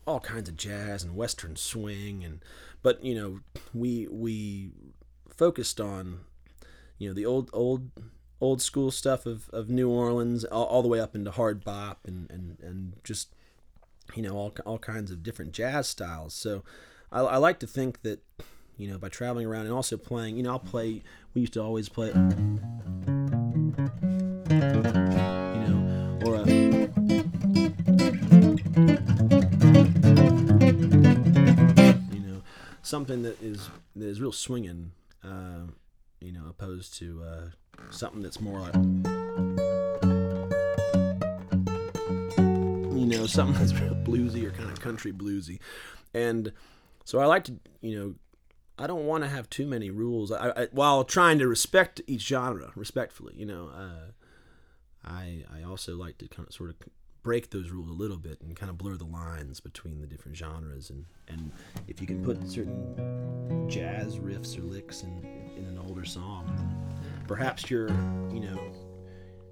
all 0.06 0.22
kinds 0.22 0.48
of 0.48 0.56
jazz 0.56 1.04
and 1.04 1.16
western 1.16 1.56
swing, 1.56 2.24
and 2.24 2.44
but 2.82 3.04
you 3.04 3.14
know, 3.14 3.40
we 3.74 4.08
we 4.10 4.72
focused 5.30 5.80
on 5.80 6.22
you 6.98 7.10
know 7.10 7.14
the 7.14 7.26
old 7.26 7.50
old 7.54 7.92
old 8.40 8.62
school 8.62 8.92
stuff 8.92 9.26
of, 9.26 9.50
of 9.50 9.70
New 9.70 9.90
Orleans 9.90 10.44
all, 10.46 10.66
all 10.66 10.82
the 10.82 10.88
way 10.88 11.00
up 11.00 11.16
into 11.16 11.32
hard 11.32 11.64
bop 11.64 12.02
and, 12.06 12.30
and, 12.30 12.58
and 12.62 12.94
just 13.04 13.34
you 14.16 14.22
know 14.24 14.36
all, 14.36 14.54
all 14.66 14.80
kinds 14.80 15.12
of 15.12 15.24
different 15.24 15.52
jazz 15.52 15.88
styles. 15.88 16.34
So 16.34 16.64
I, 17.12 17.22
I 17.22 17.38
like 17.38 17.60
to 17.60 17.68
think 17.68 18.02
that 18.04 18.20
you 18.78 18.88
know 18.90 18.98
by 18.98 19.10
traveling 19.10 19.48
around 19.48 19.66
and 19.66 19.74
also 19.74 19.98
playing 19.98 20.38
you 20.38 20.44
know 20.44 20.52
I'll 20.52 20.60
play 20.60 21.02
we 21.34 21.42
used 21.42 21.54
to 21.54 21.62
always 21.64 21.90
play 21.90 22.08
you 22.08 22.14
know 25.64 26.20
or 26.26 26.36
a 26.36 26.46
you 32.12 32.20
know 32.20 32.42
something 32.82 33.24
that 33.24 33.42
is 33.42 33.70
that 33.96 34.06
is 34.06 34.22
real 34.22 34.32
swinging 34.32 34.92
uh, 35.24 35.66
you 36.22 36.32
know 36.32 36.44
opposed 36.50 36.98
to 37.00 37.24
uh, 37.24 37.48
something 37.90 38.22
that's 38.22 38.40
more 38.40 38.60
like 38.60 39.17
you 43.12 43.18
know 43.18 43.26
something 43.28 43.60
that's 43.60 43.74
real 43.80 43.96
bluesy 43.96 44.46
or 44.46 44.52
kind 44.52 44.70
of 44.70 44.80
country 44.80 45.12
bluesy. 45.12 45.60
And 46.14 46.52
so 47.04 47.20
i 47.20 47.26
like 47.26 47.46
to 47.46 47.56
you 47.82 47.98
know 47.98 48.16
i 48.78 48.86
don't 48.86 49.06
want 49.06 49.24
to 49.24 49.30
have 49.30 49.50
too 49.50 49.66
many 49.66 49.90
rules. 49.90 50.32
I, 50.32 50.50
I, 50.50 50.68
while 50.72 51.04
trying 51.04 51.40
to 51.40 51.48
respect 51.48 52.02
each 52.08 52.22
genre 52.22 52.72
respectfully 52.76 53.34
you 53.38 53.46
know 53.46 53.70
uh, 53.74 54.12
I, 55.06 55.46
I 55.58 55.64
also 55.64 55.96
like 55.96 56.18
to 56.18 56.28
kind 56.28 56.48
of 56.48 56.54
sort 56.54 56.70
of 56.70 56.76
break 57.24 57.50
those 57.52 57.70
rules 57.72 57.90
a 57.90 57.94
little 57.94 58.18
bit 58.18 58.42
and 58.42 58.56
kind 58.56 58.70
of 58.70 58.78
blur 58.78 58.96
the 58.96 59.06
lines 59.06 59.60
between 59.60 60.00
the 60.00 60.08
different 60.08 60.38
genres. 60.38 60.90
And, 60.90 61.06
and 61.28 61.52
if 61.88 62.00
you 62.00 62.08
can 62.08 62.24
put 62.24 62.46
certain 62.50 63.68
jazz 63.70 64.18
riffs 64.18 64.58
or 64.58 64.62
licks 64.62 65.04
in, 65.04 65.26
in 65.58 65.66
an 65.66 65.78
older 65.78 66.06
song 66.06 66.68
perhaps 67.28 67.70
you're 67.70 67.90
you 68.32 68.40
know 68.40 68.60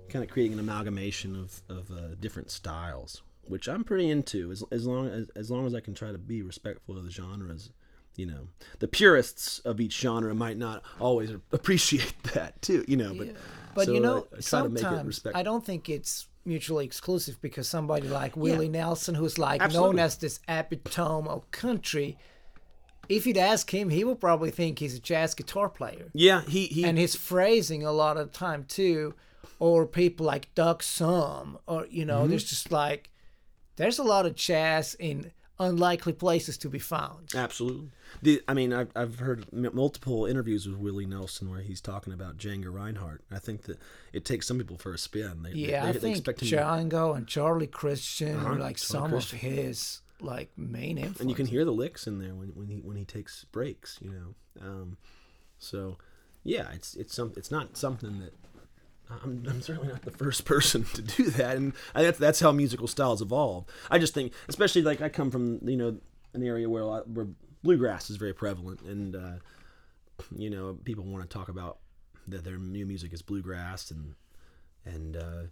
kind 0.09 0.23
of 0.23 0.31
creating 0.31 0.53
an 0.53 0.59
amalgamation 0.59 1.35
of, 1.35 1.61
of 1.69 1.91
uh, 1.91 2.15
different 2.19 2.49
styles 2.49 3.21
which 3.47 3.67
i'm 3.67 3.83
pretty 3.83 4.09
into 4.09 4.51
as, 4.51 4.63
as 4.71 4.85
long 4.85 5.07
as, 5.07 5.27
as 5.35 5.49
long 5.51 5.65
as 5.65 5.73
i 5.75 5.79
can 5.79 5.93
try 5.93 6.11
to 6.11 6.17
be 6.17 6.41
respectful 6.41 6.97
of 6.97 7.03
the 7.03 7.11
genres 7.11 7.69
you 8.15 8.25
know 8.25 8.47
the 8.79 8.87
purists 8.87 9.59
of 9.59 9.79
each 9.81 9.99
genre 9.99 10.33
might 10.33 10.57
not 10.57 10.83
always 10.99 11.31
appreciate 11.51 12.13
that 12.33 12.61
too 12.61 12.83
you 12.87 12.95
know 12.97 13.13
but 13.13 13.27
But 13.75 13.85
so, 13.87 13.91
you 13.93 13.99
know, 13.99 14.25
I 14.33 14.39
try 14.39 14.61
to 14.61 14.69
make 14.69 14.83
it 14.83 14.85
sometimes. 14.85 15.21
I 15.35 15.43
don't 15.43 15.65
think 15.65 15.89
it's 15.89 16.27
mutually 16.45 16.85
exclusive 16.85 17.41
because 17.41 17.67
somebody 17.67 18.07
like 18.07 18.37
Willie 18.37 18.69
Nelson, 18.69 19.15
who's 19.15 19.37
like 19.37 19.59
known 19.73 19.99
as 19.99 20.15
this 20.15 20.39
epitome 20.47 21.27
of 21.27 21.51
country, 21.51 22.17
if 23.09 23.27
you'd 23.27 23.37
ask 23.37 23.69
him, 23.73 23.89
he 23.89 24.05
would 24.05 24.21
probably 24.21 24.49
think 24.49 24.79
he's 24.79 24.95
a 24.95 24.99
jazz 24.99 25.33
guitar 25.33 25.67
player. 25.67 26.09
yeah 26.13 26.41
he, 26.47 26.67
he 26.67 26.85
And 26.85 26.97
his 26.97 27.15
phrasing 27.15 27.83
a 27.85 27.91
lot 27.91 28.15
of 28.15 28.31
the 28.31 28.37
time 28.37 28.63
too, 28.63 29.13
or 29.59 29.85
people 29.85 30.25
like 30.25 30.55
Doug 30.55 30.81
Sahm, 30.81 31.59
or 31.67 31.85
you 31.89 32.05
know, 32.05 32.19
Mm-hmm. 32.21 32.29
there's 32.29 32.45
just 32.45 32.71
like 32.71 33.09
there's 33.77 33.99
a 33.99 34.03
lot 34.03 34.25
of 34.25 34.35
jazz 34.35 34.95
in 34.99 35.31
unlikely 35.57 36.11
places 36.11 36.57
to 36.57 36.69
be 36.69 36.79
found. 36.79 37.33
Absolutely. 37.33 37.89
The, 38.21 38.41
I 38.47 38.53
mean, 38.53 38.73
I've, 38.73 38.89
I've 38.93 39.19
heard 39.19 39.45
multiple 39.53 40.25
interviews 40.25 40.67
with 40.67 40.77
Willie 40.77 41.05
Nelson 41.05 41.49
where 41.49 41.61
he's 41.61 41.79
talking 41.79 42.11
about 42.11 42.37
Django 42.37 42.73
Reinhardt. 42.73 43.21
I 43.31 43.39
think 43.39 43.63
that 43.63 43.77
it 44.11 44.25
takes 44.25 44.47
some 44.47 44.57
people 44.57 44.77
for 44.77 44.93
a 44.93 44.97
spin. 44.97 45.43
They, 45.43 45.51
Yeah, 45.51 45.83
they, 45.83 45.89
I 45.89 45.91
they 45.93 45.99
think 45.99 46.17
expect 46.17 46.41
him 46.41 46.49
to- 46.49 46.55
Django 46.57 47.15
and 47.15 47.25
Charlie 47.25 47.67
Christian 47.67 48.35
are 48.37 48.51
Uh-huh, 48.51 48.59
like 48.59 48.75
Charlie 48.77 48.77
some 48.77 49.09
Christian. 49.11 49.37
of 49.37 49.41
his 49.41 50.01
like 50.19 50.49
main 50.57 50.97
influences. 50.97 51.21
and 51.21 51.29
you 51.29 51.35
can 51.35 51.45
hear 51.45 51.63
the 51.65 51.71
licks 51.71 52.05
in 52.07 52.19
there 52.19 52.33
when, 52.35 52.49
when 52.49 52.67
he 52.69 52.77
when 52.79 52.95
he 52.97 53.03
takes 53.05 53.45
breaks. 53.51 53.97
You 54.01 54.11
know, 54.11 54.65
um, 54.67 54.97
so 55.57 55.97
yeah, 56.43 56.71
it's 56.73 56.95
it's 56.95 57.13
some 57.15 57.31
it's 57.37 57.51
not 57.51 57.77
something 57.77 58.19
that. 58.19 58.33
I'm, 59.09 59.43
I'm 59.47 59.61
certainly 59.61 59.89
not 59.89 60.01
the 60.01 60.11
first 60.11 60.45
person 60.45 60.83
to 60.93 61.01
do 61.01 61.29
that, 61.31 61.57
and 61.57 61.73
that's 61.93 62.17
that's 62.17 62.39
how 62.39 62.51
musical 62.51 62.87
styles 62.87 63.21
evolve. 63.21 63.65
I 63.89 63.99
just 63.99 64.13
think, 64.13 64.33
especially 64.47 64.81
like 64.81 65.01
I 65.01 65.09
come 65.09 65.31
from 65.31 65.59
you 65.67 65.77
know 65.77 65.97
an 66.33 66.43
area 66.43 66.69
where 66.69 66.83
lot, 66.83 67.07
where 67.09 67.27
bluegrass 67.63 68.09
is 68.09 68.17
very 68.17 68.33
prevalent, 68.33 68.81
and 68.81 69.15
uh, 69.15 69.33
you 70.35 70.49
know 70.49 70.77
people 70.83 71.03
want 71.03 71.29
to 71.29 71.33
talk 71.37 71.49
about 71.49 71.79
that 72.27 72.43
their 72.43 72.57
new 72.57 72.85
music 72.85 73.13
is 73.13 73.21
bluegrass, 73.21 73.91
and 73.91 74.15
and 74.85 75.17
uh, 75.17 75.43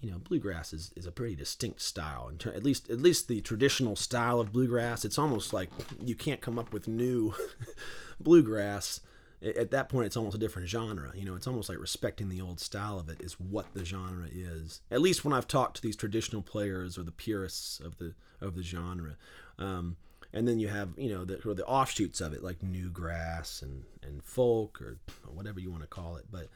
you 0.00 0.10
know 0.10 0.18
bluegrass 0.18 0.72
is, 0.72 0.92
is 0.96 1.06
a 1.06 1.12
pretty 1.12 1.34
distinct 1.34 1.80
style 1.80 2.28
in 2.28 2.38
ter- 2.38 2.52
at 2.52 2.62
least 2.62 2.90
at 2.90 3.00
least 3.00 3.28
the 3.28 3.40
traditional 3.40 3.96
style 3.96 4.40
of 4.40 4.52
bluegrass 4.52 5.04
it's 5.04 5.18
almost 5.18 5.52
like 5.52 5.70
you 6.02 6.14
can't 6.14 6.40
come 6.40 6.58
up 6.58 6.72
with 6.72 6.86
new 6.86 7.34
bluegrass 8.20 9.00
at 9.42 9.70
that 9.70 9.88
point 9.88 10.06
it's 10.06 10.16
almost 10.16 10.34
a 10.34 10.38
different 10.38 10.68
genre 10.68 11.12
you 11.14 11.24
know 11.24 11.34
it's 11.34 11.46
almost 11.46 11.68
like 11.68 11.78
respecting 11.78 12.28
the 12.28 12.40
old 12.40 12.58
style 12.58 12.98
of 12.98 13.08
it 13.08 13.20
is 13.20 13.34
what 13.34 13.72
the 13.74 13.84
genre 13.84 14.26
is. 14.32 14.80
At 14.90 15.00
least 15.00 15.24
when 15.24 15.34
i've 15.34 15.48
talked 15.48 15.76
to 15.76 15.82
these 15.82 15.96
traditional 15.96 16.42
players 16.42 16.96
or 16.98 17.02
the 17.02 17.12
purists 17.12 17.80
of 17.80 17.98
the 17.98 18.14
of 18.40 18.54
the 18.54 18.62
genre. 18.62 19.16
Um, 19.58 19.96
and 20.32 20.46
then 20.46 20.58
you 20.58 20.68
have 20.68 20.90
you 20.96 21.10
know 21.10 21.24
the, 21.24 21.36
the 21.54 21.66
offshoots 21.66 22.20
of 22.20 22.32
it 22.32 22.42
like 22.42 22.62
new 22.62 22.90
grass 22.90 23.62
and 23.62 23.84
and 24.02 24.22
folk 24.22 24.80
or 24.80 24.98
whatever 25.26 25.60
you 25.60 25.70
want 25.70 25.82
to 25.82 25.88
call 25.88 26.16
it. 26.16 26.26
But 26.30 26.48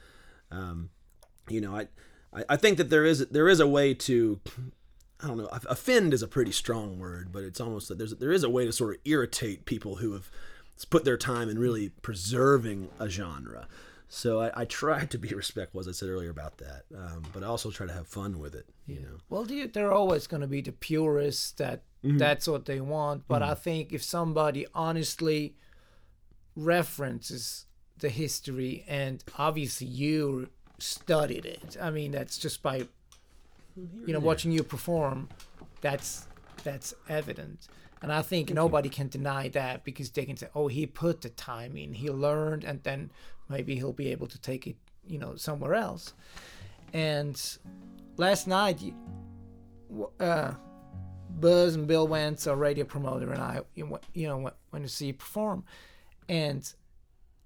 um, 0.50 0.90
you 1.48 1.60
know 1.60 1.76
I, 1.76 1.88
I 2.32 2.44
I 2.50 2.56
think 2.56 2.78
that 2.78 2.90
there 2.90 3.04
is 3.04 3.26
there 3.28 3.48
is 3.48 3.60
a 3.60 3.66
way 3.66 3.94
to 3.94 4.40
I 5.22 5.26
don't 5.26 5.38
know 5.38 5.48
offend 5.68 6.14
is 6.14 6.22
a 6.22 6.28
pretty 6.28 6.52
strong 6.52 6.98
word 6.98 7.30
but 7.32 7.42
it's 7.42 7.60
almost 7.60 7.88
that 7.88 7.98
there's 7.98 8.14
there 8.16 8.32
is 8.32 8.44
a 8.44 8.50
way 8.50 8.64
to 8.64 8.72
sort 8.72 8.94
of 8.94 9.00
irritate 9.04 9.66
people 9.66 9.96
who 9.96 10.12
have 10.12 10.30
put 10.84 11.04
their 11.04 11.16
time 11.16 11.48
in 11.48 11.58
really 11.58 11.90
preserving 12.02 12.88
a 12.98 13.08
genre 13.08 13.66
so 14.08 14.40
I, 14.40 14.62
I 14.62 14.64
try 14.64 15.04
to 15.06 15.18
be 15.18 15.28
respectful 15.34 15.80
as 15.80 15.88
I 15.88 15.92
said 15.92 16.08
earlier 16.08 16.30
about 16.30 16.58
that 16.58 16.84
um, 16.96 17.22
but 17.32 17.42
I 17.42 17.46
also 17.46 17.70
try 17.70 17.86
to 17.86 17.92
have 17.92 18.06
fun 18.06 18.38
with 18.38 18.54
it 18.54 18.66
you 18.86 19.00
know 19.00 19.18
Well, 19.28 19.44
do 19.44 19.54
you, 19.54 19.68
there 19.68 19.88
are 19.88 19.92
always 19.92 20.26
going 20.26 20.40
to 20.40 20.46
be 20.48 20.60
the 20.60 20.72
purists 20.72 21.52
that 21.52 21.82
Mm-hmm. 22.02 22.16
that's 22.16 22.48
what 22.48 22.64
they 22.64 22.80
want. 22.80 23.28
But 23.28 23.42
I 23.42 23.52
think 23.52 23.92
if 23.92 24.02
somebody 24.02 24.66
honestly 24.74 25.54
references 26.56 27.66
the 27.98 28.08
history, 28.08 28.84
and 28.88 29.22
obviously 29.38 29.86
you 29.86 30.48
studied 30.78 31.44
it, 31.44 31.76
I 31.80 31.90
mean, 31.90 32.12
that's 32.12 32.38
just 32.38 32.62
by 32.62 32.88
you 34.06 34.12
know 34.12 34.18
watching 34.20 34.52
you 34.52 34.62
perform. 34.62 35.28
That's 35.80 36.26
that's 36.64 36.94
evident. 37.08 37.68
And 38.02 38.12
I 38.12 38.22
think 38.22 38.52
nobody 38.52 38.88
can 38.88 39.08
deny 39.08 39.48
that 39.48 39.84
because 39.84 40.10
they 40.10 40.24
can 40.24 40.36
say, 40.36 40.48
"Oh, 40.54 40.68
he 40.68 40.86
put 40.86 41.20
the 41.20 41.28
time 41.28 41.76
in. 41.76 41.92
He 41.92 42.10
learned, 42.10 42.64
and 42.64 42.82
then 42.82 43.10
maybe 43.48 43.76
he'll 43.76 43.92
be 43.92 44.08
able 44.08 44.26
to 44.28 44.40
take 44.40 44.66
it, 44.66 44.76
you 45.06 45.18
know, 45.18 45.36
somewhere 45.36 45.74
else." 45.74 46.14
And 46.94 47.40
last 48.16 48.46
night, 48.46 48.80
you- 48.80 50.10
uh, 50.18 50.54
Buzz 51.28 51.74
and 51.74 51.86
Bill 51.86 52.08
Wentz, 52.08 52.46
our 52.46 52.56
radio 52.56 52.84
promoter, 52.84 53.30
and 53.32 53.42
I, 53.42 53.60
you 53.74 53.86
know, 53.86 54.00
you 54.14 54.36
went, 54.36 54.56
went 54.72 54.84
to 54.84 54.88
see 54.88 55.08
you 55.08 55.14
perform, 55.14 55.64
and 56.28 56.72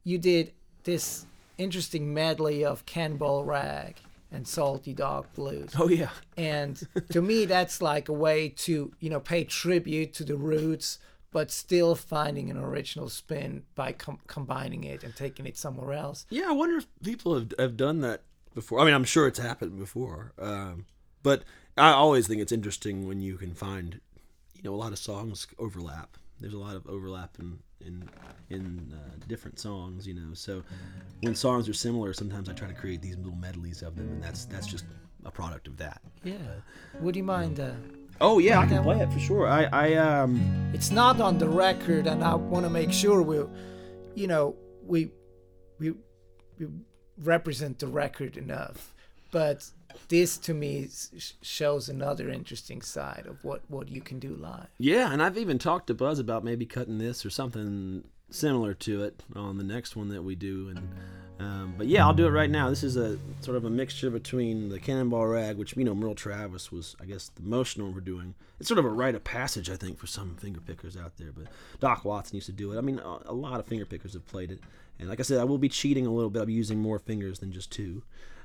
you 0.04 0.18
did 0.18 0.52
this 0.84 1.26
interesting 1.58 2.12
medley 2.12 2.64
of 2.64 2.86
Cannonball 2.86 3.44
Rag 3.44 4.00
and 4.34 4.46
Salty 4.48 4.92
Dog 4.92 5.26
Blues. 5.34 5.70
oh 5.78 5.88
yeah 5.88 6.10
And 6.36 6.82
to 7.10 7.22
me, 7.22 7.44
that's 7.46 7.80
like 7.80 8.08
a 8.08 8.12
way 8.12 8.48
to, 8.66 8.92
you 9.00 9.10
know, 9.10 9.20
pay 9.20 9.44
tribute 9.44 10.12
to 10.14 10.24
the 10.24 10.36
roots, 10.36 10.98
but 11.30 11.50
still 11.50 11.94
finding 11.94 12.50
an 12.50 12.58
original 12.58 13.08
spin 13.08 13.62
by 13.74 13.92
com- 13.92 14.20
combining 14.26 14.84
it 14.84 15.02
and 15.04 15.14
taking 15.16 15.46
it 15.46 15.56
somewhere 15.56 15.92
else. 15.92 16.26
Yeah, 16.30 16.48
I 16.48 16.52
wonder 16.52 16.76
if 16.78 16.86
people 17.02 17.34
have, 17.34 17.52
have 17.58 17.76
done 17.76 18.00
that 18.00 18.22
before. 18.54 18.80
I 18.80 18.84
mean, 18.84 18.94
I'm 18.94 19.04
sure 19.04 19.26
it's 19.26 19.38
happened 19.38 19.78
before. 19.78 20.32
Um, 20.38 20.86
but 21.22 21.42
I 21.76 21.90
always 21.90 22.26
think 22.28 22.40
it's 22.40 22.52
interesting 22.52 23.08
when 23.08 23.20
you 23.20 23.36
can 23.36 23.54
find, 23.54 24.00
you 24.54 24.62
know, 24.62 24.74
a 24.74 24.76
lot 24.76 24.92
of 24.92 24.98
songs 24.98 25.46
overlap. 25.58 26.16
There's 26.40 26.54
a 26.54 26.58
lot 26.58 26.76
of 26.76 26.86
overlap 26.86 27.36
in 27.38 27.60
in 27.86 28.08
in 28.50 28.92
uh, 28.94 29.24
different 29.28 29.58
songs, 29.58 30.06
you 30.06 30.14
know. 30.14 30.34
So 30.34 30.62
when 31.20 31.34
songs 31.34 31.68
are 31.68 31.74
similar, 31.74 32.12
sometimes 32.12 32.48
I 32.48 32.52
try 32.52 32.68
to 32.68 32.74
create 32.74 33.02
these 33.02 33.16
little 33.16 33.36
medleys 33.36 33.82
of 33.82 33.96
them, 33.96 34.08
and 34.08 34.22
that's 34.22 34.44
that's 34.44 34.66
just 34.66 34.84
a 35.24 35.30
product 35.30 35.66
of 35.66 35.76
that. 35.78 36.00
Yeah. 36.22 36.36
Would 37.00 37.16
you 37.16 37.24
mind? 37.24 37.60
Uh, 37.60 37.72
Oh 38.20 38.38
yeah, 38.38 38.60
I 38.60 38.66
can 38.66 38.82
play 38.84 39.00
it 39.00 39.12
for 39.12 39.18
sure. 39.18 39.48
I 39.48 39.64
I 39.64 39.94
um 39.94 40.70
it's 40.72 40.90
not 40.90 41.20
on 41.20 41.38
the 41.38 41.48
record, 41.48 42.06
and 42.06 42.22
I 42.22 42.34
want 42.34 42.64
to 42.64 42.70
make 42.70 42.92
sure 42.92 43.20
we, 43.22 43.38
you 44.14 44.26
know, 44.28 44.54
we, 44.86 45.10
we, 45.80 45.94
we 46.58 46.66
represent 47.18 47.80
the 47.80 47.88
record 47.88 48.36
enough. 48.36 48.94
But 49.32 49.68
this 50.08 50.36
to 50.38 50.54
me 50.54 50.88
shows 51.42 51.88
another 51.88 52.28
interesting 52.28 52.82
side 52.82 53.26
of 53.26 53.44
what 53.44 53.62
what 53.68 53.88
you 53.88 54.00
can 54.00 54.18
do 54.18 54.34
live. 54.34 54.68
Yeah, 54.78 55.12
and 55.12 55.22
I've 55.22 55.38
even 55.38 55.58
talked 55.58 55.86
to 55.88 55.94
Buzz 55.94 56.18
about 56.18 56.44
maybe 56.44 56.66
cutting 56.66 56.98
this 56.98 57.24
or 57.24 57.30
something 57.30 58.04
similar 58.30 58.74
to 58.74 59.04
it 59.04 59.22
on 59.34 59.58
the 59.58 59.64
next 59.64 59.96
one 59.96 60.08
that 60.08 60.22
we 60.22 60.34
do. 60.34 60.68
And 60.68 60.88
um, 61.40 61.74
but 61.76 61.86
yeah, 61.86 62.06
I'll 62.06 62.14
do 62.14 62.26
it 62.26 62.30
right 62.30 62.50
now. 62.50 62.70
This 62.70 62.84
is 62.84 62.96
a 62.96 63.18
sort 63.40 63.56
of 63.56 63.64
a 63.64 63.70
mixture 63.70 64.10
between 64.10 64.68
the 64.68 64.78
Cannonball 64.78 65.26
Rag, 65.26 65.56
which 65.56 65.76
you 65.76 65.84
know 65.84 65.94
Merle 65.94 66.14
Travis 66.14 66.70
was, 66.70 66.96
I 67.00 67.06
guess, 67.06 67.28
the 67.28 67.42
most 67.42 67.78
known 67.78 67.92
for 67.92 68.00
doing. 68.00 68.34
It's 68.60 68.68
sort 68.68 68.78
of 68.78 68.84
a 68.84 68.90
rite 68.90 69.14
of 69.14 69.24
passage, 69.24 69.68
I 69.68 69.76
think, 69.76 69.98
for 69.98 70.06
some 70.06 70.36
finger 70.36 70.60
pickers 70.60 70.96
out 70.96 71.16
there. 71.16 71.32
But 71.32 71.46
Doc 71.80 72.04
Watson 72.04 72.36
used 72.36 72.46
to 72.46 72.52
do 72.52 72.72
it. 72.72 72.78
I 72.78 72.82
mean, 72.82 72.98
a, 73.00 73.18
a 73.26 73.32
lot 73.32 73.58
of 73.58 73.66
finger 73.66 73.84
pickers 73.84 74.12
have 74.12 74.26
played 74.26 74.50
it. 74.50 74.60
And 74.98 75.08
like 75.08 75.18
I 75.18 75.24
said, 75.24 75.40
I 75.40 75.44
will 75.44 75.58
be 75.58 75.68
cheating 75.68 76.06
a 76.06 76.12
little 76.12 76.30
bit. 76.30 76.40
I'll 76.40 76.46
be 76.46 76.52
using 76.52 76.78
more 76.78 77.00
fingers 77.00 77.40
than 77.40 77.50
just 77.50 77.72
two. 77.72 78.02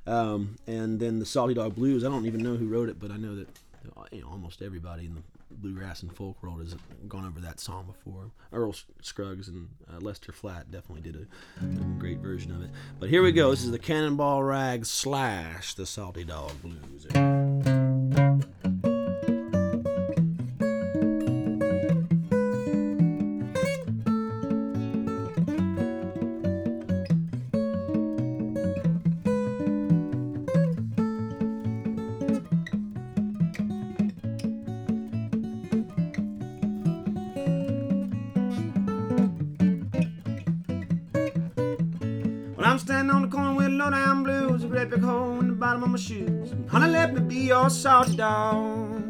Um, 0.09 0.55
and 0.65 0.99
then 0.99 1.19
the 1.19 1.25
Salty 1.25 1.53
Dog 1.53 1.75
Blues. 1.75 2.03
I 2.03 2.09
don't 2.09 2.25
even 2.25 2.41
know 2.41 2.55
who 2.55 2.67
wrote 2.67 2.89
it, 2.89 2.99
but 2.99 3.11
I 3.11 3.17
know 3.17 3.35
that 3.35 3.47
you 4.11 4.21
know, 4.21 4.27
almost 4.29 4.61
everybody 4.61 5.05
in 5.05 5.15
the 5.15 5.21
bluegrass 5.51 6.01
and 6.03 6.15
folk 6.15 6.41
world 6.41 6.59
has 6.61 6.75
gone 7.07 7.25
over 7.25 7.39
that 7.41 7.59
song 7.59 7.85
before. 7.85 8.31
Earl 8.51 8.75
Scruggs 9.01 9.47
and 9.47 9.69
uh, 9.91 9.99
Lester 9.99 10.31
Flatt 10.31 10.71
definitely 10.71 11.01
did 11.11 11.27
a, 11.61 11.63
a 11.63 11.83
great 11.99 12.19
version 12.19 12.51
of 12.51 12.63
it. 12.63 12.69
But 12.99 13.09
here 13.09 13.21
we 13.21 13.31
go. 13.31 13.51
This 13.51 13.63
is 13.63 13.71
the 13.71 13.79
Cannonball 13.79 14.43
Rag 14.43 14.85
slash 14.85 15.75
the 15.75 15.85
Salty 15.85 16.23
Dog 16.23 16.53
Blues. 16.61 17.48
Well, 42.59 42.67
I'm 42.67 42.77
standing 42.77 43.15
on 43.15 43.21
the 43.21 43.29
corner 43.29 43.53
with 43.53 43.69
low 43.69 43.89
down 43.89 44.23
blues, 44.23 44.65
a 44.65 44.67
great 44.67 44.89
big 44.89 45.01
hole 45.01 45.39
in 45.39 45.47
the 45.47 45.53
bottom 45.53 45.81
of 45.81 45.91
my 45.91 45.97
shoes. 45.97 46.53
Honey, 46.67 46.91
let 46.91 47.13
me 47.13 47.21
be 47.21 47.35
your 47.35 47.69
salty 47.69 48.17
dog. 48.17 49.01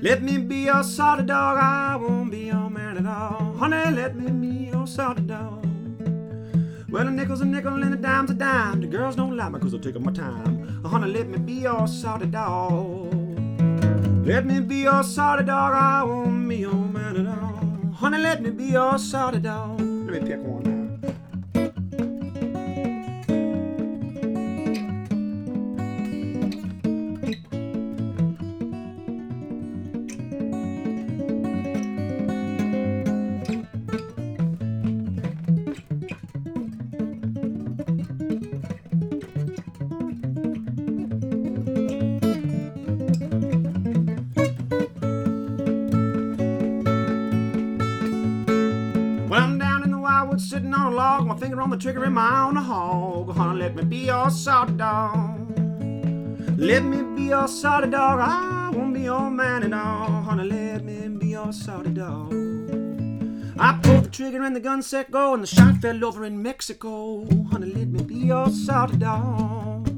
Let 0.00 0.22
me 0.22 0.38
be 0.38 0.66
your 0.66 0.84
salty 0.84 1.24
dog, 1.24 1.58
I 1.58 1.96
won't 1.96 2.30
be 2.30 2.46
your 2.46 2.70
man 2.70 2.98
at 2.98 3.06
all. 3.06 3.54
Honey, 3.54 3.96
let 3.96 4.14
me 4.14 4.30
be 4.30 4.66
your 4.66 4.86
salty 4.86 5.22
dog. 5.22 5.66
Well, 6.88 7.08
a 7.08 7.10
nickel's 7.10 7.40
a 7.40 7.44
nickel 7.44 7.82
and 7.82 7.92
a 7.92 7.96
dime's 7.96 8.30
a 8.30 8.34
dime. 8.34 8.82
The 8.82 8.86
girls 8.86 9.16
don't 9.16 9.36
like 9.36 9.50
me 9.50 9.58
cause 9.58 9.76
take 9.80 9.96
up 9.96 10.02
my 10.02 10.12
time. 10.12 10.84
Honey, 10.84 11.12
let 11.12 11.26
me 11.26 11.38
be 11.38 11.54
your 11.54 11.88
salty 11.88 12.26
dog. 12.26 13.12
Let 14.24 14.46
me 14.46 14.60
be 14.60 14.82
your 14.82 15.02
salty 15.02 15.42
dog, 15.42 15.74
I 15.74 16.04
won't 16.04 16.48
be 16.48 16.58
your 16.58 16.72
man 16.72 17.16
at 17.16 17.26
all. 17.26 17.92
Honey, 17.94 18.18
let 18.18 18.42
me 18.42 18.50
be 18.50 18.66
your 18.66 18.96
salty 18.96 19.40
dog. 19.40 19.80
Let 19.80 20.22
me 20.22 20.28
pick 20.28 20.38
one 20.38 20.73
the 51.74 51.80
trigger 51.80 52.04
in 52.04 52.12
my 52.12 52.42
own 52.46 52.54
hog. 52.54 53.34
Honey, 53.36 53.58
let 53.58 53.74
me 53.74 53.82
be 53.82 53.96
your 54.06 54.30
salty 54.30 54.74
dog. 54.74 55.58
Let 56.56 56.84
me 56.84 57.02
be 57.16 57.24
your 57.30 57.48
salty 57.48 57.90
dog. 57.90 58.20
I 58.20 58.70
won't 58.72 58.94
be 58.94 59.00
your 59.00 59.28
man 59.28 59.64
at 59.64 59.72
all. 59.72 60.22
Honey, 60.22 60.44
let 60.44 60.84
me 60.84 61.08
be 61.08 61.28
your 61.28 61.52
salty 61.52 61.90
dog. 61.90 62.32
I 63.58 63.78
pulled 63.82 64.04
the 64.04 64.08
trigger 64.08 64.42
and 64.44 64.54
the 64.54 64.60
gun 64.60 64.82
set 64.82 65.10
go, 65.10 65.34
and 65.34 65.42
the 65.42 65.48
shot 65.48 65.78
fell 65.78 66.04
over 66.04 66.24
in 66.24 66.40
Mexico. 66.40 67.26
Honey, 67.50 67.72
let 67.72 67.88
me 67.88 68.02
be 68.04 68.18
your 68.32 68.50
salty 68.50 68.96
dog. 68.96 69.88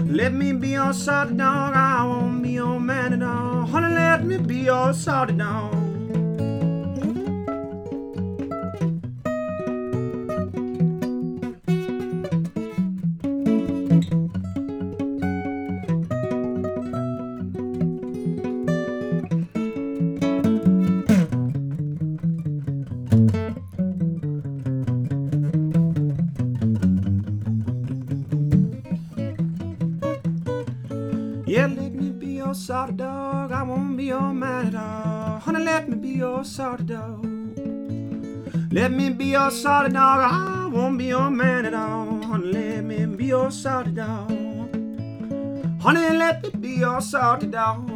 Let 0.00 0.32
me 0.32 0.52
be 0.52 0.70
your 0.70 0.94
salty 0.94 1.34
dog. 1.34 1.74
I 1.76 2.06
won't 2.06 2.42
be 2.42 2.52
your 2.52 2.80
man 2.80 3.12
at 3.12 3.22
all. 3.22 3.66
Honey, 3.66 3.94
let 3.94 4.24
me 4.24 4.38
be 4.38 4.60
your 4.70 4.94
salty 4.94 5.34
dog. 5.34 5.85
Yeah, 31.48 31.66
let 31.66 31.94
me 31.94 32.10
be 32.10 32.26
your 32.42 32.54
salty 32.54 32.94
dog. 32.94 33.52
I 33.52 33.62
won't 33.62 33.96
be 33.96 34.06
your 34.06 34.32
man 34.34 34.66
at 34.66 34.74
all. 34.74 35.38
Honey, 35.38 35.62
let 35.64 35.88
me 35.88 35.94
be 35.94 36.08
your 36.08 36.42
salty 36.44 36.82
dog. 36.82 37.24
Let 38.72 38.90
me 38.90 39.10
be 39.10 39.26
your 39.26 39.52
salty 39.52 39.92
dog. 39.92 40.32
I 40.32 40.66
won't 40.66 40.98
be 40.98 41.04
your 41.04 41.30
man 41.30 41.64
at 41.66 41.74
all. 41.74 42.20
Honey, 42.24 42.50
let 42.52 42.84
me 42.84 43.06
be 43.06 43.26
your 43.26 43.52
salty 43.52 43.92
dog. 43.92 44.28
Honey, 45.80 46.16
let 46.18 46.42
me 46.42 46.50
be 46.50 46.70
your 46.80 47.00
salty 47.00 47.46
dog. 47.46 47.88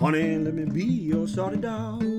Honey, 0.00 0.38
let 0.38 0.54
me 0.54 0.64
be 0.64 0.82
your 0.82 1.28
salty 1.28 1.58
dog. 1.58 2.11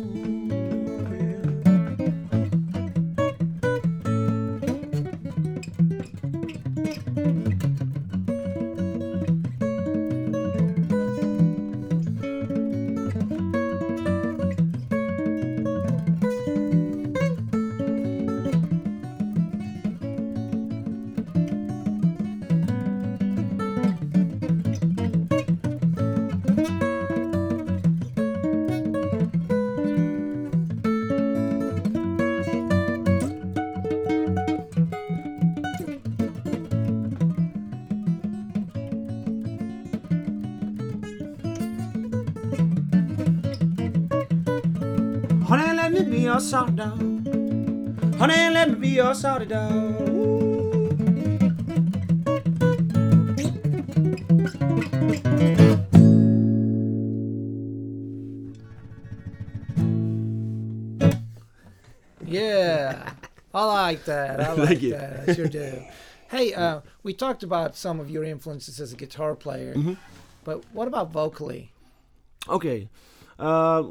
Salty 49.44 49.50
dog. 49.50 51.04
Yeah, 62.26 63.12
I 63.54 63.66
like 63.66 64.06
that. 64.06 64.40
I 64.40 64.54
like 64.54 64.68
Thank 64.68 64.82
you. 64.82 64.92
that. 64.92 65.30
I 65.30 65.34
sure 65.34 65.48
do. 65.48 65.84
Hey, 66.30 66.54
uh, 66.54 66.82
we 67.04 67.14
talked 67.14 67.44
about 67.44 67.76
some 67.76 68.00
of 68.00 68.10
your 68.10 68.24
influences 68.24 68.80
as 68.80 68.94
a 68.94 68.96
guitar 68.96 69.36
player, 69.36 69.74
Mm-hmm. 69.76 69.94
but 70.44 70.64
what 70.74 70.88
about 70.88 71.12
vocally? 71.12 71.72
Okay. 72.48 72.90
Uh, 73.38 73.84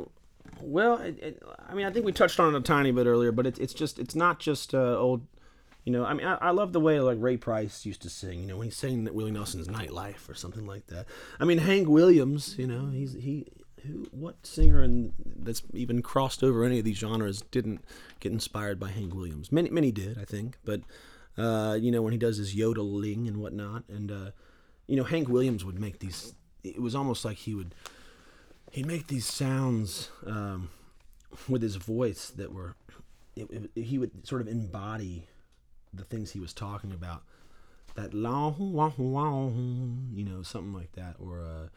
well, 0.61 0.96
it, 0.98 1.18
it, 1.22 1.42
I 1.68 1.74
mean, 1.74 1.86
I 1.86 1.90
think 1.90 2.05
we 2.05 2.12
touched 2.12 2.40
on 2.40 2.55
it 2.55 2.59
a 2.59 2.61
tiny 2.61 2.90
bit 2.90 3.07
earlier, 3.07 3.32
but 3.32 3.46
it's 3.46 3.59
it's 3.59 3.74
just 3.74 3.98
it's 3.98 4.14
not 4.14 4.38
just 4.38 4.74
uh, 4.74 4.96
old. 4.98 5.22
You 5.85 5.93
know, 5.93 6.05
I 6.05 6.14
mean, 6.14 6.26
I, 6.26 6.35
I 6.37 6.51
love 6.51 6.72
the 6.72 6.80
way 6.80 7.01
like 7.01 7.18
Ray 7.20 7.37
Price 7.37 7.85
used 7.85 8.03
to 8.03 8.11
sing. 8.11 8.41
You 8.41 8.47
know, 8.47 8.57
when 8.57 8.68
he 8.68 8.70
sang 8.70 9.05
that 9.05 9.14
Willie 9.14 9.33
Nelson's 9.33 9.68
"Nightlife" 9.68 10.28
or 10.28 10.35
something 10.35 10.66
like 10.66 10.87
that. 10.87 11.07
I 11.41 11.45
mean, 11.45 11.59
Hank 11.59 11.89
Williams. 11.89 12.57
You 12.59 12.66
know, 12.66 12.91
he's 12.91 13.14
he. 13.14 13.47
Who, 13.87 14.07
what 14.12 14.47
singer 14.47 14.80
and 14.80 15.12
that's 15.26 15.61
even 15.72 16.03
crossed 16.03 16.45
over 16.45 16.62
any 16.62 16.78
of 16.78 16.85
these 16.85 16.99
genres 16.99 17.43
didn't 17.51 17.85
get 18.20 18.30
inspired 18.30 18.78
by 18.78 18.91
Hank 18.91 19.12
Williams? 19.12 19.51
Many, 19.51 19.70
many 19.70 19.91
did, 19.91 20.18
I 20.18 20.24
think. 20.24 20.57
But 20.64 20.83
uh, 21.37 21.76
you 21.80 21.91
know, 21.91 22.01
when 22.01 22.12
he 22.12 22.18
does 22.18 22.37
his 22.37 22.55
yodeling 22.55 23.26
and 23.26 23.39
whatnot, 23.39 23.83
and 23.89 24.12
uh, 24.12 24.30
you 24.87 24.95
know, 24.95 25.03
Hank 25.03 25.28
Williams 25.28 25.64
would 25.64 25.80
make 25.80 25.99
these. 25.99 26.35
It 26.62 26.80
was 26.80 26.95
almost 26.95 27.24
like 27.24 27.39
he 27.39 27.55
would 27.55 27.74
he'd 28.72 28.87
make 28.87 29.07
these 29.07 29.26
sounds 29.26 30.11
um, 30.26 30.70
with 31.49 31.62
his 31.62 31.76
voice 31.76 32.30
that 32.30 32.53
were 32.53 32.74
it, 33.37 33.49
it, 33.74 33.83
he 33.83 33.99
would 33.99 34.26
sort 34.26 34.41
of 34.41 34.49
embody 34.49 35.26
the 35.93 36.05
things 36.05 36.32
he 36.32 36.40
was 36.40 36.53
talking 36.53 36.93
about 36.93 37.22
that 37.95 38.14
long 38.14 38.57
you 40.14 40.24
know 40.24 40.43
something 40.43 40.72
like 40.72 40.93
that 40.93 41.14
or 41.18 41.40
uh 41.40 41.68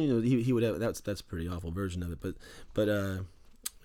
you 0.00 0.08
know 0.08 0.20
he, 0.20 0.42
he 0.42 0.52
would 0.52 0.62
have 0.62 0.78
that's 0.78 1.00
that's 1.00 1.20
a 1.20 1.24
pretty 1.24 1.48
awful 1.48 1.70
version 1.70 2.02
of 2.02 2.10
it 2.12 2.18
but 2.20 2.34
but 2.74 2.88
uh 2.88 3.18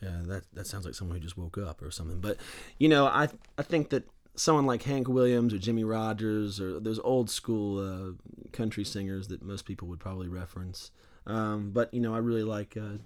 yeah 0.01 0.21
that 0.23 0.43
that 0.53 0.65
sounds 0.65 0.85
like 0.85 0.95
someone 0.95 1.15
who 1.17 1.23
just 1.23 1.37
woke 1.37 1.57
up 1.57 1.81
or 1.81 1.91
something 1.91 2.19
but 2.19 2.37
you 2.79 2.89
know 2.89 3.05
i 3.05 3.27
i 3.57 3.61
think 3.61 3.89
that 3.89 4.03
someone 4.39 4.65
like 4.65 4.83
Hank 4.83 5.07
Williams 5.07 5.53
or 5.53 5.57
Jimmie 5.57 5.83
Rodgers 5.83 6.61
or 6.61 6.79
those 6.79 6.99
old 6.99 7.29
school 7.29 7.79
uh, 7.79 8.13
country 8.53 8.85
singers 8.85 9.27
that 9.27 9.41
most 9.41 9.65
people 9.65 9.87
would 9.89 9.99
probably 9.99 10.27
reference. 10.27 10.91
Um, 11.27 11.71
but 11.71 11.93
you 11.93 11.99
know, 11.99 12.15
I 12.15 12.19
really 12.19 12.43
like 12.43 12.77
uh, 12.77 12.97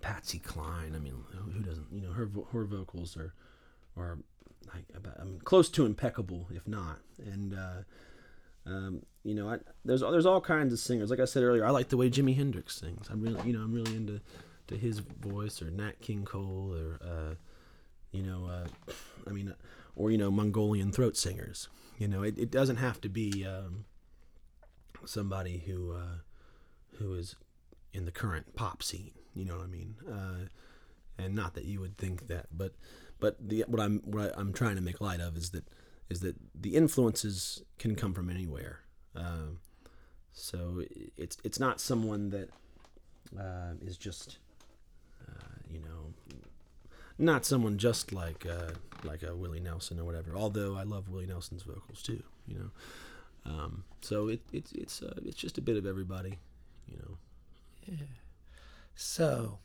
Patsy 0.00 0.38
Cline. 0.38 0.94
I 0.96 0.98
mean, 0.98 1.22
who 1.30 1.60
doesn't? 1.60 1.86
You 1.92 2.00
know, 2.00 2.12
her 2.12 2.28
her 2.52 2.64
vocals 2.64 3.16
are 3.16 3.34
about, 3.96 5.20
I 5.20 5.24
mean, 5.24 5.40
close 5.44 5.68
to 5.70 5.86
impeccable, 5.86 6.48
if 6.50 6.66
not. 6.66 6.98
And 7.18 7.54
uh, 7.54 7.82
um, 8.66 9.02
you 9.24 9.34
know, 9.34 9.48
I, 9.48 9.58
there's 9.84 10.00
there's 10.00 10.26
all 10.26 10.40
kinds 10.40 10.72
of 10.72 10.78
singers. 10.78 11.10
Like 11.10 11.20
I 11.20 11.24
said 11.24 11.42
earlier, 11.42 11.64
I 11.64 11.70
like 11.70 11.88
the 11.88 11.96
way 11.96 12.10
Jimi 12.10 12.36
Hendrix 12.36 12.76
sings. 12.76 13.08
I'm 13.10 13.20
really 13.20 13.40
you 13.46 13.52
know 13.52 13.60
I'm 13.60 13.72
really 13.72 13.94
into 13.94 14.20
to 14.68 14.76
his 14.76 15.00
voice 15.00 15.60
or 15.60 15.70
Nat 15.70 16.00
King 16.00 16.24
Cole 16.24 16.74
or 16.74 17.06
uh, 17.06 17.34
you 18.12 18.22
know 18.22 18.46
uh, 18.46 18.92
I 19.28 19.32
mean 19.32 19.54
or 19.96 20.10
you 20.10 20.18
know 20.18 20.30
Mongolian 20.30 20.92
throat 20.92 21.16
singers. 21.16 21.68
You 21.98 22.08
know, 22.08 22.22
it, 22.22 22.38
it 22.38 22.50
doesn't 22.50 22.76
have 22.76 23.00
to 23.02 23.08
be 23.08 23.46
um, 23.46 23.84
somebody 25.04 25.62
who 25.66 25.92
uh, 25.92 26.18
who 26.98 27.14
is 27.14 27.36
in 27.92 28.04
the 28.04 28.10
current 28.10 28.54
pop 28.56 28.82
scene. 28.82 29.12
You 29.34 29.44
know 29.44 29.56
what 29.56 29.64
I 29.64 29.68
mean? 29.68 29.94
Uh, 30.10 30.48
and 31.18 31.34
not 31.34 31.54
that 31.54 31.64
you 31.64 31.80
would 31.80 31.96
think 31.96 32.28
that, 32.28 32.46
but 32.52 32.74
but 33.22 33.36
the 33.40 33.64
what 33.68 33.80
I'm 33.80 34.00
what 34.00 34.36
I, 34.36 34.40
I'm 34.40 34.52
trying 34.52 34.74
to 34.74 34.82
make 34.82 35.00
light 35.00 35.20
of 35.20 35.36
is 35.36 35.50
that 35.50 35.64
is 36.10 36.20
that 36.20 36.34
the 36.54 36.74
influences 36.74 37.62
can 37.78 37.94
come 37.94 38.12
from 38.12 38.28
anywhere. 38.28 38.80
Um, 39.14 39.60
so 40.32 40.82
it's 41.16 41.36
it's 41.44 41.60
not 41.60 41.80
someone 41.80 42.30
that 42.30 42.48
uh, 43.38 43.74
is 43.80 43.96
just 43.96 44.38
uh, 45.26 45.54
you 45.70 45.78
know 45.78 46.12
not 47.16 47.46
someone 47.46 47.78
just 47.78 48.12
like 48.12 48.44
uh, 48.44 48.72
like 49.04 49.22
a 49.22 49.36
Willie 49.36 49.60
Nelson 49.60 50.00
or 50.00 50.04
whatever. 50.04 50.36
Although 50.36 50.76
I 50.76 50.82
love 50.82 51.08
Willie 51.08 51.26
Nelson's 51.26 51.62
vocals 51.62 52.02
too, 52.02 52.24
you 52.48 52.56
know. 52.56 52.70
Um, 53.46 53.84
so 54.00 54.28
it, 54.28 54.40
it's 54.52 54.72
it's 54.72 55.00
uh, 55.00 55.20
it's 55.24 55.36
just 55.36 55.58
a 55.58 55.60
bit 55.60 55.76
of 55.76 55.86
everybody, 55.86 56.40
you 56.88 56.96
know. 56.96 57.18
Yeah. 57.86 58.06
So, 58.94 59.58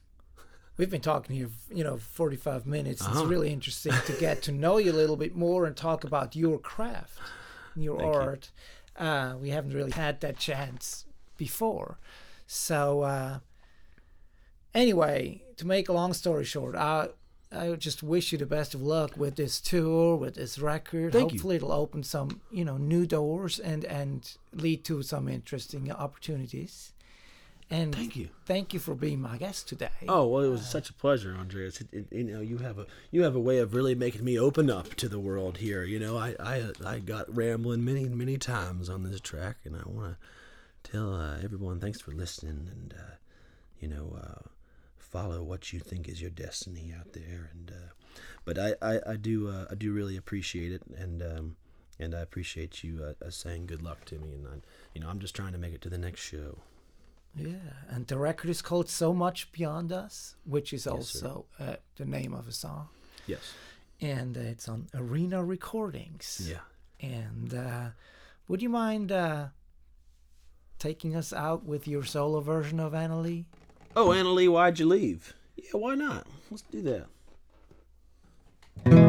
we've 0.77 0.89
been 0.89 1.01
talking 1.01 1.35
here, 1.35 1.49
you 1.73 1.83
know, 1.83 1.97
45 1.97 2.65
minutes. 2.65 3.01
Uh-huh. 3.01 3.19
It's 3.19 3.29
really 3.29 3.51
interesting 3.51 3.93
to 4.05 4.13
get 4.13 4.41
to 4.43 4.51
know 4.51 4.77
you 4.77 4.91
a 4.91 4.93
little 4.93 5.17
bit 5.17 5.35
more 5.35 5.65
and 5.65 5.75
talk 5.75 6.03
about 6.03 6.35
your 6.35 6.59
craft, 6.59 7.19
your 7.75 7.99
Thank 7.99 8.13
you. 8.13 8.19
art. 8.19 8.51
Uh, 8.95 9.35
we 9.39 9.49
haven't 9.49 9.73
really 9.73 9.91
had 9.91 10.21
that 10.21 10.37
chance 10.37 11.05
before. 11.37 11.99
So, 12.47 13.01
uh, 13.01 13.39
anyway, 14.73 15.43
to 15.57 15.67
make 15.67 15.89
a 15.89 15.93
long 15.93 16.13
story 16.13 16.45
short, 16.45 16.75
I 16.75 17.09
I 17.49 17.71
just 17.73 18.03
wish 18.03 18.33
you 18.33 18.37
the 18.37 18.45
best 18.45 18.73
of 18.73 18.81
luck 18.81 19.15
with 19.15 19.37
this 19.37 19.61
tour, 19.61 20.17
with 20.17 20.35
this 20.35 20.59
record. 20.59 21.13
Thank 21.13 21.31
you. 21.31 21.37
Hopefully, 21.37 21.55
it'll 21.55 21.71
open 21.71 22.03
some, 22.03 22.41
you 22.51 22.65
know, 22.65 22.77
new 22.77 23.05
doors 23.05 23.59
and 23.59 23.85
and 23.85 24.35
lead 24.53 24.83
to 24.85 25.01
some 25.01 25.27
interesting 25.29 25.91
opportunities. 25.91 26.91
And 27.69 27.93
Thank 27.93 28.15
you. 28.15 28.29
thank 28.45 28.73
you 28.73 28.79
for 28.79 28.95
being 28.95 29.19
my 29.19 29.35
guest 29.37 29.67
today. 29.67 29.89
Oh 30.07 30.25
well, 30.27 30.43
it 30.43 30.49
was 30.49 30.65
such 30.65 30.89
a 30.89 30.93
pleasure, 30.93 31.35
Andreas. 31.37 31.81
It, 31.81 31.87
it, 31.91 32.07
you 32.11 32.23
know, 32.23 32.39
you 32.39 32.59
have 32.59 32.79
a 32.79 32.85
you 33.11 33.23
have 33.23 33.35
a 33.35 33.41
way 33.41 33.57
of 33.59 33.73
really 33.73 33.93
making 33.93 34.23
me 34.23 34.39
open 34.39 34.69
up 34.69 34.95
to 34.95 35.09
the 35.09 35.19
world 35.19 35.57
here. 35.57 35.83
You 35.83 35.99
know, 35.99 36.17
I 36.17 36.33
I, 36.39 36.69
I 36.85 36.99
got 36.99 37.35
rambling 37.35 37.83
many 37.83 38.07
many 38.07 38.37
times 38.37 38.89
on 38.89 39.03
this 39.03 39.19
track, 39.19 39.57
and 39.65 39.75
I 39.75 39.81
want 39.85 40.15
to 40.83 40.91
tell 40.91 41.13
uh, 41.13 41.39
everyone 41.43 41.81
thanks 41.81 41.99
for 41.99 42.11
listening, 42.11 42.69
and 42.71 42.93
uh, 42.97 43.15
you 43.81 43.89
know, 43.89 44.17
uh, 44.17 44.47
follow 44.97 45.43
what 45.43 45.73
you 45.73 45.81
think 45.81 46.07
is 46.07 46.21
your 46.21 46.31
destiny 46.31 46.93
out 46.97 47.11
there. 47.11 47.49
And 47.51 47.71
uh, 47.71 48.21
but 48.45 48.57
I 48.57 48.75
I, 48.81 48.99
I 49.05 49.15
do 49.17 49.49
uh, 49.49 49.65
I 49.69 49.75
do 49.75 49.91
really 49.91 50.15
appreciate 50.15 50.71
it, 50.71 50.83
and 50.97 51.21
um, 51.21 51.55
and 51.99 52.15
I 52.15 52.21
appreciate 52.21 52.81
you 52.81 53.03
uh, 53.03 53.25
uh, 53.25 53.29
saying 53.29 53.65
good 53.65 53.81
luck 53.81 54.05
to 54.05 54.15
me, 54.15 54.33
and 54.35 54.47
I, 54.47 54.51
you 54.93 55.01
know, 55.01 55.09
I'm 55.09 55.19
just 55.19 55.35
trying 55.35 55.51
to 55.51 55.57
make 55.57 55.73
it 55.73 55.81
to 55.81 55.89
the 55.89 55.97
next 55.97 56.21
show. 56.21 56.59
Yeah, 57.35 57.55
and 57.89 58.07
the 58.07 58.17
record 58.17 58.49
is 58.49 58.61
called 58.61 58.89
So 58.89 59.13
Much 59.13 59.51
Beyond 59.51 59.91
Us, 59.91 60.35
which 60.43 60.73
is 60.73 60.83
sir. 60.83 60.91
also 60.91 61.45
uh, 61.59 61.75
the 61.95 62.05
name 62.05 62.33
of 62.33 62.47
a 62.47 62.51
song. 62.51 62.87
Yes. 63.27 63.53
And 64.01 64.37
uh, 64.37 64.41
it's 64.41 64.67
on 64.67 64.87
Arena 64.95 65.43
Recordings. 65.43 66.49
Yeah. 66.49 66.59
And 66.99 67.53
uh, 67.53 67.89
would 68.47 68.61
you 68.61 68.69
mind 68.69 69.11
uh, 69.11 69.47
taking 70.79 71.15
us 71.15 71.33
out 71.33 71.63
with 71.63 71.87
your 71.87 72.03
solo 72.03 72.39
version 72.39 72.79
of 72.79 72.93
Annalie? 72.93 73.45
Oh, 73.95 74.09
Annalie, 74.09 74.49
why'd 74.49 74.79
you 74.79 74.87
leave? 74.87 75.33
Yeah, 75.55 75.71
why 75.79 75.95
not? 75.95 76.25
Let's 76.49 76.63
do 76.71 76.81
that. 78.85 79.06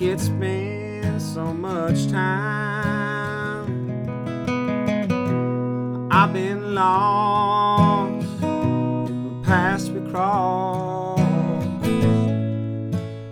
Like 0.00 0.12
it's 0.12 0.28
been 0.28 1.20
so 1.20 1.52
much 1.52 2.08
time. 2.08 3.68
I've 6.10 6.32
been 6.32 6.74
lost 6.74 8.40
the 8.40 9.42
past 9.44 9.90
we 9.90 10.00
crossed, 10.10 11.20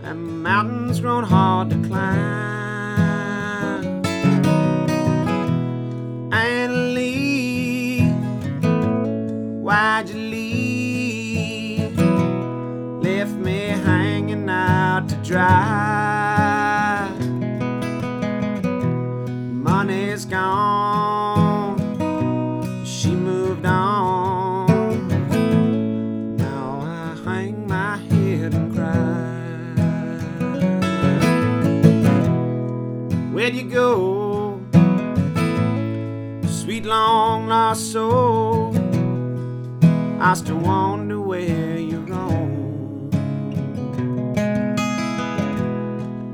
and 0.03 0.43
mountains 0.43 1.01
grown 1.01 1.25
hard 1.25 1.38
lost 37.69 37.93
soul. 37.93 38.75
I 40.21 40.33
still 40.33 40.57
wonder 40.57 41.21
where 41.21 41.77
you're 41.77 42.07
gone. 42.07 43.11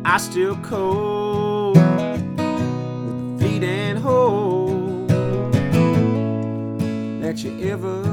I 0.04 0.18
still 0.18 0.54
cold 0.58 1.76
with 1.76 3.40
feet 3.40 3.64
and 3.64 3.98
hope 3.98 5.08
that 7.22 7.42
you 7.42 7.50
ever 7.72 8.03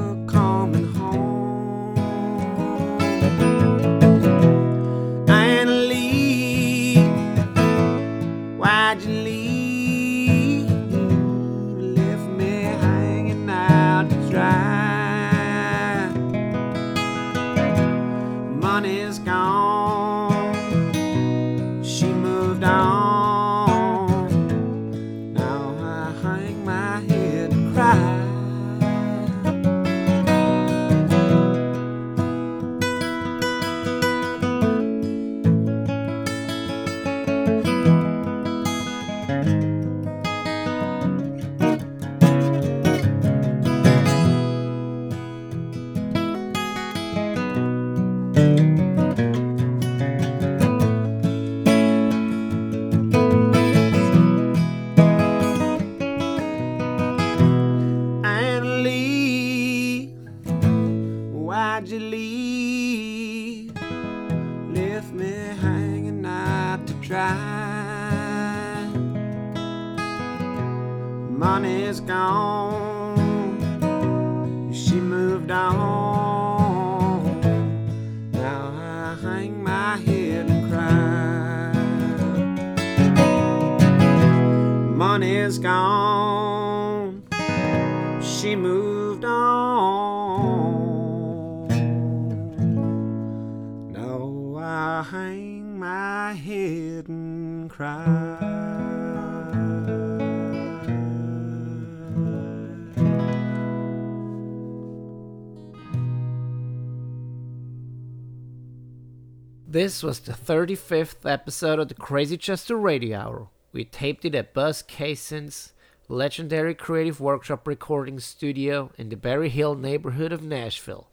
This 109.82 110.00
was 110.00 110.20
the 110.20 110.32
35th 110.32 111.28
episode 111.28 111.80
of 111.80 111.88
the 111.88 111.94
Crazy 111.94 112.36
Chester 112.36 112.76
Radio 112.76 113.18
Hour. 113.18 113.48
We 113.72 113.84
taped 113.84 114.24
it 114.24 114.32
at 114.36 114.54
Buzz 114.54 114.80
Cason's 114.80 115.72
legendary 116.06 116.72
creative 116.72 117.20
workshop 117.20 117.66
recording 117.66 118.20
studio 118.20 118.92
in 118.96 119.08
the 119.08 119.16
Berry 119.16 119.48
Hill 119.48 119.74
neighborhood 119.74 120.30
of 120.30 120.40
Nashville. 120.40 121.08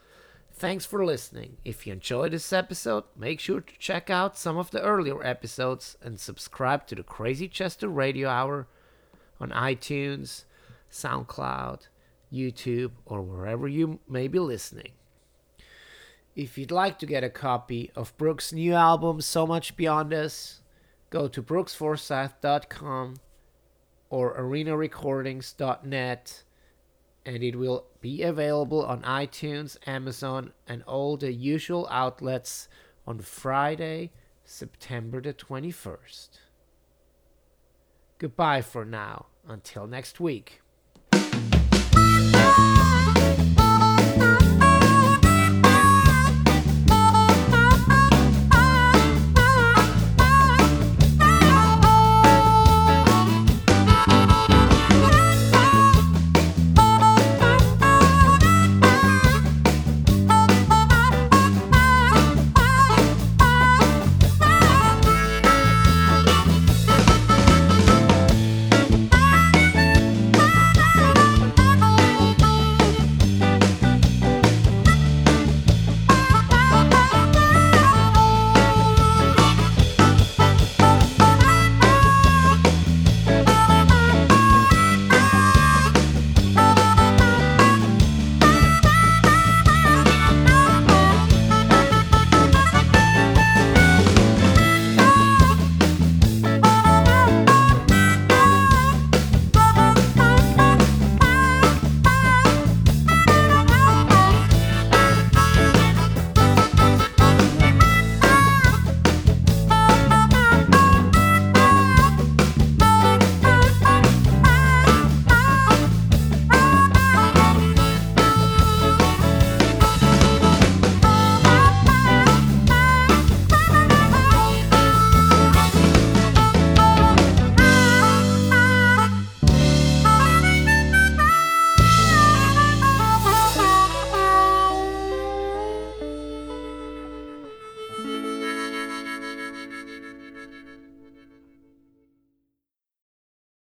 Thanks 0.54 0.86
for 0.86 1.04
listening. 1.04 1.58
If 1.66 1.88
you 1.88 1.94
enjoyed 1.94 2.32
this 2.32 2.54
episode, 2.54 3.06
make 3.18 3.40
sure 3.40 3.62
to 3.62 3.74
check 3.80 4.12
out 4.12 4.38
some 4.38 4.60
of 4.60 4.70
the 4.70 4.84
earlier 4.84 5.26
episodes 5.26 5.98
and 6.00 6.20
subscribe 6.20 6.86
to 6.86 6.94
the 6.94 7.02
Crazy 7.02 7.48
Chester 7.48 7.88
Radio 7.88 8.30
Hour 8.30 8.68
on 9.42 9.50
iTunes, 9.50 10.44
SoundCloud, 10.92 11.88
YouTube, 12.32 12.92
or 13.08 13.24
wherever 13.24 13.68
you 13.68 13.98
may 14.08 14.28
be 14.28 14.38
listening. 14.38 14.92
If 16.36 16.58
you'd 16.58 16.72
like 16.72 17.00
to 17.00 17.06
get 17.06 17.24
a 17.24 17.30
copy 17.30 17.92
of 17.96 18.16
Brooks' 18.18 18.54
new 18.54 18.74
album, 18.74 19.22
So 19.22 19.46
Much 19.46 19.76
Beyond 19.76 20.14
Us, 20.14 20.62
go 21.10 21.28
to 21.28 21.42
brooksforsyth.com 21.42 23.16
or 24.10 24.40
arenarecordings.net 24.40 26.44
and 27.26 27.44
it 27.44 27.56
will 27.56 27.86
be 28.02 28.24
available 28.24 28.86
on 28.86 29.02
iTunes, 29.02 29.78
Amazon, 29.86 30.54
and 30.68 30.84
all 30.84 31.18
the 31.18 31.34
usual 31.34 31.88
outlets 31.92 32.70
on 33.06 33.20
Friday, 33.20 34.12
September 34.46 35.22
the 35.22 35.34
21st. 35.34 36.30
Goodbye 38.18 38.62
for 38.62 38.86
now. 38.86 39.28
Until 39.48 39.88
next 39.88 40.20
week. 40.20 40.62